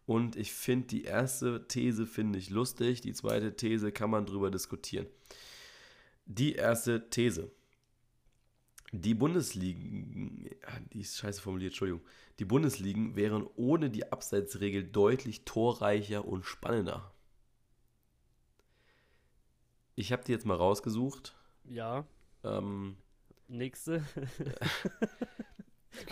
Und 0.05 0.35
ich 0.35 0.53
finde, 0.53 0.87
die 0.87 1.03
erste 1.03 1.67
These 1.67 2.05
finde 2.05 2.37
ich 2.37 2.49
lustig. 2.49 3.01
Die 3.01 3.13
zweite 3.13 3.55
These 3.55 3.91
kann 3.91 4.11
man 4.11 4.25
drüber 4.25 4.51
diskutieren. 4.51 5.07
Die 6.25 6.53
erste 6.53 7.09
These. 7.09 7.51
Die 8.91 9.13
Bundesligen, 9.13 10.49
die 10.93 11.01
ist 11.01 11.17
scheiße 11.17 11.41
formuliert, 11.41 11.71
Entschuldigung. 11.71 12.01
Die 12.39 12.45
Bundesligen 12.45 13.15
wären 13.15 13.47
ohne 13.55 13.89
die 13.89 14.11
Abseitsregel 14.11 14.83
deutlich 14.83 15.43
torreicher 15.43 16.25
und 16.25 16.45
spannender. 16.45 17.11
Ich 19.95 20.11
habe 20.11 20.23
die 20.23 20.31
jetzt 20.31 20.45
mal 20.45 20.55
rausgesucht. 20.55 21.35
Ja, 21.65 22.05
Ähm, 22.43 22.97
nächste. 23.47 24.03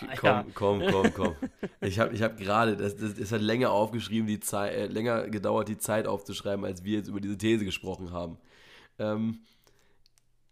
Ah, 0.08 0.16
komm, 0.16 0.54
komm, 0.54 0.82
komm, 0.90 1.14
komm. 1.14 1.36
Ich 1.82 1.98
habe 1.98 2.14
ich 2.14 2.22
hab 2.22 2.38
gerade, 2.38 2.76
das, 2.76 2.96
das, 2.96 3.18
es 3.18 3.32
hat 3.32 3.42
länger 3.42 3.70
aufgeschrieben, 3.70 4.26
die 4.26 4.40
Zeit, 4.40 4.72
äh, 4.72 4.86
länger 4.86 5.28
gedauert, 5.28 5.68
die 5.68 5.76
Zeit 5.76 6.06
aufzuschreiben, 6.06 6.64
als 6.64 6.84
wir 6.84 6.98
jetzt 6.98 7.08
über 7.08 7.20
diese 7.20 7.36
These 7.36 7.66
gesprochen 7.66 8.10
haben. 8.10 8.38
Ähm, 8.98 9.40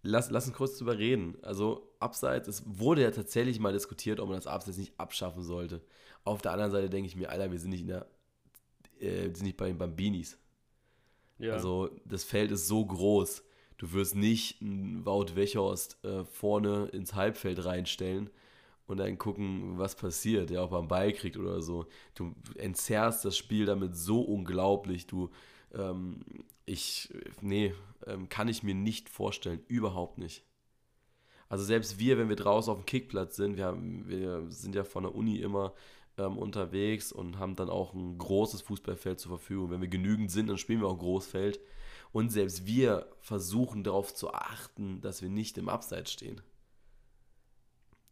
lass, 0.02 0.30
lass 0.30 0.46
uns 0.46 0.56
kurz 0.56 0.76
drüber 0.76 0.98
reden. 0.98 1.38
Also, 1.42 1.94
Abseits, 1.98 2.48
es 2.48 2.62
wurde 2.66 3.02
ja 3.02 3.10
tatsächlich 3.10 3.60
mal 3.60 3.72
diskutiert, 3.72 4.20
ob 4.20 4.28
man 4.28 4.36
das 4.36 4.46
Abseits 4.46 4.76
nicht 4.76 4.92
abschaffen 4.98 5.42
sollte. 5.42 5.80
Auf 6.24 6.42
der 6.42 6.52
anderen 6.52 6.72
Seite 6.72 6.90
denke 6.90 7.06
ich 7.06 7.16
mir, 7.16 7.30
Alter, 7.30 7.50
wir 7.50 7.58
sind 7.58 7.70
nicht 7.70 7.82
in 7.82 7.88
der, 7.88 8.06
äh, 9.00 9.28
wir 9.28 9.34
sind 9.34 9.44
nicht 9.44 9.56
bei 9.56 9.68
den 9.68 9.78
Bambinis. 9.78 10.36
Ja. 11.38 11.54
Also 11.54 11.90
das 12.04 12.24
Feld 12.24 12.50
ist 12.50 12.68
so 12.68 12.84
groß. 12.84 13.42
Du 13.82 13.92
wirst 13.94 14.14
nicht 14.14 14.62
einen 14.62 15.04
Wout 15.04 15.34
Weghorst 15.34 15.98
äh, 16.04 16.24
vorne 16.24 16.86
ins 16.92 17.16
Halbfeld 17.16 17.64
reinstellen 17.64 18.30
und 18.86 18.98
dann 18.98 19.18
gucken, 19.18 19.76
was 19.76 19.96
passiert, 19.96 20.50
der 20.50 20.62
ob 20.62 20.70
er 20.70 20.78
einen 20.78 20.86
Ball 20.86 21.12
kriegt 21.12 21.36
oder 21.36 21.60
so. 21.62 21.86
Du 22.14 22.32
entzerrst 22.54 23.24
das 23.24 23.36
Spiel 23.36 23.66
damit 23.66 23.96
so 23.96 24.20
unglaublich. 24.20 25.08
Du, 25.08 25.30
ähm, 25.74 26.20
ich, 26.64 27.12
nee, 27.40 27.74
ähm, 28.06 28.28
kann 28.28 28.46
ich 28.46 28.62
mir 28.62 28.76
nicht 28.76 29.08
vorstellen. 29.08 29.64
Überhaupt 29.66 30.16
nicht. 30.16 30.44
Also 31.48 31.64
selbst 31.64 31.98
wir, 31.98 32.18
wenn 32.18 32.28
wir 32.28 32.36
draußen 32.36 32.72
auf 32.72 32.78
dem 32.78 32.86
Kickplatz 32.86 33.34
sind, 33.34 33.56
wir, 33.56 33.64
haben, 33.64 34.08
wir 34.08 34.46
sind 34.48 34.76
ja 34.76 34.84
von 34.84 35.02
der 35.02 35.14
Uni 35.16 35.38
immer 35.38 35.74
ähm, 36.18 36.38
unterwegs 36.38 37.10
und 37.10 37.40
haben 37.40 37.56
dann 37.56 37.68
auch 37.68 37.94
ein 37.94 38.16
großes 38.16 38.60
Fußballfeld 38.60 39.18
zur 39.18 39.30
Verfügung. 39.30 39.72
Wenn 39.72 39.80
wir 39.80 39.88
genügend 39.88 40.30
sind, 40.30 40.46
dann 40.46 40.58
spielen 40.58 40.82
wir 40.82 40.86
auch 40.86 41.00
Großfeld. 41.00 41.58
Und 42.12 42.30
selbst 42.30 42.66
wir 42.66 43.06
versuchen 43.20 43.84
darauf 43.84 44.12
zu 44.14 44.32
achten, 44.34 45.00
dass 45.00 45.22
wir 45.22 45.28
nicht 45.30 45.56
im 45.58 45.68
Abseits 45.68 46.12
stehen. 46.12 46.40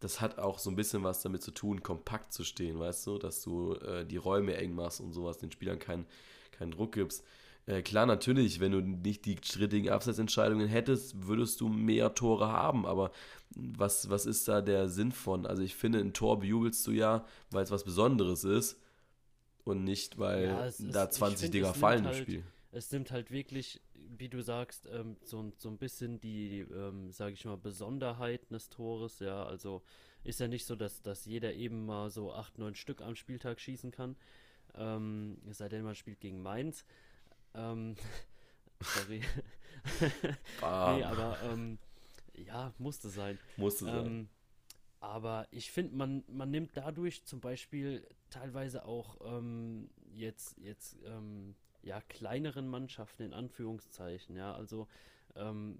Das 0.00 0.22
hat 0.22 0.38
auch 0.38 0.58
so 0.58 0.70
ein 0.70 0.76
bisschen 0.76 1.02
was 1.04 1.20
damit 1.20 1.42
zu 1.42 1.50
tun, 1.50 1.82
kompakt 1.82 2.32
zu 2.32 2.42
stehen, 2.42 2.78
weißt 2.78 3.06
du, 3.06 3.18
dass 3.18 3.42
du 3.42 3.74
äh, 3.74 4.06
die 4.06 4.16
Räume 4.16 4.56
eng 4.56 4.74
machst 4.74 5.00
und 5.00 5.12
sowas, 5.12 5.36
den 5.38 5.52
Spielern 5.52 5.78
keinen 5.78 6.06
keinen 6.52 6.70
Druck 6.70 6.92
gibst. 6.92 7.22
Äh, 7.66 7.82
klar, 7.82 8.06
natürlich, 8.06 8.60
wenn 8.60 8.72
du 8.72 8.80
nicht 8.80 9.26
die 9.26 9.36
strittigen 9.42 9.90
Abseitsentscheidungen 9.90 10.68
hättest, 10.68 11.26
würdest 11.26 11.60
du 11.60 11.68
mehr 11.68 12.14
Tore 12.14 12.48
haben, 12.48 12.86
aber 12.86 13.10
was, 13.54 14.08
was 14.08 14.24
ist 14.24 14.48
da 14.48 14.62
der 14.62 14.88
Sinn 14.88 15.12
von? 15.12 15.44
Also 15.44 15.62
ich 15.62 15.74
finde, 15.74 15.98
ein 15.98 16.14
Tor 16.14 16.38
bejubelst 16.40 16.86
du 16.86 16.92
ja, 16.92 17.26
weil 17.50 17.64
es 17.64 17.70
was 17.70 17.84
Besonderes 17.84 18.44
ist 18.44 18.78
und 19.64 19.84
nicht, 19.84 20.18
weil 20.18 20.44
Ja, 20.46 20.64
ist- 20.64 20.82
da 20.94 21.04
ich 21.04 21.10
20 21.10 21.40
find, 21.42 21.54
Dinger 21.54 21.74
fallen 21.74 22.00
im 22.00 22.06
halt- 22.06 22.16
Spiel. 22.16 22.44
Es 22.72 22.90
nimmt 22.92 23.11
halt 23.11 23.30
wirklich, 23.30 23.80
wie 23.94 24.28
du 24.28 24.42
sagst, 24.42 24.87
ähm, 24.92 25.16
so, 25.22 25.42
ein- 25.42 25.52
so 25.56 25.68
ein 25.68 25.78
bisschen 25.78 26.20
die, 26.20 26.61
ähm, 26.61 27.11
sage 27.12 27.33
ich 27.33 27.44
mal, 27.44 27.56
Besonderheit 27.56 28.50
des 28.50 28.68
Tores. 28.68 29.18
Ja, 29.18 29.44
also 29.44 29.83
ist 30.22 30.38
ja 30.40 30.46
nicht 30.48 30.66
so, 30.66 30.76
dass, 30.76 31.02
dass 31.02 31.24
jeder 31.24 31.52
eben 31.54 31.85
mal 31.87 32.11
so 32.11 32.33
acht, 32.33 32.59
neun 32.59 32.74
Stück 32.76 33.00
am 33.02 33.16
Spieltag 33.16 33.61
schießen 33.61 33.90
kann. 33.90 34.16
Ähm, 34.74 35.38
es 35.50 35.59
sei 35.59 35.68
denn, 35.68 35.83
man 35.83 35.96
spielt 35.96 36.20
gegen 36.20 36.42
Mainz. 36.42 36.85
Ähm, 37.54 37.96
sorry. 38.80 39.20
Nee, 40.96 41.04
aber 41.04 41.38
ähm, 41.42 41.78
ja, 42.35 42.72
musste 42.78 43.09
sein. 43.09 43.38
Musste 43.56 43.87
sein. 43.87 44.06
Ähm, 44.06 44.28
aber 45.00 45.48
ich 45.50 45.72
finde, 45.72 45.96
man, 45.96 46.22
man 46.28 46.50
nimmt 46.50 46.76
dadurch 46.76 47.24
zum 47.24 47.40
Beispiel 47.40 48.06
teilweise 48.28 48.85
auch 48.85 49.16
ähm, 49.24 49.88
jetzt, 50.12 50.59
jetzt 50.59 50.98
ähm, 51.04 51.54
ja, 51.82 52.00
kleineren 52.02 52.68
Mannschaften 52.68 53.22
in 53.22 53.32
Anführungszeichen, 53.32 54.36
ja, 54.36 54.52
also 54.54 54.88
ähm, 55.36 55.78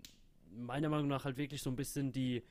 meiner 0.53 0.89
Meinung 0.89 1.09
nach 1.09 1.25
halt 1.25 1.37
wirklich 1.37 1.63
so 1.63 1.71
ein 1.71 1.77
bisschen 1.77 2.13
die, 2.13 2.43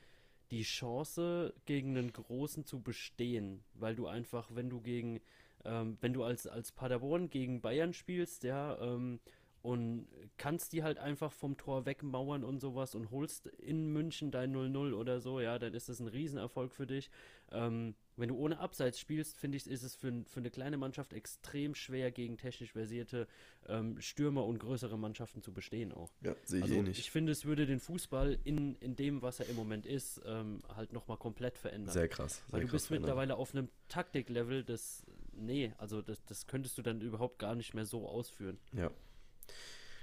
die 0.50 0.62
Chance, 0.62 1.54
gegen 1.64 1.96
einen 1.96 2.12
Großen 2.12 2.64
zu 2.64 2.80
bestehen, 2.80 3.62
weil 3.74 3.94
du 3.94 4.06
einfach, 4.06 4.50
wenn 4.54 4.70
du 4.70 4.80
gegen, 4.80 5.20
ähm, 5.64 5.98
wenn 6.00 6.12
du 6.12 6.24
als, 6.24 6.46
als 6.46 6.72
Paderborn 6.72 7.30
gegen 7.30 7.60
Bayern 7.60 7.92
spielst, 7.92 8.44
ja, 8.44 8.78
ähm, 8.80 9.20
und 9.62 10.08
kannst 10.38 10.72
die 10.72 10.82
halt 10.82 10.98
einfach 10.98 11.32
vom 11.32 11.58
Tor 11.58 11.84
wegmauern 11.84 12.44
und 12.44 12.60
sowas 12.60 12.94
und 12.94 13.10
holst 13.10 13.46
in 13.46 13.92
München 13.92 14.30
dein 14.30 14.54
0-0 14.54 14.94
oder 14.94 15.20
so, 15.20 15.38
ja, 15.38 15.58
dann 15.58 15.74
ist 15.74 15.90
das 15.90 16.00
ein 16.00 16.08
Riesenerfolg 16.08 16.72
für 16.72 16.86
dich. 16.86 17.10
Ähm, 17.52 17.94
wenn 18.20 18.28
du 18.28 18.36
ohne 18.36 18.58
Abseits 18.58 19.00
spielst, 19.00 19.38
finde 19.38 19.56
ich, 19.56 19.66
ist 19.68 19.82
es 19.82 19.96
für, 19.96 20.12
für 20.26 20.40
eine 20.40 20.50
kleine 20.50 20.76
Mannschaft 20.76 21.12
extrem 21.12 21.74
schwer, 21.74 22.10
gegen 22.10 22.36
technisch 22.36 22.72
versierte 22.72 23.26
ähm, 23.66 24.00
Stürmer 24.00 24.44
und 24.44 24.58
größere 24.58 24.98
Mannschaften 24.98 25.42
zu 25.42 25.52
bestehen 25.52 25.92
auch. 25.92 26.10
ja, 26.20 26.34
sehe 26.44 26.58
ich 26.58 26.64
Also 26.64 26.74
eh 26.76 26.82
nicht. 26.82 26.98
ich 26.98 27.10
finde, 27.10 27.32
es 27.32 27.44
würde 27.44 27.66
den 27.66 27.80
Fußball 27.80 28.38
in, 28.44 28.76
in 28.76 28.94
dem, 28.96 29.22
was 29.22 29.40
er 29.40 29.48
im 29.48 29.56
Moment 29.56 29.86
ist, 29.86 30.20
ähm, 30.24 30.60
halt 30.76 30.92
nochmal 30.92 31.16
komplett 31.16 31.58
verändern. 31.58 31.92
Sehr 31.92 32.08
krass. 32.08 32.36
Sehr 32.36 32.44
Weil 32.52 32.60
du 32.60 32.66
krass 32.66 32.72
bist 32.72 32.86
verändert. 32.88 33.08
mittlerweile 33.08 33.36
auf 33.36 33.54
einem 33.54 33.68
Taktiklevel, 33.88 34.62
das, 34.64 35.04
nee, 35.32 35.72
also 35.78 36.02
das, 36.02 36.24
das 36.26 36.46
könntest 36.46 36.78
du 36.78 36.82
dann 36.82 37.00
überhaupt 37.00 37.38
gar 37.38 37.54
nicht 37.54 37.74
mehr 37.74 37.84
so 37.86 38.06
ausführen. 38.08 38.58
Ja. 38.72 38.90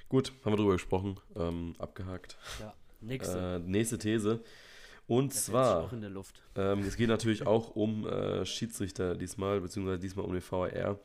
Gut, 0.10 0.32
haben 0.44 0.54
wir 0.54 0.58
drüber 0.58 0.74
gesprochen. 0.74 1.20
Ähm, 1.36 1.76
abgehakt. 1.80 2.38
Ja, 2.60 2.74
nächste. 3.02 3.38
Äh, 3.38 3.60
nächste 3.60 3.98
These. 3.98 4.42
Und 5.08 5.34
Das 5.34 5.46
zwar, 5.46 5.90
ähm, 6.56 6.80
es 6.80 6.98
geht 6.98 7.08
natürlich 7.08 7.48
auch 7.48 7.76
um 7.76 8.06
äh, 8.06 8.46
Schiedsrichter 8.46 9.16
diesmal, 9.16 9.62
beziehungsweise 9.62 10.00
diesmal 10.00 10.26
um 10.26 10.34
den 10.34 10.44
VAR. 10.44 11.00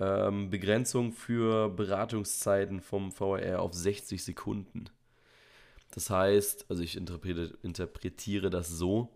Ähm, 0.00 0.50
Begrenzung 0.50 1.12
für 1.12 1.70
Beratungszeiten 1.70 2.80
vom 2.80 3.10
VAR 3.18 3.60
auf 3.60 3.72
60 3.72 4.22
Sekunden. 4.22 4.84
Das 5.92 6.10
heißt, 6.10 6.66
also 6.68 6.82
ich 6.82 6.96
interpretiere, 6.96 7.54
interpretiere 7.62 8.50
das 8.50 8.68
so, 8.68 9.14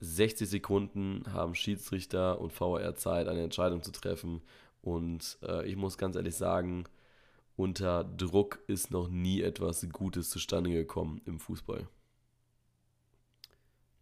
60 0.00 0.48
Sekunden 0.48 1.24
haben 1.32 1.54
Schiedsrichter 1.54 2.40
und 2.40 2.58
VAR 2.58 2.96
Zeit, 2.96 3.28
eine 3.28 3.42
Entscheidung 3.42 3.82
zu 3.82 3.92
treffen. 3.92 4.42
Und 4.82 5.38
äh, 5.42 5.66
ich 5.68 5.76
muss 5.76 5.98
ganz 5.98 6.16
ehrlich 6.16 6.34
sagen, 6.34 6.84
unter 7.56 8.04
Druck 8.04 8.58
ist 8.66 8.90
noch 8.90 9.08
nie 9.08 9.42
etwas 9.42 9.86
Gutes 9.90 10.30
zustande 10.30 10.70
gekommen 10.70 11.20
im 11.24 11.40
Fußball. 11.40 11.88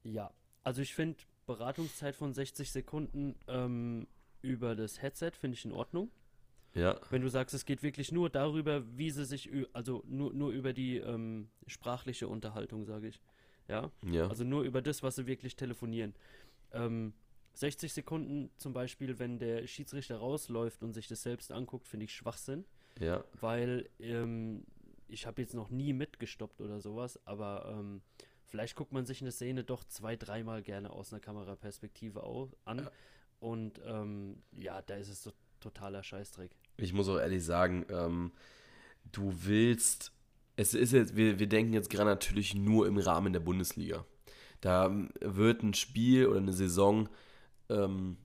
Ja, 0.04 0.32
also 0.62 0.80
ich 0.82 0.94
finde 0.94 1.18
Beratungszeit 1.46 2.16
von 2.16 2.32
60 2.32 2.70
Sekunden 2.70 3.34
ähm, 3.48 4.06
über 4.42 4.74
das 4.74 5.02
Headset 5.02 5.32
finde 5.32 5.56
ich 5.56 5.64
in 5.64 5.72
Ordnung. 5.72 6.10
Ja, 6.74 7.00
Wenn 7.10 7.22
du 7.22 7.28
sagst, 7.28 7.54
es 7.54 7.64
geht 7.64 7.82
wirklich 7.82 8.10
nur 8.10 8.30
darüber, 8.30 8.82
wie 8.96 9.10
sie 9.10 9.24
sich, 9.24 9.48
also 9.72 10.02
nur, 10.08 10.32
nur 10.34 10.50
über 10.50 10.72
die 10.72 10.96
ähm, 10.96 11.48
sprachliche 11.68 12.26
Unterhaltung, 12.26 12.84
sage 12.84 13.08
ich, 13.08 13.20
Ja? 13.68 13.92
Ja. 14.02 14.26
Also 14.26 14.42
nur 14.42 14.62
über 14.62 14.82
das, 14.82 15.02
was 15.02 15.14
sie 15.14 15.26
wirklich 15.26 15.54
telefonieren. 15.54 16.14
Ähm, 16.72 17.14
60 17.54 17.92
Sekunden 17.92 18.50
zum 18.56 18.72
Beispiel, 18.72 19.20
wenn 19.20 19.38
der 19.38 19.66
Schiedsrichter 19.68 20.16
rausläuft 20.16 20.82
und 20.82 20.92
sich 20.92 21.06
das 21.06 21.22
selbst 21.22 21.52
anguckt, 21.52 21.86
finde 21.86 22.04
ich 22.04 22.12
Schwachsinn, 22.12 22.64
ja. 22.98 23.22
weil 23.40 23.88
ähm, 24.00 24.64
ich 25.06 25.26
habe 25.26 25.42
jetzt 25.42 25.54
noch 25.54 25.70
nie 25.70 25.92
mitgestoppt 25.92 26.60
oder 26.60 26.80
sowas, 26.80 27.20
aber 27.24 27.76
ähm, 27.78 28.02
vielleicht 28.54 28.76
guckt 28.76 28.92
man 28.92 29.04
sich 29.04 29.20
eine 29.20 29.32
Szene 29.32 29.64
doch 29.64 29.82
zwei, 29.82 30.14
dreimal 30.14 30.62
gerne 30.62 30.90
aus 30.90 31.12
einer 31.12 31.18
Kameraperspektive 31.18 32.22
au- 32.22 32.52
an. 32.64 32.78
Ja. 32.78 32.90
Und 33.40 33.80
ähm, 33.84 34.44
ja, 34.52 34.80
da 34.80 34.94
ist 34.94 35.08
es 35.08 35.24
so 35.24 35.32
totaler 35.58 36.04
Scheißdreck. 36.04 36.52
Ich 36.76 36.92
muss 36.92 37.08
auch 37.08 37.18
ehrlich 37.18 37.44
sagen, 37.44 37.84
ähm, 37.90 38.30
du 39.10 39.34
willst, 39.38 40.12
es 40.54 40.72
ist 40.72 40.92
jetzt, 40.92 41.16
wir, 41.16 41.40
wir 41.40 41.48
denken 41.48 41.72
jetzt 41.72 41.90
gerade 41.90 42.10
natürlich 42.10 42.54
nur 42.54 42.86
im 42.86 42.96
Rahmen 42.96 43.32
der 43.32 43.40
Bundesliga. 43.40 44.06
Da 44.60 44.86
ähm, 44.86 45.10
wird 45.20 45.64
ein 45.64 45.74
Spiel 45.74 46.28
oder 46.28 46.38
eine 46.38 46.52
Saison 46.52 47.08
ähm, 47.68 48.18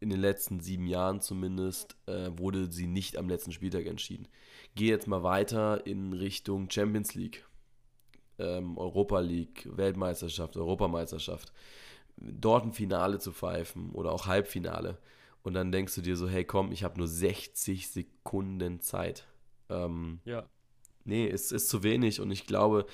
in 0.00 0.10
den 0.10 0.20
letzten 0.20 0.60
sieben 0.60 0.86
Jahren 0.86 1.22
zumindest, 1.22 1.96
äh, 2.04 2.30
wurde 2.36 2.70
sie 2.70 2.86
nicht 2.86 3.16
am 3.16 3.30
letzten 3.30 3.52
Spieltag 3.52 3.86
entschieden. 3.86 4.28
Geh 4.74 4.88
jetzt 4.88 5.06
mal 5.06 5.22
weiter 5.22 5.86
in 5.86 6.12
Richtung 6.12 6.68
Champions 6.68 7.14
League, 7.14 7.46
ähm, 8.38 8.76
Europa 8.78 9.20
League, 9.20 9.68
Weltmeisterschaft, 9.70 10.56
Europameisterschaft. 10.56 11.52
Dort 12.16 12.64
ein 12.64 12.72
Finale 12.72 13.18
zu 13.18 13.32
pfeifen 13.32 13.90
oder 13.92 14.12
auch 14.12 14.26
Halbfinale. 14.26 14.98
Und 15.42 15.54
dann 15.54 15.70
denkst 15.70 15.94
du 15.94 16.00
dir 16.00 16.16
so, 16.16 16.28
hey 16.28 16.44
komm, 16.44 16.72
ich 16.72 16.82
habe 16.82 16.98
nur 16.98 17.08
60 17.08 17.88
Sekunden 17.88 18.80
Zeit. 18.80 19.26
Ähm, 19.68 20.20
Ja, 20.24 20.48
nee, 21.04 21.28
es 21.28 21.52
ist 21.52 21.68
zu 21.68 21.82
wenig 21.82 22.20
und 22.20 22.30
ich 22.30 22.46
glaube, 22.46 22.86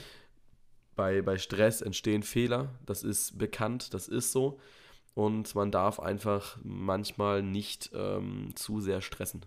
bei, 0.95 1.22
bei 1.22 1.38
Stress 1.38 1.80
entstehen 1.80 2.22
Fehler. 2.22 2.68
Das 2.84 3.03
ist 3.03 3.38
bekannt, 3.38 3.95
das 3.95 4.09
ist 4.09 4.32
so. 4.32 4.61
Und 5.14 5.55
man 5.55 5.70
darf 5.70 6.01
einfach 6.01 6.59
manchmal 6.62 7.43
nicht 7.43 7.90
ähm, 7.95 8.53
zu 8.55 8.80
sehr 8.80 9.01
stressen. 9.01 9.45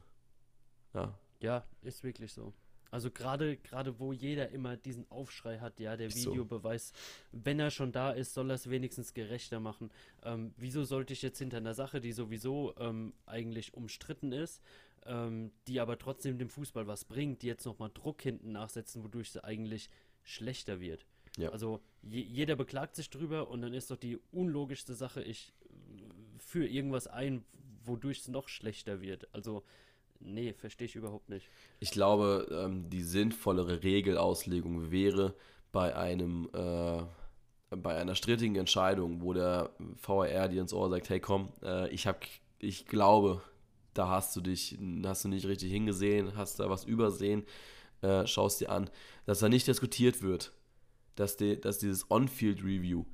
Ja, 0.93 1.18
ja, 1.39 1.64
ist 1.82 2.04
wirklich 2.04 2.34
so. 2.34 2.54
Also 2.96 3.12
gerade 3.12 3.58
gerade 3.58 4.00
wo 4.00 4.14
jeder 4.14 4.52
immer 4.52 4.78
diesen 4.78 5.06
Aufschrei 5.12 5.60
hat, 5.60 5.82
ja, 5.82 5.98
der 5.98 6.08
Ist 6.08 6.22
so. 6.22 6.32
Videobeweis, 6.32 6.93
wenn 7.34 7.60
er 7.60 7.70
schon 7.70 7.91
da 7.91 8.12
ist, 8.12 8.34
soll 8.34 8.50
er 8.50 8.56
es 8.56 8.70
wenigstens 8.70 9.14
gerechter 9.14 9.60
machen. 9.60 9.91
Ähm, 10.24 10.54
wieso 10.56 10.86
sollte 10.86 11.12
ich 11.12 11.22
jetzt 11.22 11.39
hinter 11.39 11.58
einer 11.58 11.74
Sache, 11.74 12.00
die 12.00 12.14
sowieso 12.14 12.74
ähm, 12.80 13.12
eigentlich 13.26 13.74
umstritten 13.74 14.32
ist, 14.32 14.62
ähm, 15.06 15.52
die 15.68 15.82
aber 15.82 15.98
trotzdem 15.98 16.38
dem 16.38 16.48
Fußball 16.48 16.88
was 16.88 17.04
bringt, 17.04 17.41
die 17.41 17.48
jetzt 17.48 17.66
nochmal 17.66 17.91
Druck 17.93 18.22
hinten 18.22 18.54
nachsetzen, 18.54 19.04
wodurch 19.04 19.30
sie 19.30 19.43
eigentlich 19.43 19.89
schlechter 20.24 20.80
wird? 20.80 21.06
Ja. 21.36 21.50
Also 21.50 21.82
je, 22.02 22.22
jeder 22.22 22.56
beklagt 22.56 22.96
sich 22.96 23.10
drüber 23.10 23.50
und 23.50 23.62
dann 23.62 23.74
ist 23.74 23.91
doch 23.91 23.98
die 23.98 24.20
unlogischste 24.32 24.93
Sache, 24.93 25.22
ich 25.22 25.52
äh, 25.66 26.39
führe 26.39 26.68
irgendwas 26.68 27.08
ein, 27.08 27.43
wodurch 27.84 28.20
es 28.20 28.30
noch 28.30 28.48
schlechter 28.48 29.02
wird. 29.02 29.28
Also 29.34 29.66
nee, 30.26 30.54
verstehe 30.54 30.88
ich 30.88 30.96
überhaupt 30.96 31.30
nicht. 31.30 31.50
Ich 31.80 31.92
glaube, 31.92 32.48
ähm, 32.52 32.90
die 32.90 33.04
sinnvollere 33.04 33.84
Regelauslegung 33.84 34.92
wäre 34.92 35.34
bei 35.72 35.96
einem 35.96 36.50
äh, 36.54 37.04
bei 37.70 37.96
einer 37.96 38.16
strittigen 38.16 38.56
Entscheidung, 38.56 39.22
wo 39.22 39.34
der 39.34 39.72
VAR 40.02 40.48
dir 40.48 40.62
ins 40.62 40.74
Ohr 40.74 40.90
sagt, 40.90 41.10
hey 41.10 41.20
komm, 41.20 41.50
äh, 41.64 41.90
ich 41.90 42.08
hab, 42.08 42.26
ich 42.60 42.86
glaube, 42.86 43.42
da 43.94 44.10
hast 44.10 44.36
du 44.36 44.42
dich, 44.42 44.78
hast 45.06 45.26
du 45.26 45.30
nicht 45.30 45.48
richtig 45.48 45.72
hingesehen, 45.72 46.36
hast 46.36 46.60
da 46.60 46.70
was 46.70 46.84
übersehen, 46.84 47.44
äh, 48.02 48.28
schaust 48.28 48.62
dir 48.62 48.70
an, 48.70 48.90
dass 49.26 49.40
da 49.40 49.50
nicht 49.50 49.68
diskutiert 49.68 50.22
wird, 50.22 50.52
dass, 51.16 51.38
die, 51.38 51.60
dass 51.60 51.80
dieses 51.80 52.10
On-Field-Review 52.12 53.06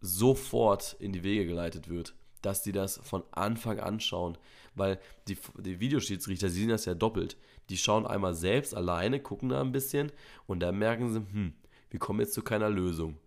sofort 0.00 0.96
in 1.00 1.12
die 1.12 1.24
Wege 1.24 1.46
geleitet 1.46 1.88
wird, 1.88 2.14
dass 2.42 2.62
die 2.62 2.72
das 2.72 2.98
von 3.02 3.22
Anfang 3.32 3.80
an 3.80 4.00
schauen, 4.00 4.38
weil 4.74 4.98
die, 5.26 5.36
die 5.58 5.80
Videoschiedsrichter, 5.80 6.48
die 6.48 6.52
sehen 6.54 6.68
das 6.68 6.84
ja 6.84 6.94
doppelt. 6.94 7.36
Die 7.70 7.76
schauen 7.76 8.06
einmal 8.06 8.34
selbst 8.34 8.74
alleine, 8.74 9.20
gucken 9.20 9.48
da 9.48 9.60
ein 9.60 9.72
bisschen 9.72 10.12
und 10.46 10.60
dann 10.60 10.78
merken 10.78 11.12
sie, 11.12 11.18
hm, 11.20 11.52
wir 11.90 11.98
kommen 12.00 12.20
jetzt 12.20 12.34
zu 12.34 12.42
keiner 12.42 12.70
Lösung. 12.70 13.18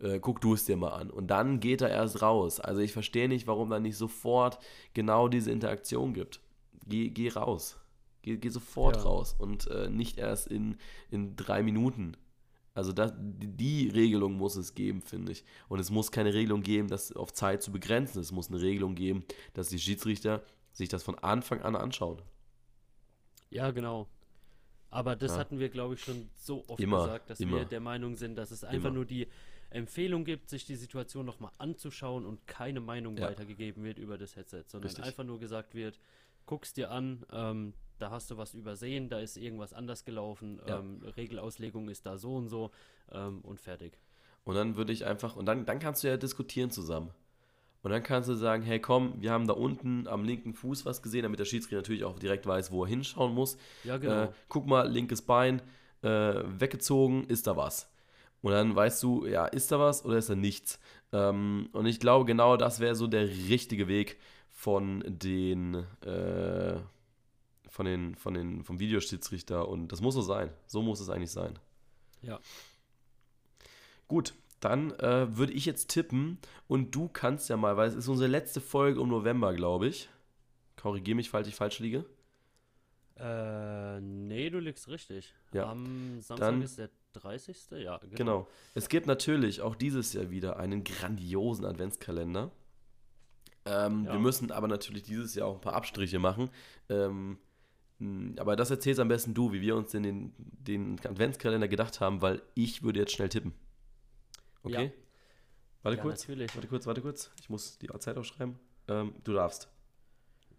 Äh, 0.00 0.18
guck 0.18 0.40
du 0.40 0.54
es 0.54 0.64
dir 0.64 0.76
mal 0.76 0.90
an. 0.90 1.10
Und 1.10 1.28
dann 1.28 1.60
geht 1.60 1.80
er 1.80 1.90
erst 1.90 2.20
raus. 2.22 2.58
Also 2.60 2.80
ich 2.80 2.92
verstehe 2.92 3.28
nicht, 3.28 3.46
warum 3.46 3.70
da 3.70 3.78
nicht 3.78 3.96
sofort 3.96 4.58
genau 4.92 5.28
diese 5.28 5.50
Interaktion 5.52 6.14
gibt. 6.14 6.40
Geh, 6.86 7.10
geh 7.10 7.28
raus. 7.30 7.78
Geh, 8.22 8.36
geh 8.36 8.48
sofort 8.48 8.96
Ja. 8.96 9.02
raus 9.02 9.34
und 9.38 9.66
äh, 9.68 9.88
nicht 9.88 10.18
erst 10.18 10.48
in, 10.48 10.76
in 11.10 11.36
drei 11.36 11.62
Minuten. 11.62 12.16
Also 12.74 12.92
das, 12.92 13.12
die, 13.16 13.88
Regelung 13.88 14.34
muss 14.34 14.56
es 14.56 14.74
geben, 14.74 15.00
finde 15.00 15.32
ich. 15.32 15.44
Und 15.68 15.78
es 15.78 15.90
muss 15.90 16.10
keine 16.10 16.34
Regelung 16.34 16.62
geben, 16.62 16.88
das 16.88 17.12
auf 17.12 17.32
Zeit 17.32 17.62
zu 17.62 17.70
begrenzen. 17.70 18.20
Es 18.20 18.32
muss 18.32 18.48
eine 18.50 18.60
Regelung 18.60 18.96
geben, 18.96 19.24
dass 19.52 19.68
die 19.68 19.78
Schiedsrichter 19.78 20.42
sich 20.72 20.88
das 20.88 21.04
von 21.04 21.16
Anfang 21.20 21.62
an 21.62 21.76
anschauen. 21.76 22.20
Ja, 23.50 23.70
genau. 23.70 24.08
Aber 24.90 25.14
das 25.14 25.32
Ja. 25.32 25.38
hatten 25.38 25.60
wir, 25.60 25.68
glaube 25.68 25.94
ich, 25.94 26.00
schon 26.02 26.28
so 26.34 26.64
oft 26.68 26.80
Immer, 26.80 27.04
gesagt, 27.04 27.30
dass 27.30 27.40
immer. 27.40 27.58
wir 27.58 27.64
der 27.64 27.80
Meinung 27.80 28.16
sind, 28.16 28.34
dass 28.36 28.50
es 28.50 28.64
einfach 28.64 28.88
Immer. 28.88 28.94
nur 28.96 29.04
die 29.04 29.28
Empfehlung 29.70 30.24
gibt, 30.24 30.48
sich 30.50 30.66
die 30.66 30.76
Situation 30.76 31.26
nochmal 31.26 31.50
anzuschauen 31.58 32.24
und 32.26 32.44
keine 32.46 32.80
Meinung 32.80 33.16
Ja. 33.16 33.26
weitergegeben 33.28 33.84
wird 33.84 33.98
über 33.98 34.18
das 34.18 34.34
Headset, 34.36 34.64
sondern 34.66 34.88
Richtig. 34.88 35.04
einfach 35.04 35.24
nur 35.24 35.38
gesagt 35.38 35.74
wird, 35.74 35.98
guck's 36.46 36.72
dir 36.72 36.90
an, 36.90 37.24
ähm, 37.32 37.74
da 37.98 38.10
hast 38.10 38.30
du 38.30 38.36
was 38.36 38.54
übersehen, 38.54 39.08
da 39.08 39.18
ist 39.20 39.36
irgendwas 39.36 39.72
anders 39.72 40.04
gelaufen, 40.04 40.60
Ja. 40.66 40.78
ähm, 40.80 41.00
Regelauslegung 41.16 41.88
ist 41.88 42.06
da 42.06 42.18
so 42.18 42.34
und 42.36 42.48
so 42.48 42.70
ähm, 43.12 43.40
und 43.42 43.60
fertig. 43.60 43.98
Und 44.44 44.56
dann 44.56 44.76
würde 44.76 44.92
ich 44.92 45.06
einfach, 45.06 45.36
und 45.36 45.46
dann, 45.46 45.64
dann 45.64 45.78
kannst 45.78 46.04
du 46.04 46.08
ja 46.08 46.16
diskutieren 46.16 46.70
zusammen. 46.70 47.10
Und 47.82 47.90
dann 47.90 48.02
kannst 48.02 48.28
du 48.30 48.34
sagen, 48.34 48.62
hey 48.62 48.80
komm, 48.80 49.14
wir 49.20 49.30
haben 49.30 49.46
da 49.46 49.52
unten 49.54 50.06
am 50.08 50.24
linken 50.24 50.54
Fuß 50.54 50.84
was 50.86 51.02
gesehen, 51.02 51.22
damit 51.22 51.38
der 51.38 51.44
Schiedsrichter 51.44 51.76
natürlich 51.76 52.04
auch 52.04 52.18
direkt 52.18 52.46
weiß, 52.46 52.70
wo 52.72 52.84
er 52.84 52.88
hinschauen 52.88 53.34
muss. 53.34 53.58
Ja, 53.84 53.98
genau. 53.98 54.24
Äh, 54.24 54.32
guck 54.48 54.66
mal, 54.66 54.88
linkes 54.90 55.22
Bein, 55.22 55.60
äh, 56.02 56.08
weggezogen, 56.46 57.24
ist 57.24 57.46
da 57.46 57.56
was? 57.56 57.90
Und 58.40 58.52
dann 58.52 58.74
weißt 58.74 59.02
du, 59.02 59.26
ja, 59.26 59.46
ist 59.46 59.70
da 59.72 59.78
was 59.78 60.04
oder 60.04 60.16
ist 60.18 60.28
da 60.30 60.34
nichts? 60.34 60.78
Ähm, 61.12 61.68
und 61.72 61.86
ich 61.86 62.00
glaube, 62.00 62.24
genau 62.26 62.56
das 62.56 62.80
wäre 62.80 62.94
so 62.94 63.06
der 63.06 63.26
richtige 63.28 63.86
Weg 63.88 64.18
von 64.56 65.02
den, 65.06 65.74
äh, 66.02 66.78
von 67.68 67.84
den, 67.84 68.14
von 68.14 68.32
den, 68.34 68.64
vom 68.64 68.78
Videoschiedsrichter. 68.78 69.68
Und 69.68 69.88
das 69.92 70.00
muss 70.00 70.14
so 70.14 70.22
sein. 70.22 70.50
So 70.66 70.80
muss 70.80 71.00
es 71.00 71.10
eigentlich 71.10 71.32
sein. 71.32 71.58
ja. 72.22 72.40
Gut, 74.06 74.34
dann 74.60 74.92
äh, 75.00 75.36
würde 75.36 75.52
ich 75.54 75.64
jetzt 75.64 75.88
tippen 75.88 76.38
und 76.68 76.94
du 76.94 77.08
kannst 77.08 77.48
ja 77.48 77.56
mal, 77.56 77.76
weil 77.78 77.88
es 77.88 77.94
ist 77.94 78.06
unsere 78.06 78.28
letzte 78.30 78.60
Folge 78.60 79.00
im 79.00 79.08
November, 79.08 79.54
glaube 79.54 79.88
ich. 79.88 80.08
Korrigiere 80.76 81.16
mich, 81.16 81.30
falls 81.30 81.48
ich 81.48 81.54
falsch 81.54 81.78
liege. 81.80 82.04
Äh, 83.16 84.00
nee, 84.00 84.50
du 84.50 84.58
liegst 84.58 84.88
richtig. 84.88 85.34
Ja. 85.52 85.70
Am 85.70 86.20
Samstag 86.20 86.38
Dann- 86.38 86.62
ist 86.62 86.78
der 86.78 86.90
30. 87.14 87.70
Ja, 87.82 87.96
genau. 87.98 88.14
Genau. 88.16 88.48
Es 88.74 88.88
gibt 88.88 89.06
natürlich 89.06 89.62
auch 89.62 89.74
dieses 89.74 90.12
Jahr 90.12 90.30
wieder 90.30 90.58
einen 90.58 90.84
grandiosen 90.84 91.64
Adventskalender. 91.64 92.50
Ähm, 93.66 94.04
Ja. 94.04 94.12
Wir 94.12 94.18
müssen 94.20 94.50
aber 94.50 94.68
natürlich 94.68 95.02
dieses 95.04 95.34
Jahr 95.34 95.48
auch 95.48 95.54
ein 95.56 95.60
paar 95.60 95.74
Abstriche 95.74 96.18
machen. 96.18 96.50
Ähm, 96.88 97.38
aber 98.38 98.56
das 98.56 98.70
erzählst 98.70 99.00
am 99.00 99.08
besten 99.08 99.34
du, 99.34 99.52
wie 99.52 99.60
wir 99.60 99.76
uns 99.76 99.92
denn 99.92 100.02
den, 100.02 100.34
den 100.38 100.98
Adventskalender 101.04 101.68
gedacht 101.68 102.00
haben, 102.00 102.20
weil 102.22 102.42
ich 102.54 102.82
würde 102.82 103.00
jetzt 103.00 103.12
schnell 103.12 103.28
tippen. 103.28 103.54
Okay? 104.62 104.86
Ja. 104.86 104.90
Warte 105.82 105.96
Ja, 105.98 106.02
kurz. 106.02 106.22
natürlich. 106.28 106.54
Warte 106.54 106.68
kurz, 106.68 106.86
warte 106.86 107.00
kurz. 107.02 107.30
Ich 107.40 107.48
muss 107.48 107.78
die 107.78 107.88
Zeit 107.98 108.16
aufschreiben. 108.16 108.58
Ähm, 108.88 109.14
du 109.22 109.32
darfst. 109.32 109.68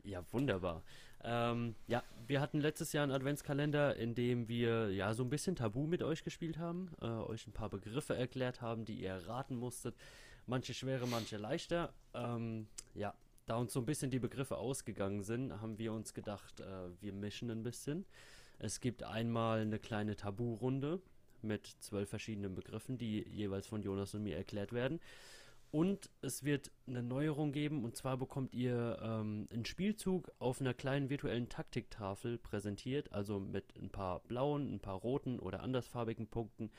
Ja, 0.03 0.24
wunderbar. 0.32 0.84
Ähm, 1.24 1.76
ja, 1.88 2.03
wir 2.28 2.39
hatten 2.39 2.60
letztes 2.62 2.93
Jahr 2.93 3.03
einen 3.03 3.12
Adventskalender, 3.12 3.95
in 3.95 4.14
dem 4.14 4.47
wir 4.47 4.91
ja 4.91 5.14
so 5.16 5.24
ein 5.24 5.30
bisschen 5.30 5.56
Tabu 5.56 5.88
mit 5.88 6.03
euch 6.03 6.24
gespielt 6.24 6.60
haben, 6.60 6.91
äh, 7.01 7.06
euch 7.08 7.47
ein 7.47 7.53
paar 7.53 7.70
Begriffe 7.70 8.16
erklärt 8.16 8.62
haben, 8.62 8.86
die 8.86 8.93
ihr 9.01 9.10
erraten 9.10 9.56
musstet. 9.58 9.95
Manche 10.48 10.74
schwere, 10.74 11.08
manche 11.08 11.38
leichter. 11.38 11.93
Ähm, 12.14 12.68
ja, 12.93 13.14
da 13.46 13.58
uns 13.58 13.74
so 13.74 13.80
ein 13.80 13.86
bisschen 13.86 14.12
die 14.12 14.20
Begriffe 14.20 14.58
ausgegangen 14.58 15.24
sind, 15.24 15.60
haben 15.62 15.78
wir 15.78 15.93
uns 15.93 16.14
gedacht, 16.14 16.60
äh, 16.60 16.66
wir 17.02 17.14
mischen 17.14 17.50
ein 17.50 17.64
bisschen. 17.64 18.06
Es 18.60 18.80
gibt 18.80 19.04
einmal 19.04 19.62
eine 19.62 19.80
kleine 19.80 20.16
Tabu-Runde 20.16 21.02
mit 21.41 21.68
zwölf 21.80 22.10
verschiedenen 22.10 22.56
Begriffen, 22.56 22.98
die 22.98 23.28
jeweils 23.30 23.68
von 23.68 23.82
Jonas 23.82 24.14
und 24.14 24.24
mir 24.24 24.38
erklärt 24.38 24.72
werden. 24.74 25.00
Und 25.72 26.10
es 26.22 26.43
wird 26.43 26.72
eine 26.88 27.04
Neuerung 27.04 27.52
geben, 27.52 27.84
und 27.84 27.98
zwar 27.98 28.16
bekommt 28.18 28.54
ihr 28.54 28.98
ähm, 29.02 29.48
einen 29.52 29.66
Spielzug 29.66 30.32
auf 30.39 30.62
einer 30.62 30.74
kleinen 30.74 31.10
virtuellen 31.10 31.50
Taktiktafel 31.50 32.38
präsentiert, 32.38 33.12
also 33.12 33.39
mit 33.39 33.76
ein 33.76 33.89
paar 33.89 34.22
blauen, 34.22 34.74
ein 34.74 34.80
paar 34.80 34.96
roten 34.96 35.38
oder 35.38 35.62
andersfarbigen 35.62 36.28
Punkten 36.28 36.72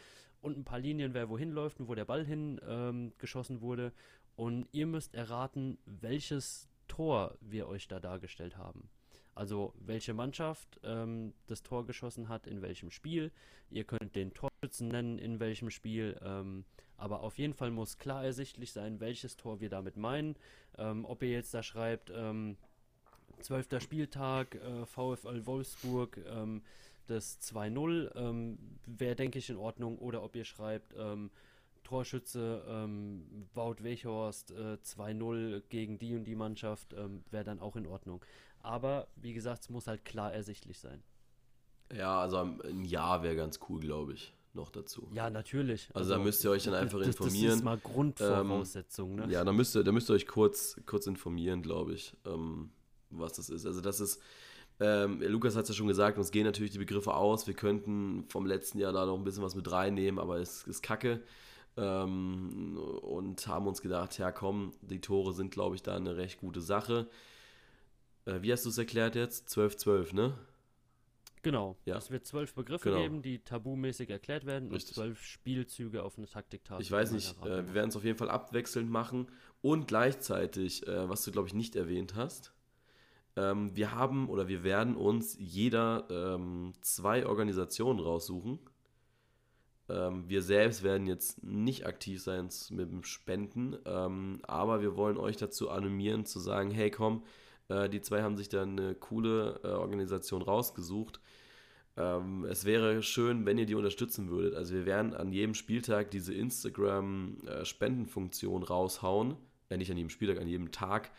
und 0.47 0.57
ein 0.57 0.65
paar 0.65 0.79
Linien, 0.79 1.13
wer 1.13 1.29
wohin 1.29 1.51
läuft 1.51 1.81
und 1.81 1.89
wo 1.89 1.95
der 1.95 2.05
Ball 2.05 2.25
hin 2.25 2.61
ähm, 2.67 3.13
geschossen 3.19 3.61
wurde. 3.61 3.93
Und 4.37 4.69
ihr 4.71 4.87
müsst 4.87 5.15
erraten, 5.15 5.79
welches 5.85 6.69
Tor 6.87 7.37
wir 7.41 7.69
euch 7.69 7.89
da 7.89 7.99
dargestellt 7.99 8.57
haben. 8.57 8.89
Also 9.35 9.75
welche 9.79 10.15
Mannschaft 10.15 10.81
ähm, 10.85 11.35
das 11.49 11.63
Tor 11.63 11.85
geschossen 11.85 12.29
hat, 12.29 12.47
in 12.47 12.63
welchem 12.63 12.91
Spiel. 12.91 13.33
Ihr 13.71 13.85
könnt 13.85 14.15
den 14.15 14.33
Torschützen 14.33 14.89
nennen, 14.89 15.19
in 15.19 15.41
welchem 15.41 15.71
Spiel. 15.71 16.19
Ähm, 16.23 16.65
aber 16.97 17.21
auf 17.21 17.37
jeden 17.39 17.53
Fall 17.53 17.71
muss 17.71 17.99
klar 17.99 18.25
ersichtlich 18.25 18.73
sein, 18.73 19.01
welches 19.01 19.37
Tor 19.37 19.61
wir 19.61 19.69
damit 19.69 19.97
meinen. 19.97 20.37
Ähm, 20.79 21.05
ob 21.05 21.23
ihr 21.23 21.31
jetzt 21.31 21.53
da 21.53 21.63
schreibt, 21.63 22.11
ähm, 22.15 22.57
12. 23.41 23.81
Spieltag, 23.83 24.55
äh, 24.55 24.87
VfL 24.87 25.45
Wolfsburg, 25.45 26.19
ähm, 26.29 26.63
das 27.07 27.41
2-0, 27.41 28.15
ähm, 28.17 28.59
wäre, 28.87 29.17
denke 29.17 29.39
ich, 29.39 29.51
in 29.51 29.57
Ordnung. 29.57 29.99
Oder 29.99 30.23
ob 30.23 30.37
ihr 30.37 30.45
schreibt, 30.45 30.95
ähm, 30.97 31.31
Torschütze 31.87 32.65
ähm, 32.69 33.47
Wout 33.55 33.77
Weghorst 33.81 34.51
äh, 34.51 34.79
2-0 34.83 35.63
gegen 35.69 35.99
die 35.99 36.17
und 36.17 36.25
die 36.25 36.35
Mannschaft, 36.35 36.93
ähm, 36.95 37.23
wäre 37.31 37.45
dann 37.45 37.61
auch 37.61 37.77
in 37.77 37.87
Ordnung. 37.87 38.25
Aber 38.61 39.07
wie 39.15 39.33
gesagt, 39.33 39.63
es 39.63 39.71
muss 39.71 39.87
halt 39.87 40.05
klar 40.05 40.33
ersichtlich 40.33 40.81
sein. 40.81 41.03
Ja, 41.95 42.21
also 42.21 42.39
ein 42.39 42.85
Jahr 42.85 43.23
wäre 43.23 43.37
ganz 43.37 43.61
cool, 43.69 43.79
glaube 43.79 44.15
ich, 44.15 44.35
noch 44.55 44.71
dazu. 44.71 45.09
Ja, 45.15 45.31
natürlich. 45.31 45.89
Also, 45.95 46.11
da 46.11 46.19
müsst 46.19 46.43
ihr 46.43 46.51
euch 46.51 46.65
dann 46.65 46.75
einfach 46.75 46.99
das, 46.99 47.09
informieren. 47.09 47.51
Das 47.51 47.57
ist 47.59 47.65
mal 47.65 47.79
Grundvoraussetzung, 47.79 49.15
ne? 49.15 49.29
Ja, 49.31 49.45
da 49.45 49.53
müsst 49.53 49.77
ihr, 49.77 49.85
da 49.85 49.93
müsst 49.93 50.11
ihr 50.11 50.15
euch 50.15 50.27
kurz, 50.27 50.81
kurz 50.87 51.07
informieren, 51.07 51.63
glaube 51.63 51.95
ich, 51.95 52.17
ähm, 52.25 52.71
was 53.11 53.35
das 53.35 53.49
ist. 53.49 53.65
Also 53.65 53.81
das 53.81 54.01
ist, 54.01 54.21
ähm, 54.81 55.23
Lukas 55.23 55.57
hat 55.57 55.65
es 55.65 55.71
ja 55.71 55.75
schon 55.75 55.87
gesagt, 55.89 56.19
uns 56.19 56.31
gehen 56.31 56.45
natürlich 56.45 56.73
die 56.73 56.79
Begriffe 56.79 57.15
aus. 57.15 57.47
Wir 57.47 57.55
könnten 57.55 58.25
vom 58.29 58.47
letzten 58.47 58.79
Jahr 58.79 58.93
da 58.93 59.07
noch 59.07 59.17
ein 59.17 59.25
bisschen 59.25 59.43
was 59.43 59.55
mit 59.55 59.71
reinnehmen, 59.71 60.19
aber 60.21 60.37
es 60.39 60.65
ist 60.65 60.83
kacke. 60.83 61.23
Ähm, 61.79 62.79
und 63.03 63.47
haben 63.47 63.67
uns 63.67 63.83
gedacht, 63.83 64.17
ja 64.19 64.33
komm, 64.33 64.73
die 64.81 65.01
Tore 65.01 65.33
sind, 65.35 65.51
glaube 65.51 65.77
ich, 65.77 65.83
da 65.83 65.95
eine 65.97 66.17
recht 66.17 66.41
gute 66.41 66.61
Sache. 66.61 67.07
Äh, 68.25 68.43
wie 68.43 68.53
hast 68.53 68.65
du 68.65 68.71
es 68.71 68.79
erklärt 68.79 69.15
jetzt? 69.15 69.49
12-12, 69.49 70.15
ne? 70.15 70.35
Genau. 71.43 71.77
Ja. 71.85 71.97
Es 71.97 72.11
wird 72.11 72.27
zwölf 72.27 72.55
Begriffe 72.55 72.91
Genau. 72.91 73.03
geben, 73.03 73.23
die 73.23 73.39
tabumäßig 73.39 74.11
erklärt 74.11 74.47
werden 74.47 74.71
Richtig. 74.73 74.97
und 74.97 75.05
zwölf 75.05 75.23
Spielzüge 75.23 76.03
auf 76.03 76.19
eine 76.19 76.27
Taktiktafel. 76.27 76.83
Ich 76.83 76.91
weiß 76.91 77.13
nicht, 77.13 77.41
äh, 77.43 77.67
wir 77.67 77.75
werden 77.75 77.91
es 77.91 77.97
auf 77.97 78.03
jeden 78.05 78.19
Fall 78.19 78.31
abwechselnd 78.31 78.91
machen 78.91 79.29
und 79.63 79.87
gleichzeitig, 79.87 80.87
äh, 80.89 81.09
was 81.09 81.23
du 81.25 81.31
glaube 81.31 81.47
ich 81.47 81.55
nicht 81.55 81.77
erwähnt 81.77 82.17
hast, 82.17 82.53
ähm, 83.37 83.71
wir 83.75 83.93
haben 83.93 84.29
oder 84.29 84.49
wir 84.49 84.65
werden 84.65 84.97
uns 84.97 85.37
jeder 85.39 86.07
ähm, 86.11 86.73
zwei 86.81 87.27
Organisationen 87.27 88.01
raussuchen. 88.01 88.59
Ähm, 89.89 90.29
wir 90.29 90.43
selbst 90.43 90.83
werden 90.83 91.07
jetzt 91.07 91.45
nicht 91.45 91.87
aktiv 91.87 92.23
sein 92.23 92.49
mit 92.71 92.91
dem 92.91 93.05
Spenden, 93.05 93.77
ähm, 93.85 94.41
aber 94.47 94.81
wir 94.81 94.97
wollen 94.97 95.17
euch 95.17 95.37
dazu 95.37 95.71
animieren 95.71 96.25
zu 96.25 96.41
sagen, 96.41 96.71
hey 96.71 96.91
komm, 96.91 97.23
äh, 97.69 97.89
die 97.89 98.01
zwei 98.01 98.23
haben 98.23 98.37
sich 98.37 98.49
da 98.49 98.63
eine 98.63 98.95
coole 98.95 99.61
äh, 99.63 99.69
Organisation 99.69 100.43
rausgesucht. 100.43 101.21
Ähm, 101.97 102.45
es 102.45 102.65
wäre 102.65 103.03
schön, 103.03 103.47
wenn 103.47 103.59
ihr 103.59 103.67
die 103.67 103.75
unterstützen 103.75 104.31
würdet. 104.31 104.55
Also 104.55 104.75
wir 104.75 104.87
werden 104.87 105.15
an 105.15 105.33
jedem 105.33 105.55
Spieltag 105.55 106.11
diese 106.11 106.35
Instagram-Spendenfunktion 106.35 108.63
raushauen. 108.63 109.37
Äh, 109.71 109.79
nicht 109.79 109.91
an 109.91 109.97
jedem 109.97 110.11
Spieltag, 110.11 110.39
an 110.41 110.49
jedem 110.49 110.71
Tag. 110.73 111.11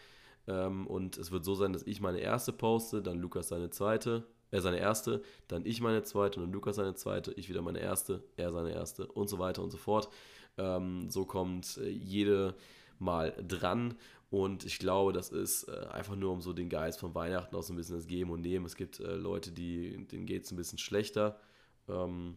Ähm, 0.48 0.88
und 0.88 1.18
es 1.18 1.32
wird 1.32 1.46
so 1.46 1.56
sein, 1.56 1.74
dass 1.74 1.84
ich 1.84 2.02
meine 2.02 2.20
erste 2.20 2.54
poste, 2.54 3.02
dann 3.02 3.20
Lukas 3.20 3.50
seine 3.50 3.70
zweite, 3.70 4.26
er 4.50 4.62
seine 4.62 4.80
erste, 4.80 5.22
dann 5.48 5.66
ich 5.66 5.82
meine 5.82 6.04
zweite 6.04 6.40
und 6.40 6.46
dann 6.46 6.54
Lukas 6.54 6.78
seine 6.78 6.96
zweite, 6.96 7.34
ich 7.34 7.50
wieder 7.50 7.62
meine 7.62 7.80
erste, 7.80 8.24
er 8.38 8.52
seine 8.52 8.72
erste 8.72 9.08
und 9.08 9.28
so 9.28 9.40
weiter 9.40 9.62
und 9.62 9.72
so 9.72 9.78
fort. 9.78 10.10
Ähm, 10.58 11.10
so 11.10 11.26
kommt 11.26 11.78
äh, 11.78 11.90
jede 11.90 12.56
mal 13.00 13.36
dran. 13.48 13.96
Und 14.30 14.66
ich 14.66 14.80
glaube, 14.80 15.14
das 15.14 15.30
ist 15.30 15.64
äh, 15.70 15.88
einfach 15.92 16.16
nur 16.16 16.32
um 16.32 16.42
so 16.42 16.52
den 16.52 16.70
Geist 16.70 17.00
von 17.00 17.16
Weihnachten 17.16 17.56
auch 17.56 17.64
so 17.64 17.74
ein 17.74 17.78
bisschen 17.78 17.96
das 17.96 18.08
Geben 18.08 18.32
und 18.32 18.42
Nehmen. 18.42 18.66
Es 18.66 18.76
gibt 18.76 19.00
äh, 19.00 19.16
Leute, 19.16 19.52
die, 19.52 20.06
denen 20.08 20.26
geht 20.26 20.44
es 20.44 20.52
ein 20.52 20.58
bisschen 20.58 20.80
schlechter 20.80 21.40
ähm, 21.88 22.36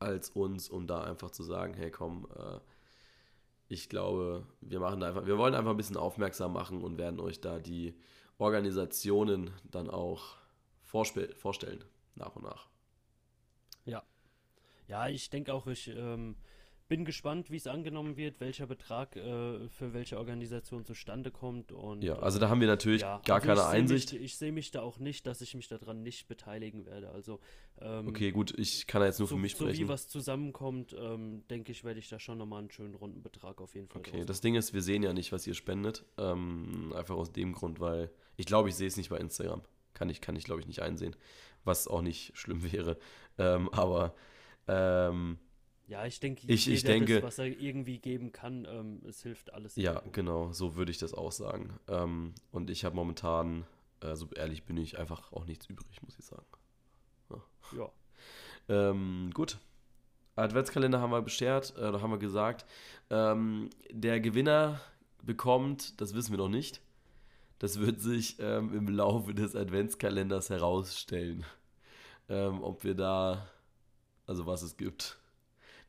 als 0.00 0.30
uns, 0.30 0.68
um 0.68 0.86
da 0.86 1.02
einfach 1.02 1.30
zu 1.30 1.42
sagen, 1.42 1.74
hey 1.74 1.90
komm, 1.90 2.26
äh, 2.36 2.58
ich 3.68 3.88
glaube, 3.88 4.46
wir 4.60 4.80
machen 4.80 5.00
da 5.00 5.08
einfach, 5.08 5.26
wir 5.26 5.38
wollen 5.38 5.54
einfach 5.54 5.70
ein 5.70 5.76
bisschen 5.76 5.96
aufmerksam 5.96 6.52
machen 6.52 6.82
und 6.82 6.98
werden 6.98 7.20
euch 7.20 7.40
da 7.40 7.58
die 7.58 7.94
Organisationen 8.38 9.50
dann 9.64 9.90
auch 9.90 10.36
vorstellen, 10.82 11.84
nach 12.14 12.34
und 12.34 12.44
nach. 12.44 12.68
Ja, 14.88 15.08
ich 15.08 15.28
denke 15.28 15.52
auch, 15.52 15.66
ich 15.66 15.88
ähm, 15.88 16.36
bin 16.88 17.04
gespannt, 17.04 17.50
wie 17.50 17.56
es 17.56 17.66
angenommen 17.66 18.16
wird, 18.16 18.40
welcher 18.40 18.66
Betrag 18.66 19.14
äh, 19.16 19.68
für 19.68 19.92
welche 19.92 20.18
Organisation 20.18 20.84
zustande 20.84 21.30
kommt. 21.30 21.70
Und, 21.70 22.02
Ja, 22.02 22.18
also 22.18 22.38
da 22.38 22.48
haben 22.48 22.60
wir 22.60 22.66
natürlich 22.66 23.02
ja, 23.02 23.20
gar 23.24 23.36
also 23.36 23.46
keine 23.46 23.66
Einsicht. 23.66 24.14
Mich, 24.14 24.22
ich 24.22 24.36
sehe 24.38 24.52
mich 24.52 24.70
da 24.70 24.80
auch 24.80 24.98
nicht, 24.98 25.26
dass 25.26 25.40
ich 25.42 25.54
mich 25.54 25.68
daran 25.68 26.02
nicht 26.02 26.28
beteiligen 26.28 26.86
werde. 26.86 27.10
Also 27.10 27.40
ähm, 27.80 28.08
Okay, 28.08 28.32
gut, 28.32 28.58
ich 28.58 28.86
kann 28.86 29.02
jetzt 29.02 29.18
nur 29.18 29.28
so, 29.28 29.36
für 29.36 29.40
mich 29.40 29.54
so 29.54 29.66
wie 29.66 29.74
sprechen. 29.74 29.88
was 29.88 30.08
zusammenkommt, 30.08 30.96
ähm, 30.98 31.46
denke 31.48 31.72
ich, 31.72 31.84
werde 31.84 32.00
ich 32.00 32.08
da 32.08 32.18
schon 32.18 32.38
nochmal 32.38 32.60
einen 32.60 32.70
schönen 32.70 32.94
runden 32.94 33.22
Betrag 33.22 33.60
auf 33.60 33.74
jeden 33.74 33.88
Fall 33.88 34.00
Okay, 34.00 34.24
das 34.24 34.40
Ding 34.40 34.54
ist, 34.54 34.72
wir 34.72 34.82
sehen 34.82 35.02
ja 35.02 35.12
nicht, 35.12 35.30
was 35.30 35.46
ihr 35.46 35.54
spendet. 35.54 36.04
Ähm, 36.16 36.92
einfach 36.96 37.16
aus 37.16 37.30
dem 37.32 37.52
Grund, 37.52 37.80
weil 37.80 38.10
ich 38.36 38.46
glaube, 38.46 38.70
ich 38.70 38.74
sehe 38.74 38.88
es 38.88 38.96
nicht 38.96 39.10
bei 39.10 39.18
Instagram. 39.18 39.62
Kann 39.92 40.08
ich, 40.08 40.20
kann 40.20 40.36
ich 40.36 40.44
glaube 40.44 40.60
ich, 40.60 40.66
nicht 40.66 40.80
einsehen. 40.80 41.16
Was 41.64 41.86
auch 41.86 42.00
nicht 42.02 42.32
schlimm 42.34 42.62
wäre. 42.72 42.96
Ähm, 43.36 43.68
aber 43.72 44.14
ähm, 44.68 45.38
Ja, 45.88 46.04
ich 46.04 46.20
denke, 46.20 46.42
Ich- 46.46 46.68
ich 46.68 46.82
denke- 46.84 47.14
das, 47.14 47.22
was 47.22 47.38
er 47.38 47.46
irgendwie 47.46 47.98
geben 47.98 48.30
kann, 48.30 48.66
ähm, 48.70 49.00
es 49.08 49.22
hilft 49.22 49.52
alles. 49.54 49.74
ja, 49.76 49.94
irgendwo. 49.94 50.10
genau, 50.12 50.52
so 50.52 50.76
würde 50.76 50.90
ich 50.90 50.98
das 50.98 51.14
auch 51.14 51.32
sagen. 51.32 51.78
Ähm, 51.88 52.34
und 52.52 52.68
ich 52.70 52.84
habe 52.84 52.94
momentan, 52.94 53.64
äh, 54.00 54.14
so 54.14 54.28
ehrlich 54.36 54.64
bin 54.64 54.76
ich, 54.76 54.98
einfach 54.98 55.32
auch 55.32 55.46
nichts 55.46 55.66
übrig, 55.66 56.02
muss 56.02 56.18
ich 56.18 56.24
sagen. 56.24 56.44
Ja. 57.76 57.90
Ähm, 58.68 59.30
gut. 59.34 59.58
Adventskalender 60.36 61.00
haben 61.00 61.10
wir 61.10 61.20
beschert, 61.22 61.76
äh, 61.76 61.82
haben 61.92 62.10
wir 62.10 62.18
gesagt. 62.18 62.64
Ähm, 63.10 63.68
der 63.90 64.20
Gewinner 64.20 64.80
bekommt, 65.22 66.00
das 66.00 66.14
wissen 66.14 66.30
wir 66.32 66.38
noch 66.38 66.48
nicht. 66.48 66.80
Das 67.58 67.78
wird 67.80 68.00
sich 68.00 68.36
ähm, 68.40 68.74
im 68.74 68.88
Laufe 68.88 69.34
des 69.34 69.54
Adventskalenders 69.56 70.48
herausstellen. 70.50 71.44
Ähm, 72.28 72.62
ob 72.62 72.84
wir 72.84 72.94
da, 72.94 73.48
also 74.26 74.46
was 74.46 74.62
es 74.62 74.76
gibt. 74.76 75.18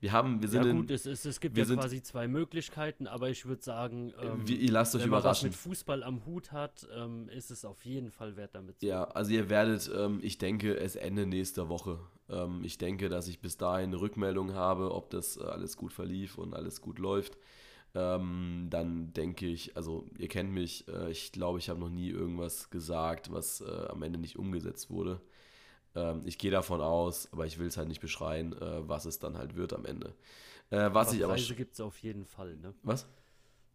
Wir 0.01 0.13
haben, 0.13 0.41
wir 0.41 0.47
sind 0.47 0.63
Ja 0.63 0.69
in, 0.71 0.77
gut, 0.77 0.91
es, 0.91 1.05
es, 1.05 1.25
es 1.25 1.39
gibt 1.41 1.57
ja 1.57 1.65
sind- 1.65 1.77
quasi 1.79 2.01
zwei 2.01 2.27
Möglichkeiten, 2.27 3.05
aber 3.05 3.29
ich 3.29 3.45
würde 3.45 3.61
sagen, 3.61 4.13
ähm, 4.21 4.47
wir, 4.47 4.57
ihr 4.57 4.71
lasst 4.71 4.95
euch 4.95 5.03
wenn 5.03 5.09
man 5.09 5.23
was 5.23 5.43
mit 5.43 5.53
Fußball 5.53 6.03
am 6.03 6.25
Hut 6.25 6.53
hat, 6.53 6.87
ähm, 6.95 7.27
ist 7.29 7.51
es 7.51 7.65
auf 7.65 7.83
jeden 7.83 8.09
Fall 8.11 8.37
wert, 8.37 8.55
damit 8.55 8.79
zu 8.79 8.85
Ja, 8.85 9.03
also 9.03 9.31
ihr 9.31 9.49
werdet, 9.49 9.91
ähm, 9.93 10.19
ich 10.21 10.37
denke, 10.37 10.77
es 10.77 10.95
Ende 10.95 11.25
nächster 11.25 11.67
Woche. 11.67 11.99
Ähm, 12.29 12.63
ich 12.63 12.77
denke, 12.77 13.09
dass 13.09 13.27
ich 13.27 13.41
bis 13.41 13.57
dahin 13.57 13.89
eine 13.89 13.99
Rückmeldung 13.99 14.53
habe, 14.53 14.93
ob 14.93 15.09
das 15.09 15.35
äh, 15.35 15.43
alles 15.43 15.75
gut 15.75 15.91
verlief 15.91 16.37
und 16.37 16.53
alles 16.53 16.79
gut 16.79 16.97
läuft. 16.97 17.37
Ähm, 17.95 18.67
dann 18.69 19.11
denke 19.13 19.47
ich, 19.47 19.75
also 19.75 20.05
ihr 20.17 20.27
kennt 20.27 20.51
mich, 20.53 20.87
äh, 20.87 21.09
ich 21.11 21.31
glaube, 21.31 21.57
ich 21.59 21.69
habe 21.69 21.79
noch 21.79 21.89
nie 21.89 22.09
irgendwas 22.09 22.69
gesagt, 22.69 23.31
was 23.33 23.61
äh, 23.61 23.87
am 23.89 24.03
Ende 24.03 24.19
nicht 24.19 24.37
umgesetzt 24.37 24.91
wurde. 24.91 25.19
Ähm, 25.99 26.21
ich 26.25 26.37
gehe 26.37 26.51
davon 26.51 26.81
aus, 26.81 27.27
aber 27.31 27.45
ich 27.45 27.59
will 27.59 27.67
es 27.67 27.77
halt 27.77 27.87
nicht 27.87 28.01
beschreien, 28.01 28.53
äh, 28.53 28.87
was 28.87 29.05
es 29.05 29.19
dann 29.19 29.37
halt 29.37 29.55
wird 29.55 29.73
am 29.73 29.85
Ende. 29.85 30.15
Äh, 30.69 30.89
was 30.93 31.07
aber 31.09 31.17
ich 31.17 31.23
aber. 31.23 31.33
Preise 31.33 31.55
gibt 31.55 31.73
es 31.73 31.81
auf 31.81 31.97
jeden 31.99 32.25
Fall, 32.25 32.55
ne? 32.57 32.73
Was? 32.83 33.07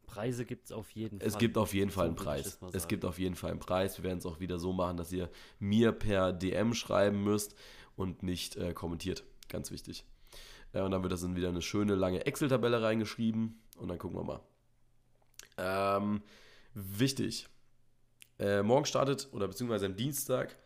Preise 0.07 0.45
gibt 0.45 0.67
es 0.67 0.73
auf 0.73 0.91
jeden 0.91 1.21
Es 1.21 1.33
Fall. 1.33 1.41
gibt 1.41 1.59
auf 1.59 1.75
jeden 1.75 1.91
Fall 1.91 2.07
einen 2.07 2.17
Preis. 2.17 2.59
Es 2.73 2.89
gibt 2.89 3.05
auf 3.05 3.19
jeden 3.19 3.35
Fall 3.35 3.51
einen 3.51 3.61
Preis. 3.61 3.99
Wir 3.99 4.05
werden 4.05 4.19
es 4.19 4.27
auch 4.27 4.39
wieder 4.39 4.59
so 4.59 4.73
machen, 4.73 4.97
dass 4.97 5.11
ihr 5.13 5.29
mir 5.59 5.93
per 5.93 6.33
DM 6.33 6.75
schreiben 6.75 7.25
müsst 7.25 7.57
und 7.97 8.23
nicht 8.23 8.57
äh, 8.57 8.75
kommentiert. 8.75 9.25
Ganz 9.49 9.71
wichtig. 9.71 10.05
Äh, 10.73 10.83
und 10.83 10.91
dann 10.91 11.03
wird 11.03 11.13
das 11.13 11.23
in 11.23 11.37
wieder 11.37 11.49
eine 11.49 11.63
schöne 11.63 11.95
lange 11.95 12.25
Excel-Tabelle 12.27 12.83
reingeschrieben 12.83 13.61
und 13.77 13.89
dann 13.89 13.99
gucken 13.99 14.19
wir 14.19 14.25
mal. 14.25 14.41
Ähm, 15.57 16.23
wichtig. 16.75 17.49
Äh, 18.39 18.63
morgen 18.63 18.85
startet 18.85 19.29
oder 19.33 19.49
beziehungsweise 19.49 19.87
am 19.87 19.97
Dienstag 19.97 20.57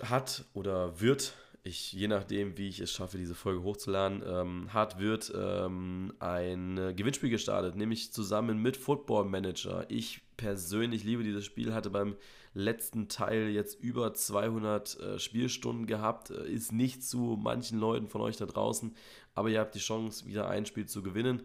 hat 0.00 0.44
oder 0.54 1.00
wird, 1.00 1.34
ich, 1.64 1.92
je 1.92 2.08
nachdem, 2.08 2.58
wie 2.58 2.68
ich 2.68 2.80
es 2.80 2.92
schaffe, 2.92 3.18
diese 3.18 3.34
Folge 3.34 3.62
hochzuladen, 3.62 4.22
ähm, 4.26 4.72
hat, 4.72 4.98
wird 4.98 5.32
ähm, 5.34 6.12
ein 6.18 6.78
äh, 6.78 6.94
Gewinnspiel 6.94 7.30
gestartet, 7.30 7.76
nämlich 7.76 8.12
zusammen 8.12 8.60
mit 8.60 8.76
Football 8.76 9.26
Manager. 9.26 9.86
Ich 9.88 10.20
persönlich 10.36 11.04
liebe 11.04 11.22
dieses 11.22 11.44
Spiel, 11.44 11.72
hatte 11.72 11.90
beim 11.90 12.16
letzten 12.54 13.08
Teil 13.08 13.48
jetzt 13.48 13.80
über 13.80 14.12
200 14.12 14.98
äh, 14.98 15.18
Spielstunden 15.18 15.86
gehabt, 15.86 16.30
äh, 16.30 16.48
ist 16.50 16.72
nicht 16.72 17.04
zu 17.04 17.38
manchen 17.40 17.78
Leuten 17.78 18.08
von 18.08 18.20
euch 18.20 18.36
da 18.36 18.46
draußen, 18.46 18.94
aber 19.34 19.48
ihr 19.48 19.60
habt 19.60 19.74
die 19.74 19.80
Chance, 19.80 20.26
wieder 20.26 20.48
ein 20.48 20.66
Spiel 20.66 20.86
zu 20.86 21.02
gewinnen. 21.02 21.42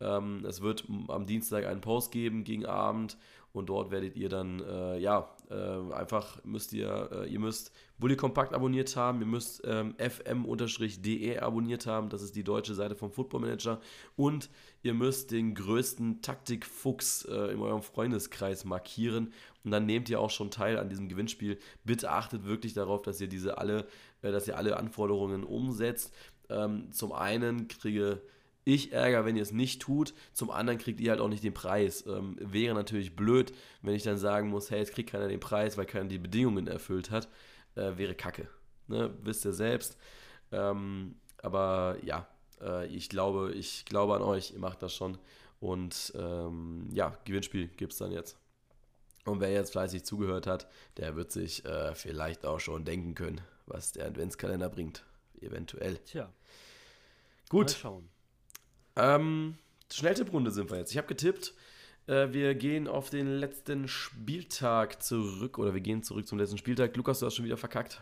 Ähm, 0.00 0.44
es 0.46 0.62
wird 0.62 0.84
am 1.08 1.26
Dienstag 1.26 1.66
einen 1.66 1.80
Post 1.80 2.12
geben 2.12 2.44
gegen 2.44 2.66
Abend 2.66 3.16
und 3.52 3.68
dort 3.68 3.90
werdet 3.90 4.16
ihr 4.16 4.28
dann, 4.28 4.60
äh, 4.60 4.98
ja, 4.98 5.34
äh, 5.50 5.92
einfach 5.92 6.42
müsst 6.44 6.72
ihr, 6.72 7.08
äh, 7.12 7.28
ihr 7.28 7.40
müsst 7.40 7.72
Bully 7.98 8.16
Kompakt 8.16 8.54
abonniert 8.54 8.94
haben, 8.96 9.20
ihr 9.20 9.26
müsst 9.26 9.62
ähm, 9.64 9.94
fm-de 9.98 11.38
abonniert 11.38 11.86
haben, 11.86 12.08
das 12.08 12.22
ist 12.22 12.36
die 12.36 12.44
deutsche 12.44 12.74
Seite 12.74 12.94
vom 12.94 13.10
Football 13.10 13.40
Manager 13.40 13.80
und 14.16 14.48
ihr 14.82 14.94
müsst 14.94 15.32
den 15.32 15.54
größten 15.54 16.22
Taktikfuchs 16.22 17.24
äh, 17.24 17.52
in 17.52 17.60
eurem 17.60 17.82
Freundeskreis 17.82 18.64
markieren 18.64 19.32
und 19.64 19.72
dann 19.72 19.84
nehmt 19.84 20.08
ihr 20.08 20.20
auch 20.20 20.30
schon 20.30 20.50
teil 20.50 20.78
an 20.78 20.88
diesem 20.88 21.08
Gewinnspiel. 21.08 21.58
Bitte 21.84 22.10
achtet 22.10 22.44
wirklich 22.44 22.72
darauf, 22.72 23.02
dass 23.02 23.20
ihr 23.20 23.28
diese 23.28 23.58
alle, 23.58 23.86
äh, 24.22 24.30
dass 24.30 24.46
ihr 24.46 24.56
alle 24.56 24.76
Anforderungen 24.76 25.44
umsetzt. 25.44 26.14
Ähm, 26.48 26.92
zum 26.92 27.12
einen 27.12 27.68
kriege 27.68 28.20
ich 28.22 28.39
Ärger, 28.66 29.24
wenn 29.24 29.36
ihr 29.36 29.42
es 29.42 29.52
nicht 29.52 29.82
tut. 29.82 30.14
Zum 30.32 30.50
anderen 30.50 30.78
kriegt 30.78 31.00
ihr 31.00 31.10
halt 31.10 31.20
auch 31.20 31.28
nicht 31.28 31.42
den 31.42 31.54
Preis. 31.54 32.04
Ähm, 32.06 32.36
wäre 32.40 32.74
natürlich 32.74 33.16
blöd, 33.16 33.52
wenn 33.82 33.94
ich 33.94 34.02
dann 34.02 34.18
sagen 34.18 34.48
muss, 34.48 34.70
hey, 34.70 34.78
jetzt 34.78 34.92
kriegt 34.92 35.10
keiner 35.10 35.28
den 35.28 35.40
Preis, 35.40 35.76
weil 35.76 35.86
keiner 35.86 36.08
die 36.08 36.18
Bedingungen 36.18 36.66
erfüllt 36.66 37.10
hat. 37.10 37.28
Äh, 37.74 37.96
wäre 37.96 38.14
kacke. 38.14 38.48
Ne? 38.88 39.12
Wisst 39.22 39.44
ihr 39.44 39.52
selbst. 39.52 39.96
Ähm, 40.52 41.16
aber 41.42 41.96
ja, 42.02 42.28
äh, 42.60 42.86
ich 42.86 43.08
glaube, 43.08 43.52
ich 43.52 43.84
glaube 43.84 44.14
an 44.14 44.22
euch, 44.22 44.52
ihr 44.52 44.58
macht 44.58 44.82
das 44.82 44.94
schon. 44.94 45.18
Und 45.60 46.12
ähm, 46.16 46.88
ja, 46.92 47.16
Gewinnspiel 47.24 47.68
gibt 47.68 47.92
es 47.92 47.98
dann 47.98 48.12
jetzt. 48.12 48.36
Und 49.24 49.40
wer 49.40 49.52
jetzt 49.52 49.72
fleißig 49.72 50.04
zugehört 50.04 50.46
hat, 50.46 50.66
der 50.96 51.16
wird 51.16 51.30
sich 51.30 51.64
äh, 51.64 51.94
vielleicht 51.94 52.46
auch 52.46 52.58
schon 52.58 52.84
denken 52.84 53.14
können, 53.14 53.40
was 53.66 53.92
der 53.92 54.06
Adventskalender 54.06 54.70
bringt. 54.70 55.04
Eventuell. 55.40 55.98
Tja. 55.98 56.32
Gut. 57.48 57.66
Mal 57.66 57.76
schauen. 57.76 58.08
Ähm, 59.00 59.56
Schnelltipprunde 59.92 60.50
sind 60.50 60.70
wir 60.70 60.78
jetzt. 60.78 60.90
Ich 60.92 60.96
habe 60.98 61.06
getippt, 61.08 61.54
äh, 62.06 62.28
wir 62.32 62.54
gehen 62.54 62.86
auf 62.88 63.10
den 63.10 63.26
letzten 63.38 63.88
Spieltag 63.88 65.02
zurück 65.02 65.58
oder 65.58 65.74
wir 65.74 65.80
gehen 65.80 66.02
zurück 66.02 66.26
zum 66.26 66.38
letzten 66.38 66.58
Spieltag. 66.58 66.96
Lukas, 66.96 67.20
du 67.20 67.26
hast 67.26 67.34
schon 67.34 67.44
wieder 67.44 67.56
verkackt. 67.56 68.00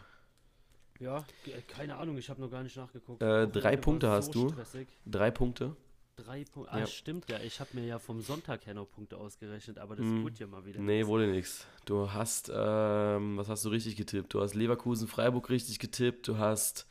Ja, 1.00 1.24
keine 1.68 1.96
Ahnung, 1.96 2.18
ich 2.18 2.28
habe 2.28 2.40
noch 2.40 2.50
gar 2.50 2.62
nicht 2.62 2.76
nachgeguckt. 2.76 3.22
Äh, 3.22 3.46
drei 3.48 3.76
Punkte 3.76 4.10
hast 4.10 4.34
du. 4.34 4.48
Stressig. 4.50 4.88
Drei 5.06 5.30
Punkte. 5.30 5.76
Drei 6.16 6.42
Punkte. 6.44 6.72
Ah, 6.72 6.80
Ja. 6.80 6.86
stimmt 6.88 7.30
ja. 7.30 7.38
Ich 7.38 7.60
habe 7.60 7.70
mir 7.74 7.86
ja 7.86 8.00
vom 8.00 8.20
Sonntag 8.20 8.66
her 8.66 8.74
noch 8.74 8.90
Punkte 8.90 9.16
ausgerechnet, 9.16 9.78
aber 9.78 9.94
das 9.94 10.04
Mm. 10.04 10.22
wurde 10.24 10.34
ja 10.38 10.48
mal 10.48 10.66
wieder. 10.66 10.80
Nee, 10.80 10.96
nichts. 10.96 11.08
wurde 11.08 11.28
nichts. 11.28 11.66
Du 11.84 12.12
hast, 12.12 12.50
ähm, 12.52 13.36
was 13.36 13.48
hast 13.48 13.64
du 13.64 13.68
richtig 13.68 13.94
getippt? 13.94 14.34
Du 14.34 14.40
hast 14.40 14.54
Leverkusen, 14.54 15.06
Freiburg 15.06 15.48
richtig 15.50 15.78
getippt. 15.78 16.26
Du 16.26 16.38
hast 16.38 16.88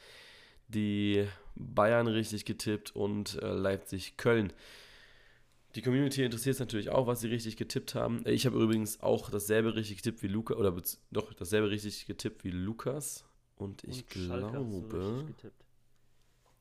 die 0.68 1.28
Bayern 1.56 2.08
richtig 2.08 2.46
getippt 2.46 2.96
und 2.96 3.42
äh, 3.42 3.54
Leipzig, 3.54 4.18
Köln. 4.18 4.54
Die 5.76 5.82
Community 5.82 6.24
interessiert 6.24 6.56
es 6.56 6.60
natürlich 6.60 6.90
auch, 6.90 7.08
was 7.08 7.22
sie 7.22 7.28
richtig 7.28 7.58
getippt 7.58 7.96
haben. 7.96 8.26
Äh, 8.26 8.32
Ich 8.32 8.46
habe 8.46 8.62
übrigens 8.62 9.02
auch 9.02 9.30
dasselbe 9.30 9.76
richtig 9.76 9.98
getippt 9.98 10.24
wie 10.24 10.28
Lukas, 10.28 10.58
oder 10.58 10.76
doch, 11.12 11.34
dasselbe 11.34 11.70
richtig 11.70 12.06
getippt 12.06 12.44
wie 12.44 12.52
Lukas. 12.52 13.26
Und 13.56 13.84
ich 13.84 14.02
Und 14.02 14.10
glaube, 14.10 15.34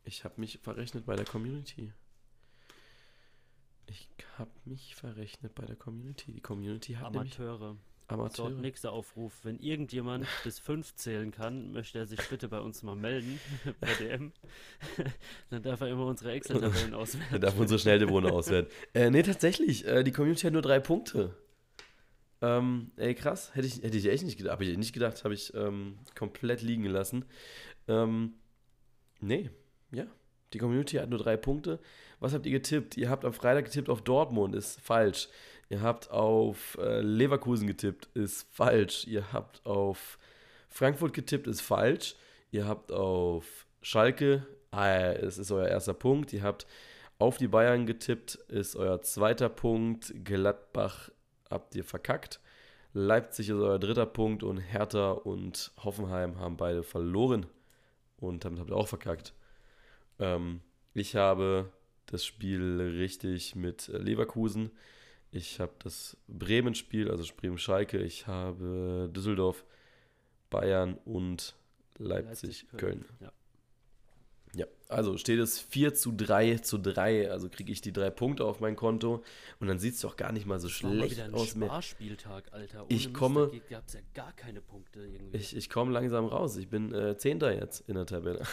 ich 0.04 0.24
habe 0.24 0.40
mich 0.40 0.58
verrechnet 0.58 1.04
bei 1.04 1.16
der 1.16 1.26
Community. 1.26 1.92
Ich 3.86 4.08
habe 4.38 4.50
mich 4.64 4.94
verrechnet 4.94 5.54
bei 5.54 5.64
der 5.64 5.76
Community. 5.76 6.32
Die 6.32 6.40
Community 6.40 6.94
hat 6.94 7.12
nämlich 7.12 7.38
Amateure. 8.08 8.46
Amateure. 8.46 8.50
So, 8.56 8.60
nächster 8.60 8.92
Aufruf. 8.92 9.32
Wenn 9.42 9.58
irgendjemand 9.58 10.26
bis 10.44 10.58
fünf 10.58 10.94
zählen 10.94 11.30
kann, 11.30 11.72
möchte 11.72 11.98
er 11.98 12.06
sich 12.06 12.20
bitte 12.28 12.48
bei 12.48 12.60
uns 12.60 12.82
mal 12.82 12.94
melden, 12.96 13.40
bei 13.80 13.88
DM. 13.94 14.32
Dann 15.50 15.62
darf 15.62 15.80
er 15.80 15.88
immer 15.88 16.06
unsere 16.06 16.32
Excel-Tabellen 16.32 16.92
Er 16.92 16.98
auswerten. 16.98 17.40
darf 17.40 17.58
unsere 17.58 17.78
Schnelldebrunde 17.78 18.32
auswerten. 18.32 18.70
Äh, 18.94 19.10
nee, 19.10 19.22
tatsächlich. 19.22 19.86
Äh, 19.86 20.04
die 20.04 20.12
Community 20.12 20.42
hat 20.42 20.52
nur 20.52 20.62
drei 20.62 20.78
Punkte. 20.80 21.36
Ähm, 22.42 22.92
ey, 22.96 23.14
krass. 23.14 23.54
Hätte 23.54 23.66
ich, 23.66 23.82
hätte 23.82 23.96
ich 23.96 24.06
echt 24.06 24.24
nicht 24.24 24.36
gedacht. 24.36 24.52
Habe 24.52 24.64
ich 24.64 24.76
nicht 24.76 24.92
gedacht. 24.92 25.24
Habe 25.24 25.34
ich 25.34 25.52
ähm, 25.54 25.98
komplett 26.14 26.62
liegen 26.62 26.82
gelassen. 26.82 27.24
Ähm, 27.88 28.34
nee, 29.20 29.50
ja. 29.90 30.06
Die 30.52 30.58
Community 30.58 30.96
hat 30.96 31.10
nur 31.10 31.18
drei 31.18 31.36
Punkte. 31.36 31.80
Was 32.20 32.32
habt 32.32 32.46
ihr 32.46 32.52
getippt? 32.52 32.96
Ihr 32.96 33.10
habt 33.10 33.24
am 33.24 33.32
Freitag 33.32 33.64
getippt 33.64 33.88
auf 33.90 34.02
Dortmund. 34.02 34.54
Ist 34.54 34.80
falsch. 34.80 35.28
Ihr 35.68 35.80
habt 35.82 36.10
auf 36.10 36.78
äh, 36.80 37.00
Leverkusen 37.00 37.66
getippt. 37.66 38.08
Ist 38.14 38.46
falsch. 38.52 39.06
Ihr 39.06 39.32
habt 39.32 39.64
auf 39.66 40.18
Frankfurt 40.68 41.12
getippt. 41.12 41.46
Ist 41.46 41.60
falsch. 41.60 42.14
Ihr 42.50 42.66
habt 42.66 42.92
auf 42.92 43.66
Schalke. 43.82 44.46
Ah, 44.70 45.12
es 45.12 45.38
ist 45.38 45.50
euer 45.50 45.68
erster 45.68 45.94
Punkt. 45.94 46.32
Ihr 46.32 46.42
habt 46.42 46.66
auf 47.18 47.38
die 47.38 47.48
Bayern 47.48 47.86
getippt. 47.86 48.36
Ist 48.48 48.76
euer 48.76 49.02
zweiter 49.02 49.48
Punkt. 49.48 50.12
Gladbach 50.24 51.10
habt 51.50 51.74
ihr 51.74 51.84
verkackt. 51.84 52.40
Leipzig 52.92 53.50
ist 53.50 53.56
euer 53.56 53.78
dritter 53.78 54.06
Punkt 54.06 54.42
und 54.42 54.56
Hertha 54.56 55.10
und 55.10 55.70
Hoffenheim 55.84 56.38
haben 56.38 56.56
beide 56.56 56.82
verloren 56.82 57.44
und 58.16 58.46
damit 58.46 58.58
habt 58.58 58.70
ihr 58.70 58.76
auch 58.76 58.88
verkackt. 58.88 59.34
Ähm, 60.18 60.62
ich 60.94 61.14
habe 61.14 61.70
das 62.06 62.24
Spiel 62.24 62.80
richtig 62.98 63.54
mit 63.54 63.90
äh, 63.90 63.98
Leverkusen. 63.98 64.70
Ich 65.36 65.60
habe 65.60 65.72
das 65.80 66.16
Bremen-Spiel, 66.28 67.10
also 67.10 67.24
Bremen-Schalke. 67.36 67.98
Ich 67.98 68.26
habe 68.26 69.10
Düsseldorf, 69.14 69.64
Bayern 70.50 70.94
und 71.04 71.54
Leipzig, 71.98 72.66
Köln. 72.76 73.04
Ja. 73.20 73.32
Ja, 74.54 74.64
also 74.88 75.18
steht 75.18 75.38
es 75.38 75.58
4 75.58 75.92
zu 75.92 76.12
3 76.12 76.58
zu 76.58 76.78
3, 76.78 77.30
also 77.30 77.50
kriege 77.50 77.70
ich 77.70 77.82
die 77.82 77.92
drei 77.92 78.08
Punkte 78.08 78.46
auf 78.46 78.58
mein 78.60 78.74
Konto 78.74 79.22
und 79.60 79.68
dann 79.68 79.78
sieht 79.78 79.94
es 79.96 80.00
doch 80.00 80.16
gar 80.16 80.32
nicht 80.32 80.46
mal 80.46 80.58
so 80.58 80.68
Das 80.68 80.82
war 80.82 80.90
mal 80.90 80.96
schlecht 80.96 81.12
wieder 81.16 81.24
ein 81.26 81.34
aus. 81.34 81.54
Mehr. 81.56 81.68
Sparspieltag, 81.68 82.52
Alter. 82.54 82.84
Ohne 82.84 82.94
Ich 82.94 83.12
komme- 83.12 83.50
ja 83.68 83.82
gar 84.14 84.32
keine 84.32 84.62
Punkte 84.62 85.00
irgendwie. 85.04 85.36
Ich, 85.36 85.54
ich 85.54 85.68
komme 85.68 85.92
langsam 85.92 86.24
raus. 86.24 86.56
Ich 86.56 86.68
bin 86.68 86.94
äh, 86.94 87.18
Zehnter 87.18 87.54
jetzt 87.54 87.86
in 87.86 87.96
der 87.96 88.06
Tabelle. 88.06 88.46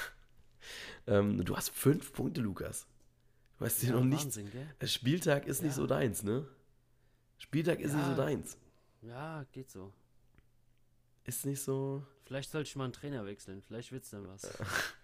ähm, 1.07 1.45
du 1.45 1.55
hast 1.55 1.69
fünf 1.69 2.11
Punkte, 2.11 2.41
Lukas. 2.41 2.86
Du 3.59 3.63
weißt 3.65 3.84
dir 3.84 3.88
ja, 3.89 3.93
noch 3.93 4.03
nicht. 4.03 4.25
Wahnsinn, 4.25 4.49
Spieltag 4.84 5.47
ist 5.47 5.61
nicht 5.61 5.71
Ja. 5.71 5.77
so 5.77 5.88
deins, 5.88 6.23
ne? 6.23 6.45
Spieltag 7.38 7.79
ist 7.79 7.93
nicht 7.93 8.05
so 8.05 8.11
Ja. 8.11 8.17
deins. 8.17 8.57
Ja, 9.01 9.45
geht 9.51 9.69
so. 9.69 9.91
Ist 11.25 11.45
nicht 11.45 11.61
so. 11.61 12.03
Vielleicht 12.25 12.51
sollte 12.51 12.67
ich 12.69 12.75
mal 12.75 12.86
einen 12.86 12.93
Trainer 12.93 13.25
wechseln. 13.25 13.61
Vielleicht 13.67 13.91
wird's 13.91 14.09
dann 14.09 14.27
was. 14.27 14.43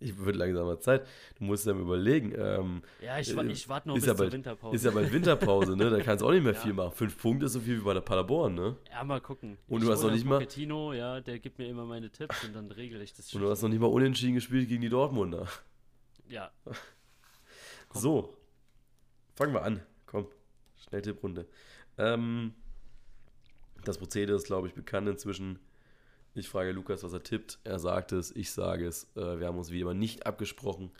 Ich 0.00 0.18
würde 0.18 0.36
langsam 0.38 0.66
mal 0.66 0.78
Zeit. 0.80 1.06
Du 1.38 1.44
musst 1.44 1.66
dann 1.66 1.80
überlegen. 1.80 2.34
Ähm, 2.36 2.82
Ja, 3.00 3.18
ich, 3.20 3.30
ich 3.30 3.68
warte 3.68 3.88
noch 3.88 3.94
bis 3.94 4.04
ja 4.04 4.12
zur 4.14 4.24
bald- 4.24 4.32
Winterpause. 4.32 4.76
ist 4.76 4.84
ja 4.84 4.90
bald 4.90 5.10
Winterpause, 5.12 5.76
ne? 5.76 5.88
Da 5.88 6.00
kannst 6.02 6.20
du 6.20 6.26
auch 6.26 6.32
nicht 6.32 6.42
mehr 6.42 6.52
Ja. 6.52 6.58
viel 6.60 6.72
machen. 6.74 6.92
Fünf 6.92 7.16
Punkte 7.16 7.46
ist 7.46 7.52
so 7.52 7.60
viel 7.60 7.78
wie 7.78 7.84
bei 7.84 7.94
der 7.94 8.02
Paderborn, 8.02 8.54
ne? 8.54 8.76
Ja, 8.90 9.02
mal 9.04 9.20
gucken. 9.22 9.56
Und 9.68 9.80
Ich 9.80 9.86
du 9.86 9.92
hast 9.92 10.02
noch 10.02 10.10
nicht 10.10 10.26
mal- 10.26 10.38
Pochettino, 10.40 10.92
ja, 10.92 11.20
der 11.20 11.38
gibt 11.38 11.58
mir 11.58 11.68
immer 11.68 11.86
meine 11.86 12.10
Tipps 12.10 12.44
und 12.44 12.52
dann 12.54 12.70
regle 12.72 13.02
ich 13.02 13.14
das 13.14 13.32
Und 13.32 13.40
du 13.40 13.48
hast 13.50 13.62
noch 13.62 13.68
nicht 13.70 13.78
mal 13.80 13.86
unentschieden 13.86 14.34
gespielt 14.34 14.68
gegen 14.68 14.82
die 14.82 14.90
Dortmunder. 14.90 15.46
Ja. 16.28 16.50
So, 17.94 18.36
fangen 19.36 19.54
wir 19.54 19.62
an. 19.62 19.80
Schnelltipprunde. 20.88 21.46
Ähm, 21.98 22.54
das 23.84 23.98
Prozedere 23.98 24.36
ist, 24.36 24.46
glaube 24.46 24.68
ich, 24.68 24.74
bekannt 24.74 25.08
inzwischen. 25.08 25.58
Ich 26.34 26.48
frage 26.48 26.72
Lukas, 26.72 27.02
was 27.04 27.12
er 27.12 27.22
tippt. 27.22 27.58
Er 27.64 27.78
sagt 27.78 28.12
es, 28.12 28.34
ich 28.34 28.50
sage 28.50 28.86
es. 28.86 29.04
Äh, 29.14 29.38
wir 29.38 29.46
haben 29.46 29.58
uns 29.58 29.70
wie 29.70 29.80
immer 29.80 29.94
nicht 29.94 30.26
abgesprochen 30.26 30.90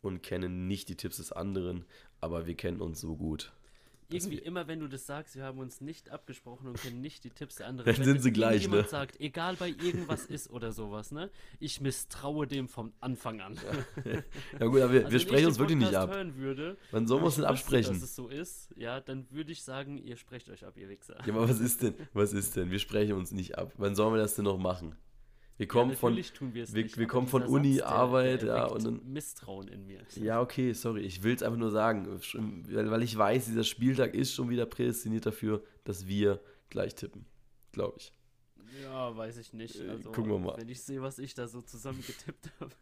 und 0.00 0.22
kennen 0.22 0.66
nicht 0.66 0.88
die 0.88 0.96
Tipps 0.96 1.18
des 1.18 1.32
anderen, 1.32 1.84
aber 2.20 2.46
wir 2.46 2.54
kennen 2.54 2.80
uns 2.80 3.00
so 3.00 3.16
gut. 3.16 3.52
Irgendwie 4.12 4.38
immer, 4.38 4.66
wenn 4.68 4.80
du 4.80 4.88
das 4.88 5.06
sagst, 5.06 5.36
wir 5.36 5.44
haben 5.44 5.58
uns 5.58 5.80
nicht 5.80 6.10
abgesprochen 6.10 6.68
und 6.68 6.80
kennen 6.80 7.00
nicht 7.00 7.24
die 7.24 7.30
Tipps 7.30 7.56
der 7.56 7.66
anderen. 7.68 7.86
Dann 7.94 7.98
wenn 7.98 8.04
sind 8.04 8.22
sie 8.22 8.32
gleich, 8.32 8.68
ne? 8.68 8.84
sagt, 8.84 9.20
egal 9.20 9.56
bei 9.56 9.68
irgendwas 9.68 10.26
ist 10.26 10.50
oder 10.50 10.72
sowas, 10.72 11.12
ne? 11.12 11.30
Ich 11.60 11.80
misstraue 11.80 12.46
dem 12.46 12.68
vom 12.68 12.92
Anfang 13.00 13.40
an. 13.40 13.56
Ja 14.58 14.66
gut, 14.66 14.80
aber 14.80 14.92
wir, 14.92 15.00
Also 15.00 15.12
wir 15.12 15.12
wenn 15.12 15.20
sprechen 15.20 15.46
uns 15.46 15.58
wirklich 15.58 15.78
nicht 15.78 15.94
ab. 15.94 16.10
hören 16.10 16.36
würde, 16.36 16.76
Wann 16.90 17.06
sollen 17.06 17.22
wir 17.22 17.26
uns 17.26 17.36
denn 17.36 17.44
absprechen? 17.44 17.94
dass 17.94 18.02
es 18.02 18.14
so 18.14 18.28
ist, 18.28 18.68
ja, 18.76 19.00
dann 19.00 19.26
würde 19.30 19.52
ich 19.52 19.62
sagen, 19.62 19.98
ihr 19.98 20.16
sprecht 20.16 20.48
euch 20.50 20.64
ab, 20.64 20.76
ihr 20.76 20.88
Wichser. 20.88 21.16
Ja, 21.26 21.34
aber 21.34 21.48
was 21.48 21.60
ist 21.60 21.82
denn? 21.82 21.94
Was 22.12 22.32
ist 22.32 22.56
denn? 22.56 22.70
Wir 22.70 22.78
sprechen 22.78 23.14
uns 23.14 23.32
nicht 23.32 23.58
ab. 23.58 23.72
Wann 23.78 23.94
sollen 23.94 24.14
wir 24.14 24.18
das 24.20 24.34
denn 24.34 24.44
noch 24.44 24.58
machen? 24.58 24.94
Wir 25.62 25.68
kommen 25.68 25.94
von. 25.96 26.10
natürlich 26.12 26.32
tun 26.32 26.54
wir 26.54 26.66
nicht, 26.68 26.98
wir 26.98 27.06
kommen 27.06 27.26
von 27.28 27.44
Uni, 27.44 27.74
Satz, 27.74 27.86
der- 27.88 27.88
Arbeit, 27.88 28.42
der 28.42 28.48
ja, 28.48 28.56
erweckt 28.56 28.72
und 28.74 28.84
dann- 28.84 29.12
Misstrauen 29.12 29.68
in 29.68 29.86
mir. 29.86 30.00
Ja, 30.16 30.40
okay, 30.40 30.72
sorry. 30.72 31.02
Ich 31.02 31.22
will 31.22 31.34
es 31.34 31.42
einfach 31.42 31.58
nur 31.58 31.70
sagen, 31.70 32.06
weil 32.72 33.02
ich 33.02 33.16
weiß, 33.16 33.46
dieser 33.46 33.64
Spieltag 33.64 34.14
ist 34.14 34.34
schon 34.34 34.50
wieder 34.50 34.66
prädestiniert 34.66 35.24
dafür, 35.26 35.62
dass 35.84 36.06
wir 36.08 36.40
gleich 36.68 36.94
tippen. 36.94 37.24
Glaube 37.72 37.94
ich. 37.98 38.12
Ja, 38.82 39.14
weiß 39.16 39.36
ich 39.36 39.52
nicht. 39.52 39.76
Äh, 39.80 39.90
Also, 39.90 40.10
gucken 40.10 40.32
wir 40.32 40.38
mal. 40.38 40.54
Wenn 40.56 40.68
ich 40.68 40.82
sehe, 40.82 41.00
was 41.02 41.18
ich 41.18 41.34
da 41.34 41.46
so 41.46 41.60
zusammengetippt 41.60 42.50
habe. 42.60 42.72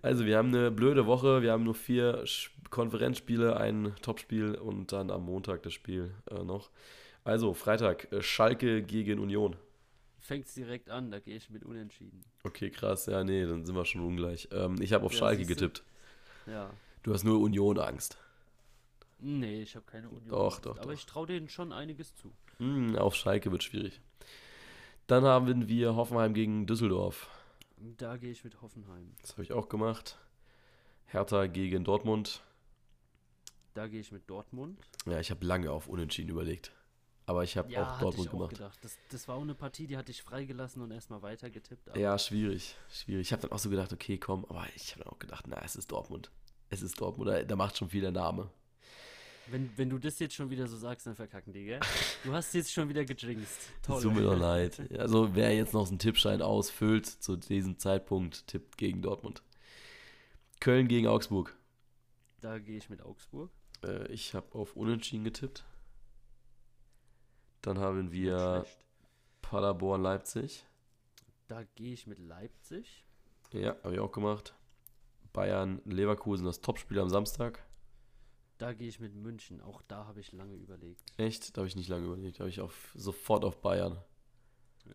Also, 0.00 0.24
wir 0.24 0.38
haben 0.38 0.48
eine 0.48 0.70
blöde 0.70 1.04
Woche. 1.06 1.42
Wir 1.42 1.52
haben 1.52 1.64
nur 1.64 1.74
vier 1.74 2.24
Konferenzspiele, 2.70 3.56
ein 3.56 3.92
Topspiel 4.02 4.54
und 4.54 4.92
dann 4.92 5.10
am 5.10 5.24
Montag 5.24 5.62
das 5.64 5.72
Spiel 5.74 6.14
äh, 6.30 6.42
noch. 6.44 6.70
Also, 7.24 7.54
Freitag, 7.54 8.10
äh, 8.12 8.22
Schalke 8.22 8.82
gegen 8.82 9.18
Union. 9.18 9.56
Fängt 10.22 10.46
es 10.46 10.54
direkt 10.54 10.88
an, 10.88 11.10
da 11.10 11.18
gehe 11.18 11.36
ich 11.36 11.50
mit 11.50 11.64
Unentschieden. 11.64 12.24
Okay, 12.44 12.70
krass. 12.70 13.06
Ja, 13.06 13.24
nee, 13.24 13.44
dann 13.44 13.66
sind 13.66 13.74
wir 13.74 13.84
schon 13.84 14.02
ungleich. 14.02 14.48
Ähm, 14.52 14.76
ich 14.80 14.92
habe 14.92 15.04
auf 15.04 15.12
Ja, 15.12 15.18
Schalke 15.18 15.44
getippt. 15.44 15.82
Ja. 16.46 16.70
Du 17.02 17.12
hast 17.12 17.24
nur 17.24 17.40
Union-Angst. 17.40 18.16
Nee, 19.18 19.62
ich 19.62 19.74
habe 19.74 19.84
keine 19.84 20.08
Union. 20.08 20.28
Doch, 20.28 20.60
doch, 20.60 20.76
Aber 20.78 20.86
doch. 20.86 20.92
ich 20.92 21.06
traue 21.06 21.26
denen 21.26 21.48
schon 21.48 21.72
einiges 21.72 22.14
zu. 22.14 22.32
Hm, 22.58 22.94
auf 22.96 23.16
Schalke 23.16 23.50
wird 23.50 23.64
schwierig. 23.64 24.00
Dann 25.08 25.24
haben 25.24 25.68
wir 25.68 25.96
Hoffenheim 25.96 26.34
gegen 26.34 26.66
Düsseldorf. 26.66 27.28
Da 27.98 28.16
gehe 28.16 28.30
ich 28.30 28.44
mit 28.44 28.62
Hoffenheim. 28.62 29.14
Das 29.22 29.32
habe 29.32 29.42
ich 29.42 29.52
auch 29.52 29.68
gemacht. 29.68 30.18
Hertha 31.06 31.46
gegen 31.48 31.82
Dortmund. 31.82 32.42
Da 33.74 33.88
gehe 33.88 34.00
ich 34.00 34.12
mit 34.12 34.30
Dortmund. 34.30 34.78
Ja, 35.06 35.18
ich 35.18 35.30
habe 35.32 35.44
lange 35.44 35.72
auf 35.72 35.88
Unentschieden 35.88 36.30
überlegt. 36.30 36.72
Aber 37.26 37.44
ich 37.44 37.56
habe 37.56 37.70
Ja, 37.70 37.94
auch 37.94 38.00
Dortmund 38.00 38.26
ich 38.26 38.32
auch 38.34 38.38
gemacht. 38.38 38.50
gedacht. 38.54 38.78
Das, 38.82 38.98
das 39.10 39.28
war 39.28 39.36
auch 39.36 39.42
eine 39.42 39.54
Partie, 39.54 39.86
die 39.86 39.96
hatte 39.96 40.10
ich 40.10 40.22
freigelassen 40.22 40.82
und 40.82 40.90
erstmal 40.90 41.22
weiter 41.22 41.50
getippt. 41.50 41.88
aber- 41.88 41.98
Ja, 41.98 42.18
schwierig, 42.18 42.74
schwierig. 42.90 43.28
Ich 43.28 43.32
habe 43.32 43.42
dann 43.42 43.52
auch 43.52 43.58
so 43.60 43.70
gedacht, 43.70 43.92
okay, 43.92 44.18
komm, 44.18 44.44
aber 44.46 44.66
ich 44.74 44.92
habe 44.92 45.04
dann 45.04 45.12
auch 45.12 45.18
gedacht, 45.18 45.46
na, 45.46 45.60
es 45.64 45.76
ist 45.76 45.92
Dortmund. 45.92 46.30
Es 46.68 46.82
ist 46.82 47.00
Dortmund, 47.00 47.28
da, 47.30 47.42
da 47.44 47.54
macht 47.56 47.76
schon 47.76 47.90
viel 47.90 48.00
der 48.00 48.10
Name. 48.12 48.50
Wenn, 49.48 49.70
wenn 49.76 49.90
du 49.90 49.98
das 49.98 50.18
jetzt 50.20 50.34
schon 50.34 50.50
wieder 50.50 50.66
so 50.68 50.76
sagst, 50.76 51.06
dann 51.06 51.16
verkacken 51.16 51.52
die, 51.52 51.64
gell? 51.64 51.80
Du 52.24 52.32
hast 52.32 52.54
jetzt 52.54 52.72
schon 52.72 52.88
wieder 52.88 53.04
gejinxt. 53.04 53.58
Toll. 53.82 54.00
Tut 54.02 54.14
mir 54.14 54.22
doch 54.22 54.38
leid. 54.38 54.80
Also, 54.98 55.34
wer 55.34 55.54
jetzt 55.54 55.74
noch 55.74 55.84
so 55.86 55.90
einen 55.90 55.98
Tippschein 55.98 56.40
ausfüllt, 56.42 57.06
zu 57.06 57.36
diesem 57.36 57.78
Zeitpunkt 57.78 58.46
tippt 58.46 58.78
gegen 58.78 59.02
Dortmund. 59.02 59.42
Köln 60.60 60.86
gegen 60.88 61.08
Augsburg. 61.08 61.56
Da 62.40 62.58
gehe 62.58 62.78
ich 62.78 62.88
mit 62.88 63.02
Augsburg. 63.02 63.50
Äh, 63.84 64.06
ich 64.12 64.34
habe 64.34 64.54
auf 64.54 64.76
Unentschieden 64.76 65.24
getippt. 65.24 65.64
Dann 67.62 67.78
haben 67.78 68.12
wir. 68.12 68.66
Paderborn, 69.40 70.02
Leipzig. 70.02 70.64
Da 71.48 71.62
gehe 71.74 71.92
ich 71.92 72.06
mit 72.06 72.18
Leipzig. 72.18 73.04
Ja, 73.52 73.76
habe 73.82 73.94
ich 73.94 74.00
auch 74.00 74.12
gemacht. 74.12 74.54
Bayern, 75.32 75.80
Leverkusen, 75.84 76.46
das 76.46 76.60
Topspiel 76.60 76.98
am 76.98 77.10
Samstag. 77.10 77.62
Da 78.58 78.72
gehe 78.72 78.88
ich 78.88 79.00
mit 79.00 79.14
München. 79.14 79.60
Auch 79.60 79.82
da 79.82 80.06
habe 80.06 80.20
ich 80.20 80.32
lange 80.32 80.54
überlegt. 80.54 81.02
Echt? 81.16 81.56
Da 81.56 81.60
habe 81.60 81.68
ich 81.68 81.76
nicht 81.76 81.88
lange 81.88 82.06
überlegt. 82.06 82.38
Da 82.38 82.40
habe 82.40 82.50
ich 82.50 82.60
auf, 82.60 82.92
sofort 82.94 83.44
auf 83.44 83.60
Bayern. 83.60 83.98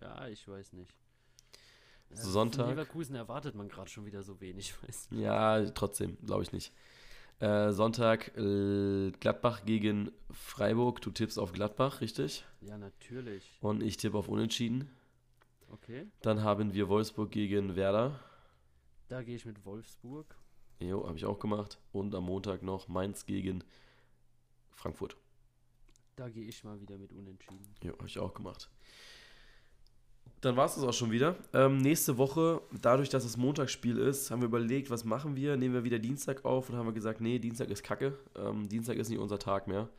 Ja, 0.02 0.28
ich 0.28 0.48
weiß 0.48 0.74
nicht. 0.74 0.96
Sonntag? 2.12 2.66
Von 2.66 2.70
Leverkusen 2.70 3.16
erwartet 3.16 3.56
man 3.56 3.68
gerade 3.68 3.90
schon 3.90 4.06
wieder 4.06 4.24
so 4.24 4.40
wenig. 4.40 4.74
Weiß 4.84 5.12
nicht. 5.12 5.22
Ja, 5.22 5.64
trotzdem, 5.72 6.18
glaube 6.26 6.44
ich 6.44 6.52
nicht. 6.52 6.74
Äh, 7.40 7.72
Sonntag 7.72 8.36
äh, 8.36 9.12
Gladbach 9.12 9.64
gegen 9.64 10.12
Freiburg. 10.32 11.02
Du 11.02 11.12
tippst 11.12 11.38
auf 11.38 11.52
Gladbach, 11.54 12.02
richtig? 12.02 12.44
Ja, 12.62 12.78
natürlich. 12.78 13.58
Und 13.62 13.84
ich 13.84 13.98
tippe 13.98 14.18
auf 14.18 14.28
Unentschieden. 14.28 14.90
Okay. 15.70 16.08
Dann 16.22 16.42
haben 16.42 16.74
wir 16.74 16.90
Wolfsburg 16.90 17.30
gegen 17.30 17.76
Werder. 17.76 18.20
Da 19.08 19.22
gehe 19.22 19.36
ich 19.36 19.46
mit 19.46 19.66
Wolfsburg. 19.66 20.36
Jo, 20.80 21.08
habe 21.08 21.18
ich 21.18 21.26
auch 21.26 21.40
gemacht. 21.40 21.80
Und 21.92 22.16
am 22.16 22.26
Montag 22.26 22.64
noch 22.64 22.88
Mainz 22.88 23.26
gegen 23.26 23.64
Frankfurt. 24.72 25.16
Da 26.16 26.30
gehe 26.30 26.46
ich 26.46 26.64
mal 26.64 26.82
wieder 26.82 26.98
mit 26.98 27.14
Unentschieden. 27.14 27.76
Jo, 27.84 27.94
habe 27.94 28.08
ich 28.08 28.18
auch 28.18 28.34
gemacht. 28.34 28.70
Dann 30.42 30.56
war 30.56 30.66
es 30.66 30.76
das 30.76 30.84
auch 30.84 30.94
schon 30.94 31.10
wieder. 31.12 31.36
Ähm, 31.54 31.78
nächste 31.78 32.18
Woche, 32.18 32.62
dadurch, 32.82 33.10
dass 33.10 33.26
es 33.26 33.38
Montagsspiel 33.38 33.98
ist, 33.98 34.30
haben 34.30 34.42
wir 34.42 34.48
überlegt, 34.48 34.90
was 34.92 35.04
machen 35.04 35.36
wir? 35.36 35.58
Nehmen 35.58 35.74
wir 35.74 35.84
wieder 35.84 35.98
Dienstag 36.00 36.46
auf 36.46 36.70
und 36.70 36.76
haben 36.76 36.86
wir 36.86 36.94
gesagt, 36.94 37.22
nee, 37.22 37.40
Dienstag 37.40 37.70
ist 37.70 37.84
Kacke. 37.84 38.18
Ähm, 38.36 38.70
Dienstag 38.70 38.98
ist 38.98 39.10
nicht 39.10 39.20
unser 39.20 39.40
Tag 39.40 39.68
mehr. 39.68 39.90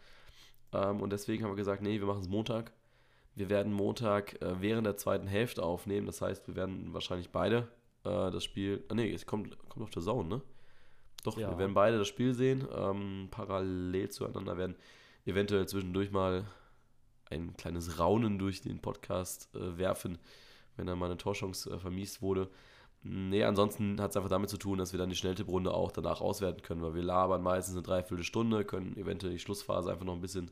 Ähm, 0.73 1.01
und 1.01 1.11
deswegen 1.13 1.43
haben 1.43 1.51
wir 1.51 1.57
gesagt, 1.57 1.83
nee, 1.83 1.99
wir 1.99 2.07
machen 2.07 2.21
es 2.21 2.29
Montag. 2.29 2.71
Wir 3.35 3.49
werden 3.51 3.73
Montag 3.73 4.41
äh, 4.43 4.61
während 4.61 4.87
der 4.87 4.97
zweiten 4.97 5.27
Hälfte 5.27 5.63
aufnehmen. 5.65 6.07
Das 6.07 6.21
heißt, 6.23 6.47
wir 6.47 6.55
werden 6.57 6.93
wahrscheinlich 6.93 7.31
beide 7.31 7.69
äh, 8.05 8.31
das 8.31 8.45
Spiel. 8.45 8.85
Ah, 8.89 8.95
nee, 8.95 9.13
es 9.13 9.27
kommt, 9.27 9.59
kommt 9.69 9.83
auf 9.83 9.91
der 9.91 10.03
Zone, 10.03 10.29
ne? 10.29 10.41
Doch, 11.25 11.37
Ja. 11.37 11.51
wir 11.51 11.59
werden 11.59 11.75
beide 11.75 11.99
das 11.99 12.07
Spiel 12.07 12.33
sehen. 12.33 12.65
Ähm, 12.77 13.27
parallel 13.33 14.09
zueinander 14.11 14.57
werden 14.57 14.77
eventuell 15.27 15.67
zwischendurch 15.67 16.13
mal 16.13 16.45
ein 17.31 17.57
kleines 17.57 17.99
Raunen 17.99 18.39
durch 18.39 18.61
den 18.61 18.81
Podcast 18.81 19.49
äh, 19.55 19.79
werfen, 19.79 20.19
wenn 20.77 20.87
dann 20.87 20.99
mal 20.99 21.07
eine 21.07 21.17
Torchance 21.17 21.71
äh, 21.71 21.79
vermiest 21.79 22.23
wurde. 22.23 22.49
Nee, 23.03 23.45
ansonsten 23.45 24.01
hat 24.01 24.11
es 24.11 24.17
einfach 24.17 24.29
damit 24.29 24.51
zu 24.51 24.57
tun, 24.57 24.79
dass 24.79 24.93
wir 24.93 24.99
dann 24.99 25.09
die 25.09 25.17
Schnelltipprunde 25.17 25.73
auch 25.73 25.93
danach 25.93 26.21
auswerten 26.21 26.63
können, 26.63 26.83
weil 26.83 26.95
wir 26.95 27.03
labern 27.03 27.43
meistens 27.43 27.77
eine 27.77 27.83
Dreiviertelstunde, 27.83 28.65
können 28.65 28.97
eventuell 28.97 29.33
die 29.33 29.39
Schlussphase 29.39 29.91
einfach 29.91 30.05
noch 30.05 30.15
ein 30.15 30.21
bisschen, 30.21 30.51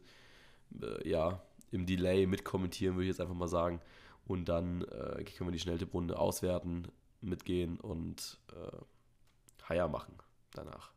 äh, 0.80 1.08
ja, 1.08 1.42
im 1.72 1.86
Delay 1.86 2.26
mitkommentieren, 2.26 2.94
würde 2.94 3.04
ich 3.04 3.10
jetzt 3.10 3.20
einfach 3.20 3.34
mal 3.34 3.48
sagen. 3.48 3.80
Und 4.26 4.48
dann 4.48 4.82
äh, 4.82 5.24
können 5.24 5.48
wir 5.48 5.52
die 5.52 5.58
Schnelltipprunde 5.58 6.18
auswerten, 6.18 6.88
mitgehen 7.20 7.78
und 7.80 8.38
äh, 8.52 9.68
Haier 9.68 9.88
machen 9.88 10.14
danach. 10.52 10.92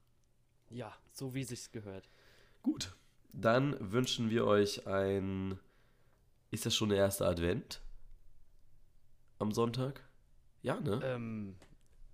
Ja, 0.69 0.93
so 1.11 1.33
wie 1.33 1.43
sich's 1.43 1.71
gehört. 1.71 2.09
Gut, 2.61 2.95
dann 3.33 3.75
wünschen 3.79 4.29
wir 4.29 4.45
euch 4.45 4.87
ein. 4.87 5.59
Ist 6.51 6.65
das 6.65 6.75
schon 6.75 6.89
der 6.89 6.97
erste 6.99 7.25
Advent? 7.25 7.81
Am 9.37 9.51
Sonntag? 9.51 10.03
Ja, 10.61 10.79
ne? 10.79 10.99
Ähm, 11.03 11.55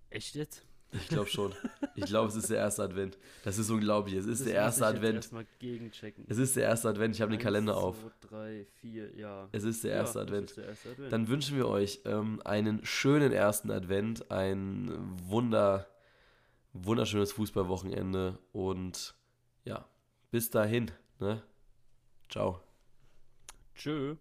echt 0.10 0.36
jetzt? 0.36 0.66
Ich 0.92 1.08
glaube 1.10 1.30
schon. 1.30 1.54
Ich 1.96 2.06
glaube, 2.06 2.30
es 2.30 2.36
ist 2.36 2.50
der 2.50 2.58
erste 2.58 2.84
Advent. 2.84 3.18
Das 3.44 3.58
ist 3.58 3.70
unglaublich. 3.70 4.16
Es 4.16 4.26
ist 4.26 4.42
Das 4.42 4.46
der 4.48 4.56
erste 4.56 4.86
Advent. 4.86 5.16
Erstmal 5.16 5.46
gegenchecken. 5.60 6.26
Es 6.30 6.38
ist 6.38 6.56
der 6.56 6.64
erste 6.64 6.88
Advent. 6.90 7.16
Ich 7.16 7.22
habe 7.22 7.32
den 7.32 7.40
Kalender 7.40 7.76
auf. 7.76 7.98
Zwei, 7.98 8.28
drei, 8.28 8.68
vier, 8.80 9.14
ja. 9.18 9.50
Es 9.52 9.64
ist 9.64 9.84
der 9.84 9.92
Ja, 9.92 9.98
erste 9.98 10.22
Advent. 10.22 10.52
ist 10.52 10.58
der 10.58 10.66
erste 10.68 10.90
Advent. 10.92 11.12
Dann 11.12 11.28
wünschen 11.28 11.58
wir 11.58 11.68
euch 11.68 12.02
ähm, 12.06 12.42
einen 12.46 12.86
schönen 12.86 13.32
ersten 13.34 13.72
Advent, 13.72 14.32
ein 14.32 14.92
wunder, 15.28 15.88
wunderschönes 16.74 17.32
Fußballwochenende 17.34 18.38
und 18.54 19.16
ja, 19.66 19.86
bis 20.32 20.50
dahin. 20.50 20.92
Ne? 21.20 21.42
Ciao. 22.30 22.62
Tschö. 23.74 24.16